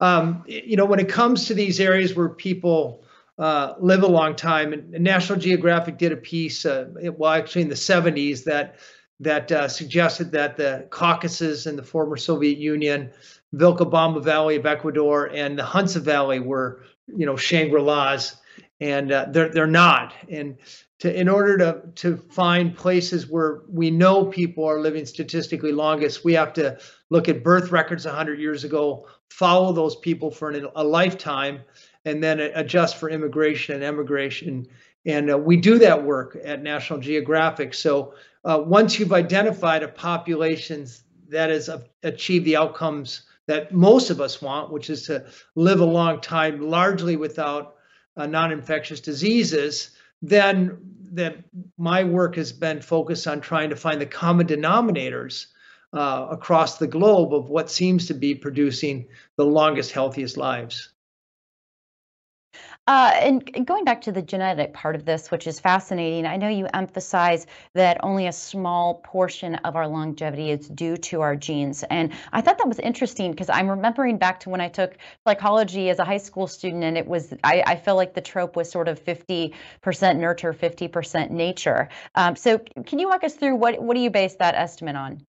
Um, 0.00 0.44
you 0.46 0.76
know, 0.76 0.86
when 0.86 1.00
it 1.00 1.08
comes 1.08 1.46
to 1.46 1.54
these 1.54 1.80
areas 1.80 2.14
where 2.14 2.28
people 2.28 3.04
uh, 3.38 3.74
live 3.80 4.02
a 4.02 4.08
long 4.08 4.34
time, 4.34 4.72
and 4.72 4.90
National 4.92 5.38
Geographic 5.38 5.98
did 5.98 6.12
a 6.12 6.16
piece, 6.16 6.64
uh, 6.64 6.88
well, 7.16 7.32
actually 7.32 7.62
in 7.62 7.68
the 7.68 7.74
70s, 7.74 8.44
that 8.44 8.76
that 9.20 9.50
uh, 9.50 9.68
suggested 9.68 10.30
that 10.32 10.56
the 10.56 10.86
Caucasus 10.90 11.66
in 11.66 11.76
the 11.76 11.82
former 11.82 12.16
Soviet 12.16 12.58
Union, 12.58 13.10
Vilcabamba 13.54 14.22
Valley 14.22 14.56
of 14.56 14.66
Ecuador, 14.66 15.26
and 15.26 15.58
the 15.58 15.64
Hunza 15.64 16.00
Valley 16.00 16.40
were, 16.40 16.82
you 17.06 17.26
know, 17.26 17.36
Shangri-Las, 17.36 18.36
and 18.80 19.10
uh, 19.10 19.26
they're 19.30 19.48
they're 19.48 19.66
not. 19.66 20.14
And 20.28 20.56
to 21.00 21.12
in 21.12 21.28
order 21.28 21.58
to 21.58 21.82
to 21.96 22.16
find 22.16 22.76
places 22.76 23.28
where 23.28 23.62
we 23.68 23.90
know 23.90 24.26
people 24.26 24.64
are 24.64 24.80
living 24.80 25.06
statistically 25.06 25.72
longest, 25.72 26.24
we 26.24 26.34
have 26.34 26.52
to 26.54 26.78
look 27.10 27.28
at 27.28 27.42
birth 27.42 27.72
records 27.72 28.04
100 28.04 28.38
years 28.38 28.64
ago, 28.64 29.08
follow 29.30 29.72
those 29.72 29.96
people 29.96 30.30
for 30.30 30.50
an, 30.50 30.68
a 30.76 30.84
lifetime, 30.84 31.60
and 32.04 32.22
then 32.22 32.38
adjust 32.38 32.96
for 32.96 33.10
immigration 33.10 33.74
and 33.76 33.84
emigration. 33.84 34.66
And 35.06 35.30
uh, 35.30 35.38
we 35.38 35.56
do 35.56 35.78
that 35.78 36.04
work 36.04 36.36
at 36.44 36.62
National 36.62 36.98
Geographic. 36.98 37.72
So 37.74 38.14
uh, 38.44 38.62
once 38.64 38.98
you've 38.98 39.12
identified 39.12 39.82
a 39.82 39.88
population 39.88 40.86
that 41.28 41.50
has 41.50 41.70
achieved 42.02 42.44
the 42.44 42.56
outcomes 42.56 43.22
that 43.46 43.72
most 43.72 44.10
of 44.10 44.20
us 44.20 44.42
want, 44.42 44.70
which 44.70 44.90
is 44.90 45.06
to 45.06 45.24
live 45.54 45.80
a 45.80 45.84
long 45.84 46.20
time 46.20 46.60
largely 46.60 47.16
without 47.16 47.76
uh, 48.16 48.26
non-infectious 48.26 49.00
diseases, 49.00 49.90
then 50.20 50.78
that 51.12 51.36
my 51.78 52.04
work 52.04 52.36
has 52.36 52.52
been 52.52 52.80
focused 52.80 53.26
on 53.26 53.40
trying 53.40 53.70
to 53.70 53.76
find 53.76 54.00
the 54.00 54.06
common 54.06 54.46
denominators 54.46 55.46
uh, 55.94 56.26
across 56.30 56.78
the 56.78 56.86
globe 56.86 57.32
of 57.32 57.48
what 57.48 57.70
seems 57.70 58.06
to 58.06 58.14
be 58.14 58.34
producing 58.34 59.06
the 59.36 59.44
longest, 59.44 59.92
healthiest 59.92 60.36
lives. 60.36 60.90
Uh, 62.88 63.12
and 63.16 63.66
going 63.66 63.84
back 63.84 64.00
to 64.00 64.10
the 64.10 64.22
genetic 64.22 64.72
part 64.72 64.96
of 64.96 65.04
this, 65.04 65.30
which 65.30 65.46
is 65.46 65.60
fascinating, 65.60 66.24
I 66.24 66.38
know 66.38 66.48
you 66.48 66.66
emphasize 66.72 67.46
that 67.74 68.02
only 68.02 68.28
a 68.28 68.32
small 68.32 69.02
portion 69.04 69.56
of 69.56 69.76
our 69.76 69.86
longevity 69.86 70.50
is 70.50 70.66
due 70.70 70.96
to 70.96 71.20
our 71.20 71.36
genes. 71.36 71.84
And 71.90 72.14
I 72.32 72.40
thought 72.40 72.56
that 72.56 72.66
was 72.66 72.78
interesting 72.78 73.30
because 73.30 73.50
I'm 73.50 73.68
remembering 73.68 74.16
back 74.16 74.40
to 74.40 74.48
when 74.48 74.62
I 74.62 74.70
took 74.70 74.96
psychology 75.26 75.90
as 75.90 75.98
a 75.98 76.04
high 76.06 76.16
school 76.16 76.46
student, 76.46 76.82
and 76.82 76.96
it 76.96 77.06
was, 77.06 77.34
I, 77.44 77.62
I 77.66 77.92
like 77.92 78.14
the 78.14 78.22
trope 78.22 78.56
was 78.56 78.70
sort 78.70 78.88
of 78.88 79.04
50% 79.04 79.52
nurture, 80.16 80.54
50% 80.54 81.30
nature. 81.30 81.90
Um, 82.14 82.36
so 82.36 82.58
can 82.86 82.98
you 82.98 83.08
walk 83.08 83.22
us 83.22 83.34
through 83.34 83.56
what, 83.56 83.82
what 83.82 83.96
do 83.96 84.00
you 84.00 84.08
base 84.08 84.36
that 84.36 84.54
estimate 84.54 84.96
on? 84.96 85.26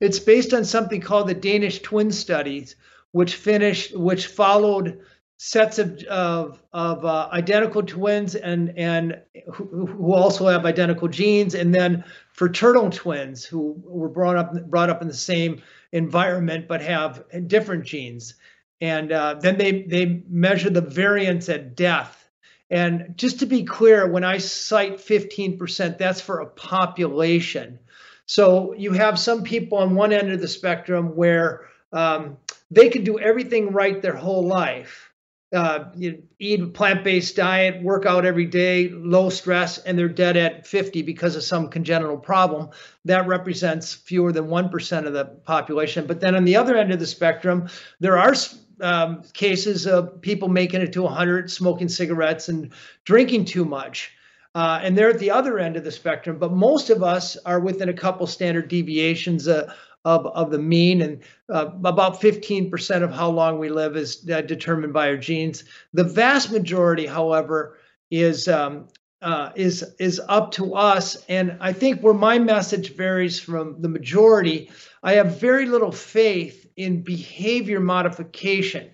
It's 0.00 0.20
based 0.20 0.54
on 0.54 0.64
something 0.64 1.00
called 1.00 1.26
the 1.26 1.34
Danish 1.34 1.80
twin 1.82 2.12
studies, 2.12 2.76
which 3.10 3.34
finished, 3.34 3.96
which 3.96 4.28
followed 4.28 5.00
sets 5.44 5.80
of 5.80 6.00
of, 6.04 6.62
of 6.72 7.04
uh, 7.04 7.28
identical 7.32 7.82
twins 7.82 8.36
and 8.36 8.72
and 8.78 9.20
who, 9.52 9.86
who, 9.86 10.14
also 10.14 10.46
have 10.46 10.64
identical 10.64 11.08
genes, 11.08 11.56
and 11.56 11.74
then 11.74 12.04
fraternal 12.32 12.90
twins 12.90 13.44
who 13.44 13.74
were 13.84 14.08
brought 14.08 14.36
up 14.36 14.70
brought 14.70 14.88
up 14.88 15.02
in 15.02 15.08
the 15.08 15.14
same 15.14 15.60
environment 15.90 16.68
but 16.68 16.80
have 16.80 17.24
different 17.48 17.84
genes, 17.84 18.34
and 18.80 19.10
uh, 19.10 19.34
then 19.34 19.58
they 19.58 19.82
they 19.82 20.22
measure 20.28 20.70
the 20.70 20.80
variance 20.80 21.48
at 21.48 21.74
death. 21.74 22.28
And 22.70 23.14
just 23.16 23.40
to 23.40 23.46
be 23.46 23.64
clear, 23.64 24.06
when 24.06 24.24
I 24.24 24.38
cite 24.38 24.96
15%, 24.96 25.98
that's 25.98 26.22
for 26.22 26.38
a 26.38 26.46
population. 26.46 27.80
So 28.26 28.74
you 28.74 28.92
have 28.92 29.18
some 29.18 29.42
people 29.42 29.76
on 29.78 29.96
one 29.96 30.12
end 30.12 30.32
of 30.32 30.40
the 30.40 30.48
spectrum 30.48 31.16
where 31.16 31.68
um, 31.92 32.38
they 32.70 32.88
can 32.88 33.04
do 33.04 33.18
everything 33.18 33.72
right 33.72 34.00
their 34.00 34.16
whole 34.16 34.46
life 34.46 35.11
uh, 35.52 35.84
you 35.94 36.22
eat 36.38 36.60
a 36.60 36.66
plant-based 36.66 37.36
diet, 37.36 37.82
work 37.82 38.06
out 38.06 38.24
every 38.24 38.46
day, 38.46 38.88
low 38.88 39.28
stress, 39.28 39.78
and 39.78 39.98
they're 39.98 40.08
dead 40.08 40.36
at 40.36 40.66
50 40.66 41.02
because 41.02 41.36
of 41.36 41.42
some 41.42 41.68
congenital 41.68 42.16
problem. 42.16 42.70
That 43.04 43.26
represents 43.26 43.92
fewer 43.92 44.32
than 44.32 44.46
1% 44.46 45.06
of 45.06 45.12
the 45.12 45.26
population. 45.26 46.06
But 46.06 46.20
then 46.20 46.34
on 46.34 46.44
the 46.44 46.56
other 46.56 46.76
end 46.76 46.92
of 46.92 47.00
the 47.00 47.06
spectrum, 47.06 47.68
there 48.00 48.18
are 48.18 48.34
um, 48.80 49.22
cases 49.34 49.86
of 49.86 50.20
people 50.22 50.48
making 50.48 50.80
it 50.80 50.92
to 50.94 51.02
100, 51.02 51.50
smoking 51.50 51.88
cigarettes 51.88 52.48
and 52.48 52.72
drinking 53.04 53.44
too 53.44 53.64
much. 53.64 54.12
Uh, 54.54 54.80
and 54.82 54.96
they're 54.96 55.10
at 55.10 55.18
the 55.18 55.30
other 55.30 55.58
end 55.58 55.76
of 55.76 55.84
the 55.84 55.92
spectrum. 55.92 56.38
But 56.38 56.52
most 56.52 56.90
of 56.90 57.02
us 57.02 57.36
are 57.44 57.60
within 57.60 57.88
a 57.88 57.94
couple 57.94 58.26
standard 58.26 58.68
deviations 58.68 59.48
uh, 59.48 59.72
of, 60.04 60.26
of 60.26 60.50
the 60.50 60.58
mean, 60.58 61.00
and 61.00 61.22
uh, 61.48 61.70
about 61.84 62.20
15% 62.20 63.02
of 63.02 63.12
how 63.12 63.30
long 63.30 63.58
we 63.58 63.68
live 63.68 63.96
is 63.96 64.28
uh, 64.30 64.40
determined 64.40 64.92
by 64.92 65.08
our 65.08 65.16
genes. 65.16 65.64
The 65.92 66.04
vast 66.04 66.50
majority, 66.50 67.06
however, 67.06 67.78
is 68.10 68.48
um, 68.48 68.88
uh, 69.22 69.52
is 69.54 69.84
is 70.00 70.20
up 70.28 70.50
to 70.52 70.74
us. 70.74 71.24
And 71.28 71.56
I 71.60 71.72
think 71.72 72.00
where 72.00 72.14
my 72.14 72.38
message 72.38 72.94
varies 72.94 73.38
from 73.38 73.80
the 73.80 73.88
majority, 73.88 74.70
I 75.02 75.14
have 75.14 75.40
very 75.40 75.66
little 75.66 75.92
faith 75.92 76.66
in 76.76 77.02
behavior 77.02 77.78
modification, 77.78 78.90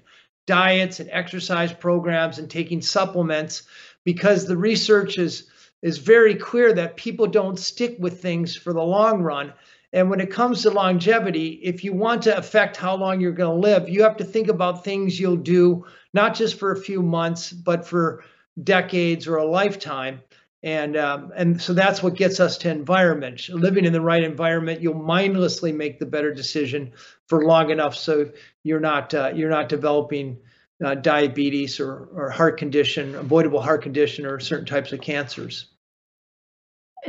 diets 0.47 1.01
and 1.01 1.09
exercise 1.11 1.73
programs, 1.73 2.39
and 2.39 2.51
taking 2.51 2.83
supplements, 2.83 3.63
because 4.05 4.47
the 4.47 4.57
research 4.57 5.19
is 5.19 5.49
is 5.81 5.99
very 5.99 6.35
clear 6.35 6.73
that 6.75 6.97
people 6.97 7.27
don't 7.27 7.59
stick 7.59 7.97
with 7.99 8.21
things 8.21 8.55
for 8.55 8.73
the 8.73 8.83
long 8.83 9.23
run. 9.23 9.55
And 9.93 10.11
when 10.11 10.21
it 10.21 10.31
comes 10.31 10.63
to 10.63 10.71
longevity, 10.71 11.61
if 11.63 11.83
you 11.83 11.95
want 11.95 12.23
to 12.23 12.37
affect 12.37 12.77
how 12.77 12.97
long 12.97 13.21
you're 13.21 13.33
going 13.33 13.55
to 13.55 13.69
live, 13.69 13.89
you 13.89 14.03
have 14.03 14.19
to 14.19 14.25
think 14.25 14.49
about 14.49 14.85
things 14.85 15.19
you'll 15.19 15.37
do, 15.37 15.87
not 16.13 16.35
just 16.35 16.59
for 16.59 16.73
a 16.73 16.81
few 16.81 17.03
months, 17.03 17.53
but 17.53 17.87
for 17.87 18.23
decades 18.63 19.27
or 19.27 19.37
a 19.37 19.47
lifetime. 19.47 20.21
And 20.63 20.97
um, 20.97 21.33
and 21.37 21.63
so 21.63 21.73
that's 21.73 22.03
what 22.03 22.17
gets 22.17 22.41
us 22.41 22.59
to 22.59 22.71
environment. 22.71 23.49
Living 23.49 23.85
in 23.85 23.93
the 23.93 24.01
right 24.01 24.25
environment, 24.25 24.81
you'll 24.83 24.95
mindlessly 24.95 25.71
make 25.71 26.01
the 26.01 26.07
better 26.07 26.35
decision 26.35 26.93
for 27.29 27.45
long 27.45 27.71
enough, 27.71 27.95
so 27.95 28.29
you're 28.65 28.81
not 28.81 29.15
uh, 29.15 29.31
you're 29.33 29.51
not 29.51 29.69
developing 29.69 30.37
uh, 30.85 30.97
diabetes 30.97 31.79
or 31.79 32.09
or 32.13 32.29
heart 32.31 32.59
condition, 32.59 33.15
avoidable 33.15 33.63
heart 33.63 33.83
condition, 33.83 34.27
or 34.27 34.41
certain 34.41 34.67
types 34.67 34.93
of 34.93 35.01
cancers. 35.01 35.67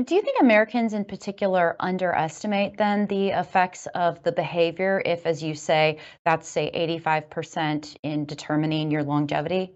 Do 0.06 0.16
you 0.16 0.22
think 0.22 0.38
Americans 0.40 0.94
in 0.94 1.04
particular 1.04 1.76
underestimate 1.78 2.78
then 2.78 3.06
the 3.08 3.30
effects 3.30 3.86
of 3.88 4.24
the 4.24 4.32
behavior 4.32 5.02
if, 5.06 5.26
as 5.26 5.44
you 5.44 5.56
say, 5.56 5.98
that's 6.24 6.48
say 6.48 6.72
85% 6.74 7.98
in 8.04 8.24
determining 8.24 8.92
your 8.92 9.04
longevity? 9.04 9.74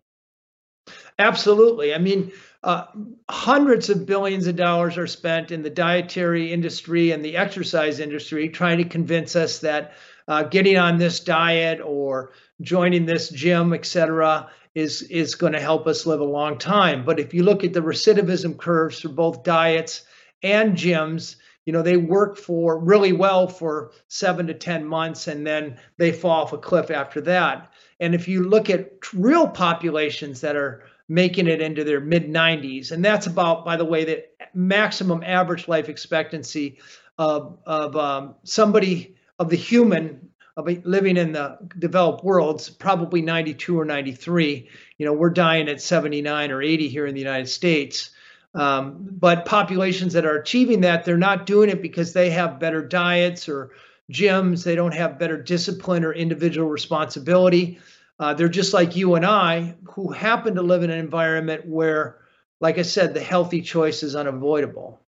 Absolutely. 1.19 1.93
I 1.93 1.97
mean, 1.97 2.31
uh, 2.63 2.85
hundreds 3.29 3.89
of 3.89 4.05
billions 4.05 4.47
of 4.47 4.55
dollars 4.55 4.97
are 4.97 5.07
spent 5.07 5.51
in 5.51 5.61
the 5.61 5.69
dietary 5.69 6.53
industry 6.53 7.11
and 7.11 7.23
the 7.23 7.35
exercise 7.35 7.99
industry 7.99 8.47
trying 8.47 8.77
to 8.77 8.85
convince 8.85 9.35
us 9.35 9.59
that 9.59 9.93
uh, 10.29 10.43
getting 10.43 10.77
on 10.77 10.99
this 10.99 11.19
diet 11.19 11.81
or 11.83 12.31
joining 12.61 13.05
this 13.05 13.29
gym, 13.29 13.73
et 13.73 13.85
cetera, 13.85 14.49
is 14.73 15.01
is 15.03 15.35
going 15.35 15.53
to 15.53 15.59
help 15.59 15.85
us 15.85 16.05
live 16.05 16.21
a 16.21 16.25
long 16.25 16.57
time. 16.57 17.03
But 17.03 17.19
if 17.19 17.33
you 17.33 17.43
look 17.43 17.65
at 17.65 17.73
the 17.73 17.81
recidivism 17.81 18.57
curves 18.57 19.01
for 19.01 19.09
both 19.09 19.43
diets 19.43 20.03
and 20.43 20.75
gyms, 20.75 21.37
you 21.65 21.73
know, 21.73 21.81
they 21.81 21.97
work 21.97 22.37
for 22.37 22.77
really 22.77 23.13
well 23.13 23.47
for 23.47 23.91
seven 24.07 24.47
to 24.47 24.53
10 24.53 24.85
months 24.85 25.27
and 25.27 25.47
then 25.47 25.77
they 25.97 26.11
fall 26.11 26.43
off 26.43 26.53
a 26.53 26.57
cliff 26.57 26.91
after 26.91 27.21
that. 27.21 27.71
And 27.99 28.13
if 28.13 28.27
you 28.27 28.43
look 28.43 28.69
at 28.69 28.91
real 29.13 29.47
populations 29.47 30.41
that 30.41 30.55
are 30.55 30.83
making 31.07 31.47
it 31.47 31.61
into 31.61 31.83
their 31.83 32.01
mid 32.01 32.27
90s, 32.27 32.91
and 32.91 33.03
that's 33.03 33.27
about, 33.27 33.63
by 33.63 33.77
the 33.77 33.85
way, 33.85 34.03
the 34.03 34.25
maximum 34.53 35.23
average 35.23 35.67
life 35.67 35.87
expectancy 35.87 36.79
of, 37.17 37.59
of 37.65 37.95
um, 37.95 38.35
somebody, 38.43 39.15
of 39.39 39.49
the 39.49 39.55
human 39.55 40.29
of 40.55 40.67
living 40.85 41.17
in 41.17 41.31
the 41.31 41.57
developed 41.79 42.23
worlds, 42.23 42.69
probably 42.69 43.21
92 43.21 43.79
or 43.79 43.85
93. 43.85 44.69
You 44.97 45.05
know, 45.05 45.13
we're 45.13 45.31
dying 45.31 45.67
at 45.67 45.81
79 45.81 46.51
or 46.51 46.61
80 46.61 46.89
here 46.89 47.07
in 47.07 47.15
the 47.15 47.21
United 47.21 47.47
States. 47.47 48.11
Um, 48.55 49.07
but 49.09 49.45
populations 49.45 50.13
that 50.13 50.25
are 50.25 50.37
achieving 50.37 50.81
that, 50.81 51.05
they're 51.05 51.17
not 51.17 51.45
doing 51.45 51.69
it 51.69 51.81
because 51.81 52.13
they 52.13 52.29
have 52.29 52.59
better 52.59 52.81
diets 52.81 53.49
or 53.49 53.71
gyms. 54.11 54.63
They 54.63 54.75
don't 54.75 54.93
have 54.93 55.17
better 55.19 55.41
discipline 55.41 56.03
or 56.03 56.13
individual 56.13 56.69
responsibility. 56.69 57.79
Uh, 58.19 58.33
they're 58.33 58.49
just 58.49 58.73
like 58.73 58.95
you 58.95 59.15
and 59.15 59.25
I, 59.25 59.75
who 59.85 60.11
happen 60.11 60.55
to 60.55 60.61
live 60.61 60.83
in 60.83 60.91
an 60.91 60.99
environment 60.99 61.65
where, 61.67 62.19
like 62.61 62.77
I 62.77 62.83
said, 62.83 63.13
the 63.13 63.21
healthy 63.21 63.61
choice 63.61 64.03
is 64.03 64.15
unavoidable. 64.15 65.01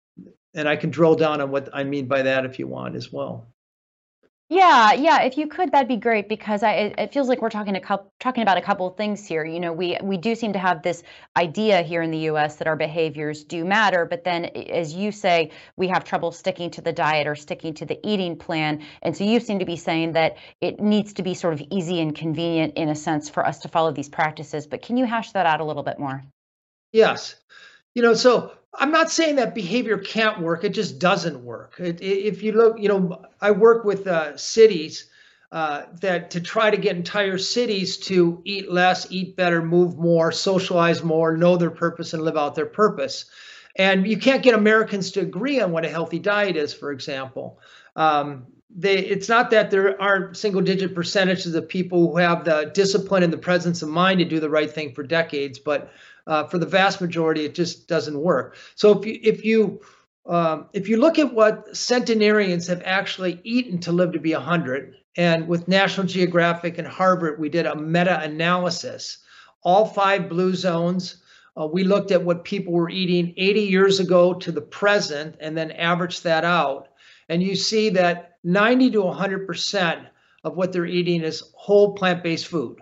And 0.56 0.68
I 0.68 0.76
can 0.76 0.90
drill 0.90 1.16
down 1.16 1.42
on 1.42 1.52
what 1.52 1.70
I 1.74 1.84
mean 1.84 2.08
by 2.08 2.24
that 2.24 2.46
if 2.46 2.58
you 2.60 2.68
want 2.68 2.96
as 2.96 3.12
well. 3.12 3.48
Yeah, 4.48 4.94
yeah. 4.94 5.24
If 5.24 5.40
you 5.40 5.48
could, 5.48 5.72
that'd 5.72 5.88
be 5.88 5.98
great 5.98 6.30
because 6.30 6.62
I 6.62 6.74
it, 6.74 6.96
it 7.00 7.14
feels 7.14 7.28
like 7.28 7.42
we're 7.42 7.50
talking 7.50 7.76
a 7.76 7.82
couple, 7.82 8.14
talking 8.20 8.44
about 8.44 8.60
a 8.60 8.62
couple 8.62 8.86
of 8.86 8.96
things 8.96 9.26
here. 9.26 9.44
You 9.44 9.60
know, 9.60 9.74
we 9.74 9.98
we 10.04 10.18
do 10.18 10.36
seem 10.36 10.54
to 10.54 10.60
have 10.60 10.84
this 10.84 11.02
idea 11.36 11.82
here 11.82 12.04
in 12.04 12.12
the 12.12 12.20
U.S. 12.30 12.58
that 12.58 12.68
our 12.68 12.76
behaviors 12.76 13.44
do 13.44 13.66
matter, 13.66 14.06
but 14.06 14.24
then, 14.24 14.46
as 14.46 14.94
you 14.94 15.12
say, 15.12 15.50
we 15.78 15.88
have 15.88 16.04
trouble 16.04 16.32
sticking 16.32 16.70
to 16.72 16.82
the 16.82 16.94
diet 16.94 17.26
or 17.26 17.34
sticking 17.34 17.74
to 17.74 17.88
the 17.88 18.00
eating 18.08 18.38
plan. 18.38 18.84
And 19.02 19.18
so 19.18 19.24
you 19.24 19.40
seem 19.40 19.58
to 19.60 19.66
be 19.66 19.78
saying 19.78 20.12
that 20.12 20.38
it 20.62 20.80
needs 20.80 21.14
to 21.14 21.24
be 21.24 21.34
sort 21.34 21.56
of 21.56 21.64
easy 21.72 22.00
and 22.00 22.14
convenient 22.14 22.76
in 22.76 22.90
a 22.90 22.96
sense 22.96 23.28
for 23.28 23.44
us 23.44 23.60
to 23.62 23.68
follow 23.68 23.92
these 23.94 24.10
practices. 24.10 24.68
But 24.68 24.84
can 24.84 24.96
you 24.96 25.06
hash 25.06 25.32
that 25.32 25.48
out 25.48 25.60
a 25.60 25.66
little 25.66 25.84
bit 25.84 25.98
more? 25.98 26.24
Yes. 26.92 27.36
You 27.96 28.04
know, 28.04 28.14
so 28.14 28.52
I'm 28.78 28.92
not 28.92 29.12
saying 29.12 29.36
that 29.38 29.56
behavior 29.56 29.98
can't 29.98 30.42
work. 30.42 30.64
It 30.64 30.70
just 30.70 31.00
doesn't 31.00 31.44
work. 31.44 31.76
It, 31.80 32.02
if 32.02 32.44
you 32.44 32.52
look, 32.52 32.80
you 32.80 32.90
know, 32.90 33.26
I 33.42 33.52
work 33.52 33.86
with 33.86 34.08
uh, 34.08 34.36
cities 34.38 35.10
uh, 35.52 35.84
that 36.02 36.32
to 36.32 36.42
try 36.42 36.70
to 36.70 36.78
get 36.78 36.96
entire 36.96 37.38
cities 37.38 37.98
to 37.98 38.42
eat 38.44 38.72
less, 38.72 39.10
eat 39.12 39.36
better, 39.36 39.62
move 39.62 39.98
more, 39.98 40.32
socialize 40.32 41.04
more, 41.04 41.38
know 41.38 41.56
their 41.56 41.72
purpose, 41.72 42.14
and 42.14 42.24
live 42.24 42.38
out 42.38 42.56
their 42.56 42.66
purpose. 42.66 43.26
And 43.78 44.08
you 44.08 44.18
can't 44.18 44.44
get 44.44 44.54
Americans 44.54 45.12
to 45.12 45.22
agree 45.22 45.62
on 45.62 45.72
what 45.72 45.86
a 45.86 45.90
healthy 45.90 46.20
diet 46.20 46.56
is, 46.56 46.74
for 46.74 46.92
example. 46.92 47.60
Um, 47.96 48.48
they, 48.78 48.98
it's 48.98 49.30
not 49.30 49.50
that 49.52 49.72
there 49.72 50.02
aren't 50.02 50.36
single 50.36 50.62
digit 50.62 50.94
percentages 50.94 51.56
of 51.56 51.70
people 51.70 52.12
who 52.12 52.18
have 52.18 52.44
the 52.44 52.72
discipline 52.74 53.24
and 53.24 53.32
the 53.32 53.38
presence 53.38 53.82
of 53.82 53.90
mind 53.90 54.20
to 54.20 54.26
do 54.26 54.40
the 54.40 54.50
right 54.50 54.70
thing 54.70 54.94
for 54.94 55.04
decades, 55.04 55.60
but 55.60 55.92
uh, 56.28 56.46
for 56.46 56.58
the 56.58 56.66
vast 56.66 57.02
majority, 57.02 57.46
it 57.46 57.56
just 57.56 57.88
doesn't 57.88 58.20
work. 58.20 58.58
So 58.76 59.00
if 59.00 59.06
you 59.06 59.20
if 59.24 59.46
you 59.46 59.82
um, 60.26 60.68
if 60.74 60.90
you 60.90 60.98
look 60.98 61.20
at 61.20 61.34
what 61.34 61.76
centenarians 61.76 62.68
have 62.68 62.82
actually 62.84 63.40
eaten 63.44 63.80
to 63.82 63.92
live 63.92 64.12
to 64.14 64.20
be 64.20 64.34
100, 64.34 64.96
and 65.18 65.48
with 65.48 65.68
National 65.68 66.08
Geographic 66.08 66.78
and 66.78 66.88
Harvard, 66.88 67.40
we 67.40 67.50
did 67.50 67.66
a 67.66 67.76
meta 67.76 68.20
analysis, 68.22 69.20
all 69.64 69.86
five 69.86 70.28
blue 70.28 70.54
zones. 70.54 71.18
Uh, 71.58 71.68
we 71.68 71.84
looked 71.84 72.12
at 72.12 72.24
what 72.24 72.44
people 72.44 72.74
were 72.74 72.90
eating 72.90 73.34
80 73.38 73.62
years 73.62 74.00
ago 74.00 74.34
to 74.34 74.52
the 74.52 74.62
present 74.62 75.36
and 75.40 75.58
then 75.58 75.72
averaged 75.72 76.24
that 76.24 76.44
out. 76.44 76.90
And 77.30 77.42
you 77.42 77.56
see 77.56 77.90
that 77.92 78.38
90 78.44 78.92
to 78.92 79.04
100% 79.04 80.06
of 80.44 80.58
what 80.58 80.74
they're 80.74 80.86
eating 80.86 81.22
is 81.22 81.44
whole 81.56 81.94
plant 81.96 82.24
based 82.24 82.48
food. 82.48 82.82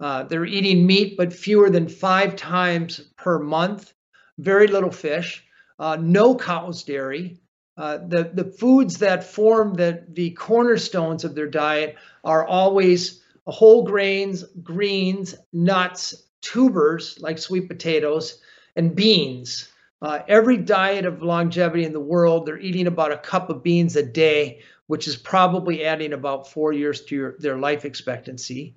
Uh, 0.00 0.24
they're 0.24 0.44
eating 0.44 0.86
meat, 0.86 1.16
but 1.16 1.32
fewer 1.32 1.70
than 1.70 1.88
five 1.88 2.36
times 2.36 3.00
per 3.16 3.38
month. 3.38 3.92
Very 4.38 4.66
little 4.66 4.90
fish. 4.90 5.44
Uh, 5.78 5.96
no 6.00 6.34
cow's 6.34 6.82
dairy. 6.82 7.38
Uh, 7.76 7.98
the 8.06 8.30
the 8.34 8.44
foods 8.44 8.98
that 8.98 9.24
form 9.24 9.74
the 9.74 10.04
the 10.10 10.30
cornerstones 10.30 11.24
of 11.24 11.34
their 11.34 11.48
diet 11.48 11.96
are 12.22 12.46
always 12.46 13.22
whole 13.46 13.84
grains, 13.84 14.44
greens, 14.62 15.34
nuts, 15.52 16.14
tubers 16.40 17.18
like 17.20 17.38
sweet 17.38 17.68
potatoes, 17.68 18.40
and 18.76 18.94
beans. 18.94 19.68
Uh, 20.02 20.20
every 20.28 20.56
diet 20.56 21.06
of 21.06 21.22
longevity 21.22 21.84
in 21.84 21.92
the 21.92 22.00
world, 22.00 22.46
they're 22.46 22.58
eating 22.58 22.86
about 22.86 23.12
a 23.12 23.18
cup 23.18 23.48
of 23.48 23.62
beans 23.62 23.96
a 23.96 24.02
day, 24.02 24.60
which 24.86 25.08
is 25.08 25.16
probably 25.16 25.84
adding 25.84 26.12
about 26.12 26.50
four 26.50 26.72
years 26.72 27.02
to 27.02 27.14
your, 27.14 27.36
their 27.38 27.56
life 27.58 27.84
expectancy. 27.84 28.76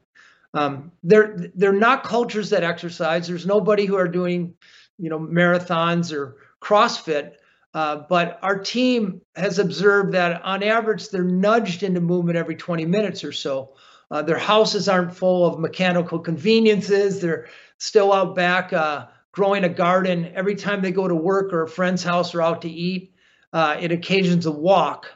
Um, 0.53 0.91
they're 1.03 1.51
they're 1.55 1.71
not 1.71 2.03
cultures 2.03 2.49
that 2.51 2.63
exercise. 2.63 3.27
There's 3.27 3.45
nobody 3.45 3.85
who 3.85 3.95
are 3.95 4.07
doing, 4.07 4.55
you 4.97 5.09
know, 5.09 5.19
marathons 5.19 6.13
or 6.13 6.37
CrossFit. 6.61 7.33
Uh, 7.73 8.03
but 8.09 8.39
our 8.41 8.57
team 8.57 9.21
has 9.35 9.59
observed 9.59 10.13
that 10.13 10.41
on 10.43 10.63
average, 10.63 11.09
they're 11.09 11.23
nudged 11.23 11.83
into 11.83 12.01
movement 12.01 12.37
every 12.37 12.55
20 12.55 12.85
minutes 12.85 13.23
or 13.23 13.31
so. 13.31 13.75
Uh, 14.09 14.21
their 14.21 14.37
houses 14.37 14.87
aren't 14.87 15.15
full 15.15 15.45
of 15.45 15.59
mechanical 15.59 16.17
conveniences. 16.17 17.19
They're 17.19 17.47
still 17.77 18.13
out 18.13 18.35
back 18.35 18.73
uh, 18.73 19.07
growing 19.31 19.63
a 19.63 19.69
garden. 19.69 20.31
Every 20.33 20.55
time 20.55 20.81
they 20.81 20.91
go 20.91 21.07
to 21.07 21.15
work 21.15 21.53
or 21.53 21.63
a 21.63 21.69
friend's 21.69 22.03
house 22.03 22.33
or 22.33 22.41
out 22.41 22.61
to 22.61 22.69
eat, 22.69 23.13
uh, 23.53 23.77
it 23.79 23.91
occasions 23.91 24.45
a 24.45 24.51
walk. 24.51 25.07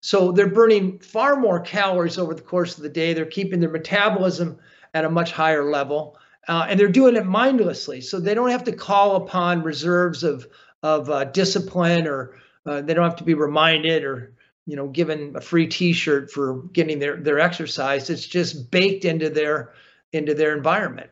So 0.00 0.30
they're 0.32 0.46
burning 0.46 1.00
far 1.00 1.36
more 1.36 1.60
calories 1.60 2.18
over 2.18 2.32
the 2.32 2.42
course 2.42 2.76
of 2.76 2.82
the 2.82 2.88
day. 2.88 3.12
They're 3.12 3.26
keeping 3.26 3.58
their 3.58 3.70
metabolism 3.70 4.58
at 4.96 5.04
a 5.04 5.10
much 5.10 5.30
higher 5.30 5.70
level. 5.70 6.18
Uh, 6.48 6.66
and 6.68 6.80
they're 6.80 6.88
doing 6.88 7.16
it 7.16 7.26
mindlessly. 7.26 8.00
So 8.00 8.18
they 8.18 8.32
don't 8.32 8.50
have 8.50 8.64
to 8.64 8.72
call 8.72 9.16
upon 9.16 9.62
reserves 9.62 10.24
of, 10.24 10.46
of 10.82 11.10
uh, 11.10 11.24
discipline 11.24 12.06
or 12.06 12.38
uh, 12.64 12.80
they 12.80 12.94
don't 12.94 13.04
have 13.04 13.16
to 13.16 13.24
be 13.24 13.34
reminded 13.34 14.04
or 14.04 14.32
you 14.64 14.74
know 14.74 14.88
given 14.88 15.34
a 15.36 15.40
free 15.40 15.66
t-shirt 15.66 16.30
for 16.30 16.62
getting 16.72 16.98
their, 16.98 17.16
their 17.16 17.40
exercise. 17.40 18.08
It's 18.08 18.26
just 18.26 18.70
baked 18.70 19.04
into 19.04 19.28
their 19.28 19.74
into 20.12 20.34
their 20.34 20.56
environment. 20.56 21.10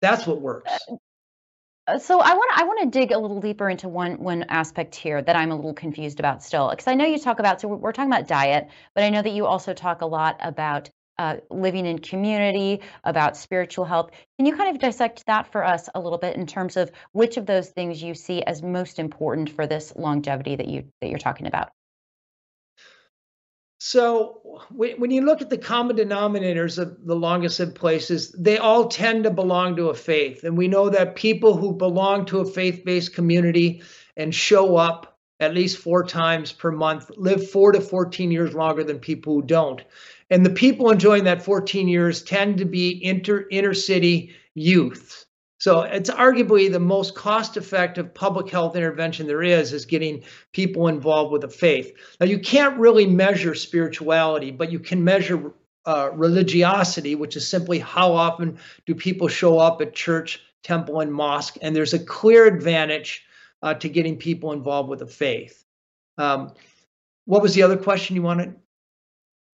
That's 0.00 0.26
what 0.26 0.40
works. 0.40 0.70
Uh, 1.86 1.98
so 1.98 2.20
I 2.20 2.34
want 2.34 2.50
I 2.54 2.64
want 2.64 2.80
to 2.82 2.98
dig 2.98 3.10
a 3.10 3.18
little 3.18 3.40
deeper 3.40 3.68
into 3.68 3.88
one 3.88 4.22
one 4.22 4.44
aspect 4.48 4.94
here 4.94 5.20
that 5.20 5.36
I'm 5.36 5.50
a 5.50 5.56
little 5.56 5.74
confused 5.74 6.20
about 6.20 6.44
still 6.44 6.70
because 6.70 6.86
I 6.86 6.94
know 6.94 7.06
you 7.06 7.18
talk 7.18 7.40
about 7.40 7.60
so 7.60 7.68
we're 7.68 7.92
talking 7.92 8.12
about 8.12 8.28
diet, 8.28 8.68
but 8.94 9.02
I 9.02 9.10
know 9.10 9.22
that 9.22 9.32
you 9.32 9.46
also 9.46 9.74
talk 9.74 10.00
a 10.02 10.06
lot 10.06 10.36
about 10.40 10.90
uh, 11.20 11.36
living 11.50 11.84
in 11.84 11.98
community, 11.98 12.80
about 13.04 13.36
spiritual 13.36 13.84
health. 13.84 14.10
Can 14.38 14.46
you 14.46 14.56
kind 14.56 14.74
of 14.74 14.80
dissect 14.80 15.26
that 15.26 15.52
for 15.52 15.62
us 15.62 15.86
a 15.94 16.00
little 16.00 16.16
bit 16.16 16.34
in 16.34 16.46
terms 16.46 16.78
of 16.78 16.90
which 17.12 17.36
of 17.36 17.44
those 17.44 17.68
things 17.68 18.02
you 18.02 18.14
see 18.14 18.42
as 18.44 18.62
most 18.62 18.98
important 18.98 19.50
for 19.50 19.66
this 19.66 19.92
longevity 19.96 20.56
that 20.56 20.66
you 20.66 20.84
that 21.02 21.10
you're 21.10 21.18
talking 21.18 21.46
about? 21.46 21.72
So 23.82 24.60
when 24.70 25.10
you 25.10 25.20
look 25.22 25.42
at 25.42 25.50
the 25.50 25.58
common 25.58 25.96
denominators 25.96 26.78
of 26.78 27.04
the 27.04 27.16
longest 27.16 27.60
lived 27.60 27.74
places, 27.74 28.34
they 28.38 28.56
all 28.56 28.88
tend 28.88 29.24
to 29.24 29.30
belong 29.30 29.76
to 29.76 29.90
a 29.90 29.94
faith. 29.94 30.44
And 30.44 30.56
we 30.56 30.68
know 30.68 30.88
that 30.88 31.16
people 31.16 31.54
who 31.54 31.74
belong 31.74 32.24
to 32.26 32.40
a 32.40 32.46
faith-based 32.46 33.14
community 33.14 33.82
and 34.16 34.34
show 34.34 34.76
up 34.76 35.18
at 35.38 35.54
least 35.54 35.78
four 35.78 36.04
times 36.04 36.52
per 36.52 36.70
month 36.70 37.10
live 37.16 37.50
four 37.50 37.72
to 37.72 37.80
14 37.80 38.30
years 38.30 38.54
longer 38.54 38.84
than 38.84 38.98
people 38.98 39.34
who 39.34 39.42
don't. 39.42 39.82
And 40.30 40.46
the 40.46 40.50
people 40.50 40.90
enjoying 40.90 41.24
that 41.24 41.42
14 41.42 41.88
years 41.88 42.22
tend 42.22 42.58
to 42.58 42.64
be 42.64 43.04
inter, 43.04 43.46
inner 43.50 43.74
city 43.74 44.32
youth. 44.54 45.26
So 45.58 45.82
it's 45.82 46.08
arguably 46.08 46.72
the 46.72 46.80
most 46.80 47.14
cost 47.14 47.58
effective 47.58 48.14
public 48.14 48.48
health 48.48 48.76
intervention 48.76 49.26
there 49.26 49.42
is, 49.42 49.74
is 49.74 49.84
getting 49.84 50.22
people 50.52 50.88
involved 50.88 51.32
with 51.32 51.44
a 51.44 51.48
faith. 51.48 51.92
Now, 52.18 52.26
you 52.26 52.38
can't 52.38 52.78
really 52.78 53.06
measure 53.06 53.54
spirituality, 53.54 54.52
but 54.52 54.72
you 54.72 54.78
can 54.78 55.04
measure 55.04 55.52
uh, 55.84 56.10
religiosity, 56.14 57.14
which 57.14 57.36
is 57.36 57.46
simply 57.46 57.78
how 57.78 58.12
often 58.12 58.58
do 58.86 58.94
people 58.94 59.28
show 59.28 59.58
up 59.58 59.82
at 59.82 59.94
church, 59.94 60.40
temple, 60.62 61.00
and 61.00 61.12
mosque. 61.12 61.58
And 61.60 61.76
there's 61.76 61.92
a 61.92 61.98
clear 61.98 62.46
advantage 62.46 63.22
uh, 63.62 63.74
to 63.74 63.88
getting 63.88 64.16
people 64.16 64.52
involved 64.52 64.88
with 64.88 65.02
a 65.02 65.06
faith. 65.06 65.66
Um, 66.16 66.54
what 67.26 67.42
was 67.42 67.54
the 67.54 67.62
other 67.62 67.76
question 67.76 68.16
you 68.16 68.22
wanted? 68.22 68.54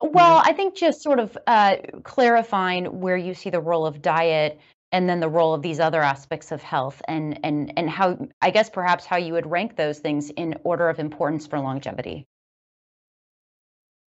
Well, 0.00 0.42
I 0.44 0.52
think 0.52 0.76
just 0.76 1.02
sort 1.02 1.18
of 1.18 1.36
uh, 1.46 1.76
clarifying 2.02 3.00
where 3.00 3.16
you 3.16 3.34
see 3.34 3.50
the 3.50 3.60
role 3.60 3.86
of 3.86 4.02
diet 4.02 4.60
and 4.92 5.08
then 5.08 5.20
the 5.20 5.28
role 5.28 5.54
of 5.54 5.62
these 5.62 5.80
other 5.80 6.02
aspects 6.02 6.52
of 6.52 6.62
health 6.62 7.02
and 7.08 7.40
and 7.44 7.72
and 7.76 7.90
how 7.90 8.18
I 8.40 8.50
guess 8.50 8.70
perhaps 8.70 9.06
how 9.06 9.16
you 9.16 9.32
would 9.32 9.50
rank 9.50 9.76
those 9.76 9.98
things 9.98 10.30
in 10.30 10.58
order 10.64 10.88
of 10.88 10.98
importance 10.98 11.46
for 11.46 11.58
longevity. 11.58 12.26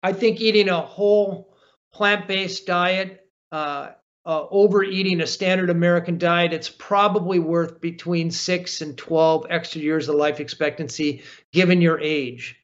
I 0.02 0.14
think 0.14 0.40
eating 0.40 0.70
a 0.70 0.80
whole 0.80 1.54
plant-based 1.92 2.66
diet, 2.66 3.28
uh, 3.52 3.90
uh, 4.26 4.46
overeating 4.50 5.22
a 5.22 5.28
standard 5.28 5.70
American 5.70 6.18
diet, 6.18 6.54
it's 6.54 6.70
probably 6.70 7.40
worth 7.40 7.82
between 7.82 8.32
six 8.32 8.82
and 8.82 8.98
12 8.98 9.48
extra 9.50 9.82
years 9.82 10.08
of 10.08 10.16
life 10.16 10.40
expectancy, 10.40 11.24
given 11.52 11.82
your 11.82 12.00
age. 12.00 12.59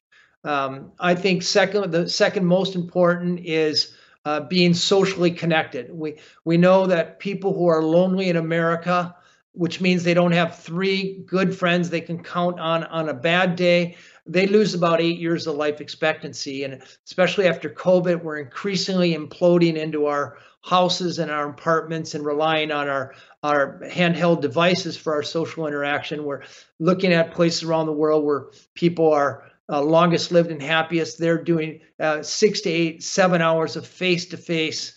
Um, 0.46 0.92
I 1.00 1.14
think 1.14 1.42
second, 1.42 1.90
the 1.90 2.08
second 2.08 2.46
most 2.46 2.74
important 2.74 3.40
is 3.40 3.94
uh, 4.24 4.40
being 4.40 4.74
socially 4.74 5.30
connected. 5.30 5.92
We 5.92 6.18
we 6.44 6.56
know 6.56 6.86
that 6.86 7.18
people 7.18 7.52
who 7.52 7.66
are 7.66 7.82
lonely 7.82 8.28
in 8.28 8.36
America, 8.36 9.14
which 9.52 9.80
means 9.80 10.04
they 10.04 10.14
don't 10.14 10.32
have 10.32 10.58
three 10.58 11.24
good 11.26 11.56
friends 11.56 11.90
they 11.90 12.00
can 12.00 12.22
count 12.22 12.60
on 12.60 12.84
on 12.84 13.08
a 13.08 13.14
bad 13.14 13.56
day, 13.56 13.96
they 14.26 14.46
lose 14.46 14.74
about 14.74 15.00
eight 15.00 15.18
years 15.18 15.46
of 15.46 15.56
life 15.56 15.80
expectancy. 15.80 16.64
And 16.64 16.82
especially 17.04 17.46
after 17.46 17.68
COVID, 17.68 18.22
we're 18.22 18.38
increasingly 18.38 19.14
imploding 19.14 19.76
into 19.76 20.06
our 20.06 20.38
houses 20.62 21.20
and 21.20 21.30
our 21.30 21.48
apartments 21.48 22.14
and 22.14 22.26
relying 22.26 22.72
on 22.72 22.88
our 22.88 23.14
our 23.42 23.80
handheld 23.84 24.40
devices 24.40 24.96
for 24.96 25.12
our 25.12 25.22
social 25.22 25.66
interaction. 25.66 26.24
We're 26.24 26.42
looking 26.80 27.12
at 27.12 27.34
places 27.34 27.62
around 27.62 27.86
the 27.86 27.92
world 27.92 28.24
where 28.24 28.46
people 28.74 29.12
are 29.12 29.44
uh, 29.68 29.82
longest 29.82 30.32
lived 30.32 30.50
and 30.50 30.62
happiest, 30.62 31.18
they're 31.18 31.42
doing 31.42 31.80
uh, 32.00 32.22
six 32.22 32.60
to 32.62 32.70
eight, 32.70 33.02
seven 33.02 33.42
hours 33.42 33.76
of 33.76 33.86
face 33.86 34.26
to 34.26 34.36
face 34.36 34.94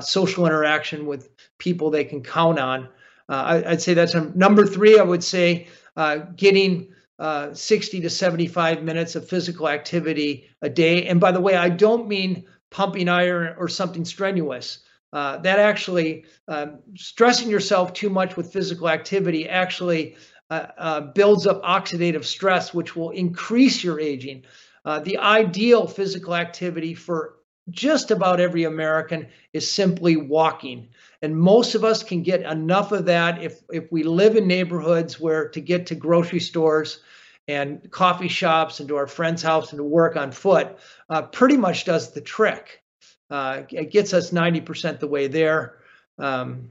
social 0.00 0.46
interaction 0.46 1.04
with 1.04 1.30
people 1.58 1.90
they 1.90 2.04
can 2.04 2.22
count 2.22 2.58
on. 2.58 2.88
Uh, 3.28 3.62
I, 3.66 3.70
would 3.70 3.82
say 3.82 3.94
that's 3.94 4.14
a, 4.14 4.30
number 4.36 4.66
three. 4.66 4.98
I 4.98 5.02
would 5.02 5.24
say 5.24 5.68
uh, 5.96 6.18
getting 6.36 6.88
uh, 7.18 7.54
60 7.54 8.00
to 8.00 8.10
75 8.10 8.82
minutes 8.82 9.14
of 9.14 9.28
physical 9.28 9.68
activity 9.68 10.48
a 10.62 10.68
day. 10.68 11.06
And 11.06 11.20
by 11.20 11.32
the 11.32 11.40
way, 11.40 11.56
I 11.56 11.68
don't 11.68 12.08
mean 12.08 12.44
pumping 12.70 13.08
iron 13.08 13.54
or 13.58 13.68
something 13.68 14.04
strenuous. 14.04 14.80
Uh, 15.12 15.36
that 15.38 15.60
actually 15.60 16.24
um, 16.48 16.80
stressing 16.96 17.48
yourself 17.48 17.92
too 17.92 18.10
much 18.10 18.36
with 18.36 18.52
physical 18.52 18.88
activity 18.88 19.48
actually 19.48 20.16
uh, 20.50 20.66
uh, 20.76 21.00
builds 21.00 21.46
up 21.46 21.62
oxidative 21.62 22.24
stress, 22.24 22.74
which 22.74 22.94
will 22.94 23.10
increase 23.10 23.82
your 23.82 23.98
aging. 23.98 24.44
Uh, 24.84 25.00
the 25.00 25.18
ideal 25.18 25.86
physical 25.86 26.34
activity 26.34 26.94
for 26.94 27.36
just 27.70 28.10
about 28.10 28.40
every 28.40 28.64
American 28.64 29.26
is 29.52 29.70
simply 29.70 30.16
walking. 30.16 30.88
And 31.22 31.36
most 31.36 31.74
of 31.74 31.84
us 31.84 32.02
can 32.02 32.22
get 32.22 32.42
enough 32.42 32.92
of 32.92 33.06
that 33.06 33.42
if, 33.42 33.62
if 33.72 33.90
we 33.90 34.02
live 34.02 34.36
in 34.36 34.46
neighborhoods 34.46 35.18
where 35.18 35.48
to 35.48 35.60
get 35.60 35.86
to 35.86 35.94
grocery 35.94 36.40
stores 36.40 37.00
and 37.48 37.90
coffee 37.90 38.28
shops 38.28 38.80
and 38.80 38.88
to 38.88 38.96
our 38.96 39.06
friend's 39.06 39.42
house 39.42 39.72
and 39.72 39.78
to 39.78 39.84
work 39.84 40.16
on 40.16 40.32
foot 40.32 40.78
uh, 41.08 41.22
pretty 41.22 41.56
much 41.56 41.84
does 41.84 42.12
the 42.12 42.20
trick. 42.20 42.82
Uh, 43.30 43.62
it 43.70 43.90
gets 43.90 44.12
us 44.12 44.30
90% 44.30 45.00
the 45.00 45.08
way 45.08 45.26
there. 45.26 45.78
Um, 46.18 46.70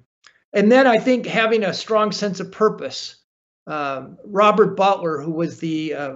and 0.54 0.72
then 0.72 0.86
I 0.86 1.00
think 1.00 1.26
having 1.26 1.64
a 1.64 1.74
strong 1.74 2.12
sense 2.12 2.40
of 2.40 2.52
purpose. 2.52 3.16
Um, 3.66 4.18
Robert 4.26 4.76
Butler, 4.76 5.22
who 5.22 5.32
was 5.32 5.60
the 5.60 5.94
uh, 5.94 6.16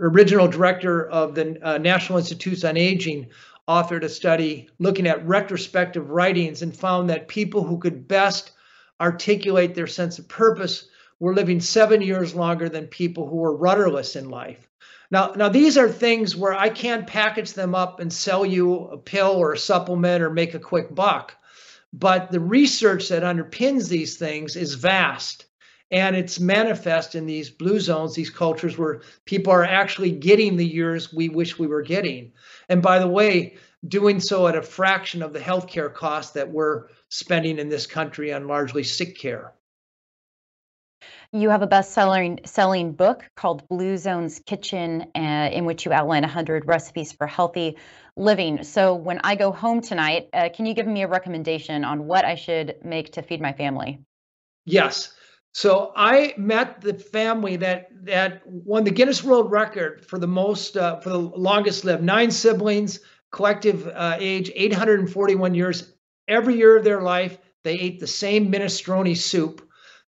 original 0.00 0.48
director 0.48 1.08
of 1.08 1.34
the 1.34 1.58
uh, 1.62 1.78
National 1.78 2.18
Institutes 2.18 2.64
on 2.64 2.76
Aging, 2.76 3.28
authored 3.68 4.02
a 4.02 4.08
study 4.08 4.68
looking 4.78 5.06
at 5.06 5.26
retrospective 5.26 6.10
writings 6.10 6.62
and 6.62 6.74
found 6.76 7.10
that 7.10 7.28
people 7.28 7.62
who 7.62 7.78
could 7.78 8.08
best 8.08 8.52
articulate 9.00 9.74
their 9.74 9.86
sense 9.86 10.18
of 10.18 10.26
purpose 10.26 10.88
were 11.20 11.34
living 11.34 11.60
seven 11.60 12.00
years 12.00 12.34
longer 12.34 12.68
than 12.68 12.86
people 12.86 13.28
who 13.28 13.36
were 13.36 13.56
rudderless 13.56 14.16
in 14.16 14.30
life. 14.30 14.68
Now, 15.10 15.32
now 15.36 15.48
these 15.48 15.78
are 15.78 15.88
things 15.88 16.36
where 16.36 16.54
I 16.54 16.68
can't 16.68 17.06
package 17.06 17.52
them 17.52 17.74
up 17.74 18.00
and 18.00 18.12
sell 18.12 18.44
you 18.44 18.88
a 18.88 18.98
pill 18.98 19.32
or 19.32 19.52
a 19.52 19.58
supplement 19.58 20.22
or 20.22 20.30
make 20.30 20.54
a 20.54 20.58
quick 20.58 20.94
buck. 20.94 21.34
But 21.92 22.30
the 22.30 22.40
research 22.40 23.08
that 23.08 23.22
underpins 23.22 23.88
these 23.88 24.16
things 24.16 24.56
is 24.56 24.74
vast. 24.74 25.46
And 25.90 26.16
it's 26.16 26.38
manifest 26.38 27.14
in 27.14 27.26
these 27.26 27.50
blue 27.50 27.80
zones, 27.80 28.14
these 28.14 28.30
cultures 28.30 28.76
where 28.76 29.00
people 29.24 29.52
are 29.52 29.64
actually 29.64 30.10
getting 30.10 30.56
the 30.56 30.66
years 30.66 31.12
we 31.12 31.28
wish 31.28 31.58
we 31.58 31.66
were 31.66 31.82
getting. 31.82 32.32
And 32.68 32.82
by 32.82 32.98
the 32.98 33.08
way, 33.08 33.56
doing 33.86 34.20
so 34.20 34.48
at 34.48 34.56
a 34.56 34.62
fraction 34.62 35.22
of 35.22 35.32
the 35.32 35.40
healthcare 35.40 35.92
costs 35.92 36.32
that 36.32 36.50
we're 36.50 36.88
spending 37.08 37.58
in 37.58 37.68
this 37.68 37.86
country 37.86 38.32
on 38.32 38.46
largely 38.46 38.84
sick 38.84 39.18
care. 39.18 39.54
You 41.32 41.50
have 41.50 41.60
a 41.60 41.66
best-selling 41.66 42.40
selling 42.46 42.92
book 42.92 43.22
called 43.36 43.68
Blue 43.68 43.98
Zones 43.98 44.40
Kitchen, 44.46 45.06
uh, 45.14 45.50
in 45.52 45.66
which 45.66 45.84
you 45.84 45.92
outline 45.92 46.22
100 46.22 46.66
recipes 46.66 47.12
for 47.12 47.26
healthy 47.26 47.76
living. 48.16 48.64
So 48.64 48.94
when 48.94 49.20
I 49.22 49.34
go 49.34 49.52
home 49.52 49.82
tonight, 49.82 50.28
uh, 50.32 50.48
can 50.52 50.64
you 50.64 50.72
give 50.72 50.86
me 50.86 51.02
a 51.02 51.08
recommendation 51.08 51.84
on 51.84 52.06
what 52.06 52.24
I 52.24 52.34
should 52.34 52.76
make 52.82 53.12
to 53.12 53.22
feed 53.22 53.42
my 53.42 53.52
family? 53.52 54.00
Yes. 54.64 55.12
So 55.52 55.92
I 55.96 56.34
met 56.36 56.80
the 56.80 56.94
family 56.94 57.56
that 57.56 57.88
that 58.04 58.42
won 58.46 58.84
the 58.84 58.90
Guinness 58.90 59.24
World 59.24 59.50
Record 59.50 60.04
for 60.06 60.18
the 60.18 60.26
most 60.26 60.76
uh, 60.76 61.00
for 61.00 61.08
the 61.10 61.18
longest 61.18 61.84
lived. 61.84 62.02
Nine 62.02 62.30
siblings, 62.30 63.00
collective 63.32 63.86
uh, 63.88 64.16
age 64.18 64.50
841 64.54 65.54
years. 65.54 65.94
Every 66.28 66.56
year 66.56 66.76
of 66.76 66.84
their 66.84 67.00
life, 67.00 67.38
they 67.64 67.78
ate 67.78 68.00
the 68.00 68.06
same 68.06 68.52
minestrone 68.52 69.16
soup, 69.16 69.66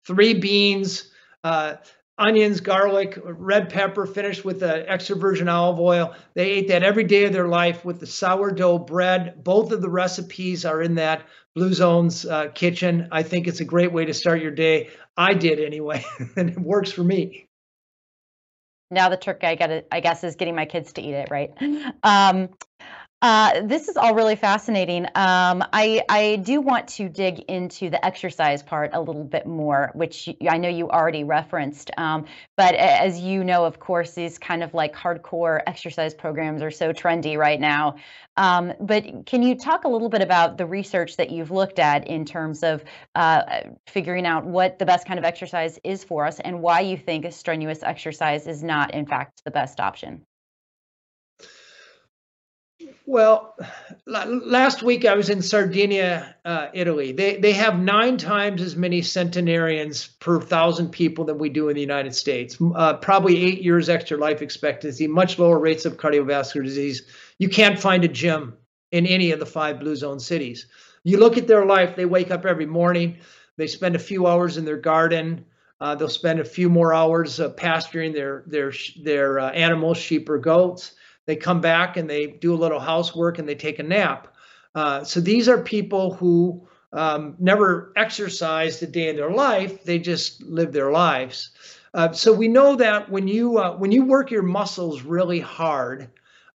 three 0.07 0.35
beans, 0.35 1.11
uh, 1.45 1.77
onions, 2.19 2.61
garlic, 2.61 3.19
red 3.25 3.69
pepper, 3.69 4.07
finished 4.07 4.45
with 4.45 4.61
the 4.61 4.91
extra 4.91 5.17
virgin 5.17 5.49
olive 5.49 5.79
oil. 5.79 6.15
They 6.35 6.51
ate 6.51 6.69
that 6.69 6.83
every 6.83 7.05
day 7.05 7.25
of 7.25 7.33
their 7.33 7.49
life 7.49 7.85
with 7.85 8.01
the 8.01 8.07
sourdough 8.07 8.79
bread. 8.81 9.43
Both 9.45 9.73
of 9.73 9.83
the 9.83 9.91
recipes 9.91 10.65
are 10.65 10.83
in 10.83 10.95
that 10.97 11.27
Blue 11.55 11.73
Zones 11.73 12.25
uh, 12.25 12.49
kitchen. 12.49 13.09
I 13.13 13.23
think 13.23 13.47
it's 13.47 13.61
a 13.61 13.65
great 13.65 13.93
way 13.93 14.05
to 14.05 14.15
start 14.15 14.41
your 14.41 14.51
day. 14.51 14.91
I 15.17 15.35
did 15.35 15.61
anyway, 15.61 16.05
and 16.37 16.51
it 16.51 16.59
works 16.59 16.93
for 16.93 17.05
me. 17.05 17.49
Now 18.91 19.09
the 19.09 19.17
trick 19.17 19.43
I 19.43 19.57
got, 19.57 19.85
I 19.91 20.01
guess, 20.01 20.23
is 20.23 20.37
getting 20.37 20.55
my 20.55 20.67
kids 20.67 20.93
to 20.93 21.03
eat 21.03 21.15
it, 21.15 21.29
right? 21.31 21.51
Um, 22.03 22.51
uh, 23.27 23.61
this 23.63 23.89
is 23.89 23.97
all 23.97 24.15
really 24.15 24.37
fascinating. 24.37 25.05
Um, 25.07 25.65
I, 25.73 26.01
I 26.09 26.37
do 26.45 26.61
want 26.61 26.87
to 26.91 27.09
dig 27.09 27.41
into 27.49 27.91
the 27.91 28.05
exercise 28.07 28.63
part 28.63 28.91
a 28.93 29.01
little 29.01 29.25
bit 29.25 29.49
more, 29.49 29.91
which 29.95 30.29
I 30.49 30.59
know 30.59 30.69
you 30.69 30.89
already 30.89 31.25
referenced. 31.25 31.91
Um, 31.99 32.27
but 32.57 32.77
as 32.77 33.19
you 33.19 33.43
know, 33.43 33.65
of 33.65 33.81
course, 33.81 34.13
these 34.13 34.39
kind 34.39 34.63
of 34.63 34.75
like 34.75 34.95
hardcore 34.95 35.61
exercise 35.67 36.15
programs 36.15 36.63
are 36.63 36.71
so 36.71 36.93
trendy 36.93 37.37
right 37.37 37.59
now. 37.59 37.97
Um, 38.37 38.73
but 38.79 39.27
can 39.27 39.43
you 39.43 39.57
talk 39.57 39.83
a 39.83 39.89
little 39.89 40.09
bit 40.09 40.23
about 40.23 40.57
the 40.57 40.67
research 40.67 41.17
that 41.17 41.31
you've 41.31 41.51
looked 41.51 41.81
at 41.81 42.07
in 42.07 42.27
terms 42.27 42.63
of 42.63 42.85
uh, 43.17 43.43
figuring 43.89 44.25
out 44.25 44.47
what 44.47 44.79
the 44.79 44.87
best 44.87 45.05
kind 45.05 45.19
of 45.19 45.25
exercise 45.25 45.81
is 45.83 46.05
for 46.05 46.27
us 46.27 46.39
and 46.39 46.63
why 46.63 46.79
you 46.79 46.97
think 46.97 47.33
strenuous 47.33 47.83
exercise 47.83 48.47
is 48.47 48.63
not, 48.63 48.95
in 48.95 49.05
fact, 49.05 49.43
the 49.45 49.51
best 49.51 49.81
option? 49.81 50.25
Well, 53.09 53.57
last 54.05 54.83
week 54.83 55.05
I 55.05 55.15
was 55.15 55.31
in 55.31 55.41
Sardinia, 55.41 56.35
uh, 56.45 56.67
Italy. 56.75 57.13
They 57.13 57.37
they 57.37 57.53
have 57.53 57.79
nine 57.79 58.17
times 58.19 58.61
as 58.61 58.75
many 58.75 59.01
centenarians 59.01 60.09
per 60.19 60.41
thousand 60.41 60.91
people 60.91 61.25
than 61.25 61.39
we 61.39 61.49
do 61.49 61.69
in 61.69 61.77
the 61.77 61.81
United 61.81 62.17
States. 62.17 62.57
Uh, 62.75 62.95
probably 62.95 63.45
eight 63.45 63.63
years 63.63 63.89
extra 63.89 64.19
life 64.19 64.43
expectancy, 64.43 65.07
much 65.07 65.39
lower 65.39 65.61
rates 65.61 65.85
of 65.85 65.99
cardiovascular 65.99 66.65
disease. 66.65 67.03
You 67.39 67.49
can't 67.49 67.79
find 67.79 68.03
a 68.03 68.09
gym 68.09 68.57
in 68.91 69.07
any 69.07 69.31
of 69.31 69.39
the 69.39 69.47
five 69.47 69.79
blue 69.79 69.95
zone 69.95 70.19
cities. 70.19 70.67
You 71.05 71.19
look 71.19 71.39
at 71.39 71.47
their 71.47 71.65
life; 71.65 71.95
they 71.95 72.07
wake 72.07 72.33
up 72.33 72.45
every 72.45 72.67
morning. 72.67 73.19
They 73.57 73.69
spend 73.69 73.95
a 73.95 74.01
few 74.01 74.27
hours 74.27 74.57
in 74.57 74.65
their 74.65 74.79
garden. 74.79 75.45
Uh, 75.81 75.95
they'll 75.95 76.09
spend 76.09 76.41
a 76.41 76.45
few 76.45 76.69
more 76.69 76.93
hours 76.93 77.39
uh, 77.39 77.51
pasturing 77.51 78.13
their 78.13 78.43
their 78.49 78.73
their 79.01 79.39
uh, 79.39 79.51
animals, 79.51 79.97
sheep 79.97 80.29
or 80.29 80.39
goats 80.39 80.96
they 81.27 81.37
come 81.37 81.61
back 81.61 81.97
and 81.97 82.09
they 82.09 82.27
do 82.27 82.55
a 82.55 82.57
little 82.57 82.81
housework 82.81 83.39
and 83.39 83.49
they 83.49 83.55
take 83.55 83.79
a 83.79 83.83
nap. 83.83 84.29
Uh, 84.75 85.05
so 85.05 85.21
these 85.21 85.49
are 85.49 85.59
people 85.63 86.15
who 86.15 86.67
um, 86.93 87.35
never 87.39 87.93
exercised 87.97 88.83
a 88.83 88.87
day 88.87 89.09
in 89.09 89.17
their 89.17 89.31
life; 89.31 89.85
they 89.85 89.99
just 89.99 90.43
live 90.43 90.73
their 90.73 90.91
lives. 90.91 91.51
Uh, 91.95 92.13
so 92.13 92.33
we 92.33 92.47
know 92.49 92.77
that 92.77 93.11
when 93.11 93.27
you 93.27 93.59
uh, 93.59 93.77
when 93.77 93.91
you 93.91 94.05
work 94.05 94.31
your 94.31 94.43
muscles 94.43 95.03
really 95.03 95.41
hard, 95.41 96.11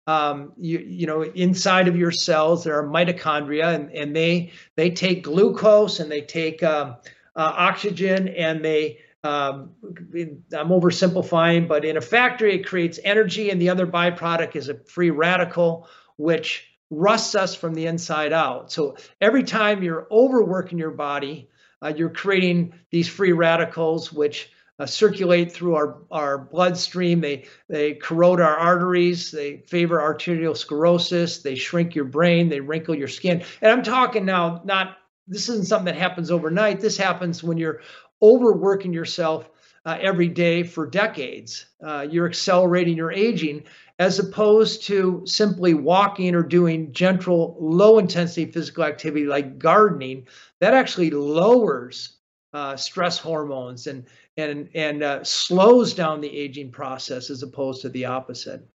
um, 0.07 0.53
you 0.57 0.79
you 0.79 1.07
know 1.07 1.23
inside 1.23 1.87
of 1.87 1.95
your 1.95 2.11
cells 2.11 2.63
there 2.63 2.77
are 2.77 2.87
mitochondria 2.87 3.73
and, 3.75 3.91
and 3.91 4.15
they 4.15 4.51
they 4.75 4.89
take 4.89 5.23
glucose 5.23 5.99
and 5.99 6.11
they 6.11 6.21
take 6.21 6.63
um, 6.63 6.95
uh, 7.35 7.53
oxygen 7.57 8.27
and 8.29 8.63
they 8.63 8.99
um, 9.23 9.71
I'm 9.83 10.69
oversimplifying, 10.69 11.67
but 11.67 11.85
in 11.85 11.97
a 11.97 12.01
factory, 12.01 12.55
it 12.55 12.65
creates 12.65 12.99
energy, 13.03 13.49
and 13.49 13.61
the 13.61 13.69
other 13.69 13.85
byproduct 13.85 14.55
is 14.55 14.69
a 14.69 14.75
free 14.75 15.11
radical, 15.11 15.87
which 16.17 16.67
rusts 16.89 17.35
us 17.35 17.55
from 17.55 17.73
the 17.73 17.85
inside 17.85 18.33
out. 18.33 18.71
So 18.71 18.97
every 19.19 19.43
time 19.43 19.83
you're 19.83 20.07
overworking 20.11 20.77
your 20.77 20.91
body, 20.91 21.49
uh, 21.81 21.93
you're 21.95 22.09
creating 22.09 22.73
these 22.89 23.07
free 23.07 23.31
radicals, 23.31 24.11
which 24.11 24.51
uh, 24.79 24.85
circulate 24.85 25.51
through 25.51 25.75
our, 25.75 25.97
our 26.09 26.37
bloodstream. 26.39 27.21
They, 27.21 27.45
they 27.69 27.93
corrode 27.93 28.41
our 28.41 28.57
arteries. 28.57 29.31
They 29.31 29.57
favor 29.67 29.99
arteriosclerosis. 29.99 31.43
They 31.43 31.55
shrink 31.55 31.93
your 31.93 32.05
brain. 32.05 32.49
They 32.49 32.59
wrinkle 32.59 32.95
your 32.95 33.07
skin. 33.07 33.43
And 33.61 33.71
I'm 33.71 33.83
talking 33.83 34.25
now, 34.25 34.61
not 34.65 34.97
this 35.27 35.49
isn't 35.49 35.67
something 35.67 35.85
that 35.85 35.95
happens 35.95 36.31
overnight. 36.31 36.81
This 36.81 36.97
happens 36.97 37.43
when 37.43 37.57
you're 37.57 37.81
overworking 38.21 38.93
yourself 38.93 39.49
uh, 39.85 39.97
every 39.99 40.27
day 40.27 40.63
for 40.63 40.85
decades. 40.85 41.65
Uh, 41.83 42.07
you're 42.09 42.27
accelerating 42.27 42.97
your 42.97 43.11
aging 43.11 43.63
as 43.99 44.19
opposed 44.19 44.83
to 44.83 45.21
simply 45.25 45.73
walking 45.73 46.35
or 46.35 46.43
doing 46.43 46.91
gentle, 46.91 47.55
low 47.59 47.99
intensity 47.99 48.51
physical 48.51 48.83
activity 48.83 49.25
like 49.25 49.59
gardening. 49.59 50.27
That 50.59 50.73
actually 50.73 51.11
lowers 51.11 52.17
uh, 52.53 52.75
stress 52.75 53.17
hormones 53.17 53.87
and 53.87 54.05
and 54.37 54.69
and 54.75 55.03
uh, 55.03 55.23
slows 55.23 55.93
down 55.93 56.21
the 56.21 56.35
aging 56.35 56.71
process 56.71 57.29
as 57.29 57.43
opposed 57.43 57.81
to 57.81 57.89
the 57.89 58.05
opposite. 58.05 58.67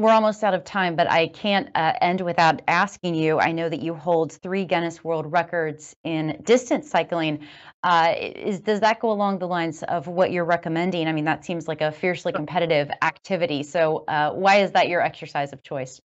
We're 0.00 0.12
almost 0.12 0.42
out 0.42 0.54
of 0.54 0.64
time, 0.64 0.96
but 0.96 1.10
I 1.10 1.28
can't 1.28 1.68
uh, 1.74 1.92
end 2.00 2.22
without 2.22 2.62
asking 2.66 3.16
you. 3.16 3.38
I 3.38 3.52
know 3.52 3.68
that 3.68 3.82
you 3.82 3.92
hold 3.92 4.32
three 4.32 4.64
Guinness 4.64 5.04
World 5.04 5.30
Records 5.30 5.94
in 6.04 6.40
distance 6.42 6.88
cycling. 6.88 7.46
Uh, 7.82 8.14
is 8.16 8.60
does 8.60 8.80
that 8.80 9.00
go 9.00 9.10
along 9.10 9.40
the 9.40 9.46
lines 9.46 9.82
of 9.82 10.06
what 10.06 10.32
you're 10.32 10.46
recommending? 10.46 11.06
I 11.06 11.12
mean, 11.12 11.26
that 11.26 11.44
seems 11.44 11.68
like 11.68 11.82
a 11.82 11.92
fiercely 11.92 12.32
competitive 12.32 12.90
activity. 13.02 13.62
So, 13.62 14.04
uh, 14.08 14.30
why 14.32 14.62
is 14.62 14.70
that 14.70 14.88
your 14.88 15.02
exercise 15.02 15.52
of 15.52 15.62
choice? 15.62 16.00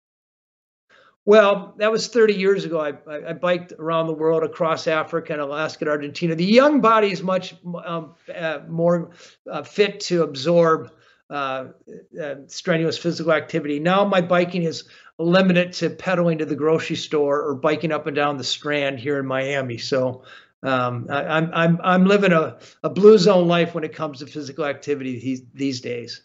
Well, 1.26 1.74
that 1.78 1.92
was 1.92 2.08
30 2.08 2.34
years 2.34 2.64
ago. 2.64 2.80
I, 2.80 2.94
I, 3.12 3.32
I 3.32 3.34
biked 3.34 3.74
around 3.74 4.08
the 4.08 4.14
world, 4.14 4.44
across 4.44 4.88
Africa 4.88 5.34
and 5.34 5.42
Alaska 5.42 5.84
and 5.84 5.90
Argentina. 5.90 6.34
The 6.34 6.46
young 6.46 6.80
body 6.80 7.12
is 7.12 7.22
much 7.22 7.56
um, 7.86 8.16
uh, 8.34 8.60
more 8.70 9.12
uh, 9.52 9.64
fit 9.64 10.00
to 10.02 10.24
absorb 10.24 10.92
uh, 11.32 11.68
uh, 12.22 12.36
strenuous 12.48 12.98
physical 12.98 13.32
activity. 13.32 13.80
Now 13.80 14.06
my 14.06 14.22
biking 14.22 14.64
is 14.64 14.84
limited 15.18 15.74
to 15.74 15.90
pedaling 15.90 16.40
to 16.40 16.46
the 16.46 16.56
grocery 16.56 16.96
store 16.96 17.42
or 17.42 17.56
biking 17.56 17.92
up 17.92 18.08
and 18.08 18.16
down 18.16 18.38
the 18.38 18.44
Strand 18.44 19.00
here 19.00 19.18
in 19.18 19.26
Miami. 19.26 19.78
So 19.78 20.24
um, 20.64 21.08
I, 21.10 21.22
am 21.22 21.30
I'm, 21.32 21.54
I'm 21.54 21.80
I'm 21.84 22.06
living 22.06 22.34
a, 22.34 22.60
a 22.84 22.90
blue 22.90 23.18
zone 23.18 23.48
life 23.48 23.74
when 23.74 23.84
it 23.84 23.96
comes 23.96 24.20
to 24.20 24.28
physical 24.28 24.66
activity 24.66 25.20
these 25.20 25.42
these 25.54 25.82
days. 25.82 26.22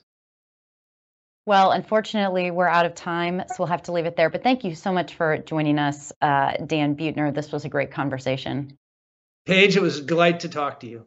Well, 1.46 1.70
unfortunately, 1.70 2.50
we're 2.50 2.66
out 2.66 2.86
of 2.86 2.96
time, 2.96 3.42
so 3.46 3.54
we'll 3.61 3.68
have 3.68 3.84
to 3.84 3.92
leave 3.92 4.07
it 4.07 4.16
there. 4.16 4.28
But 4.28 4.42
thank 4.42 4.64
you 4.64 4.74
so 4.74 4.92
much 4.92 5.14
for 5.14 5.38
joining 5.38 5.78
us, 5.78 6.12
uh, 6.20 6.54
Dan 6.66 6.96
Buettner. 6.96 7.32
This 7.32 7.52
was 7.52 7.64
a 7.64 7.68
great 7.68 7.92
conversation. 7.92 8.76
Paige, 9.46 9.76
it 9.76 9.82
was 9.82 10.00
a 10.00 10.02
delight 10.02 10.40
to 10.40 10.48
talk 10.48 10.80
to 10.80 10.88
you. 10.88 11.07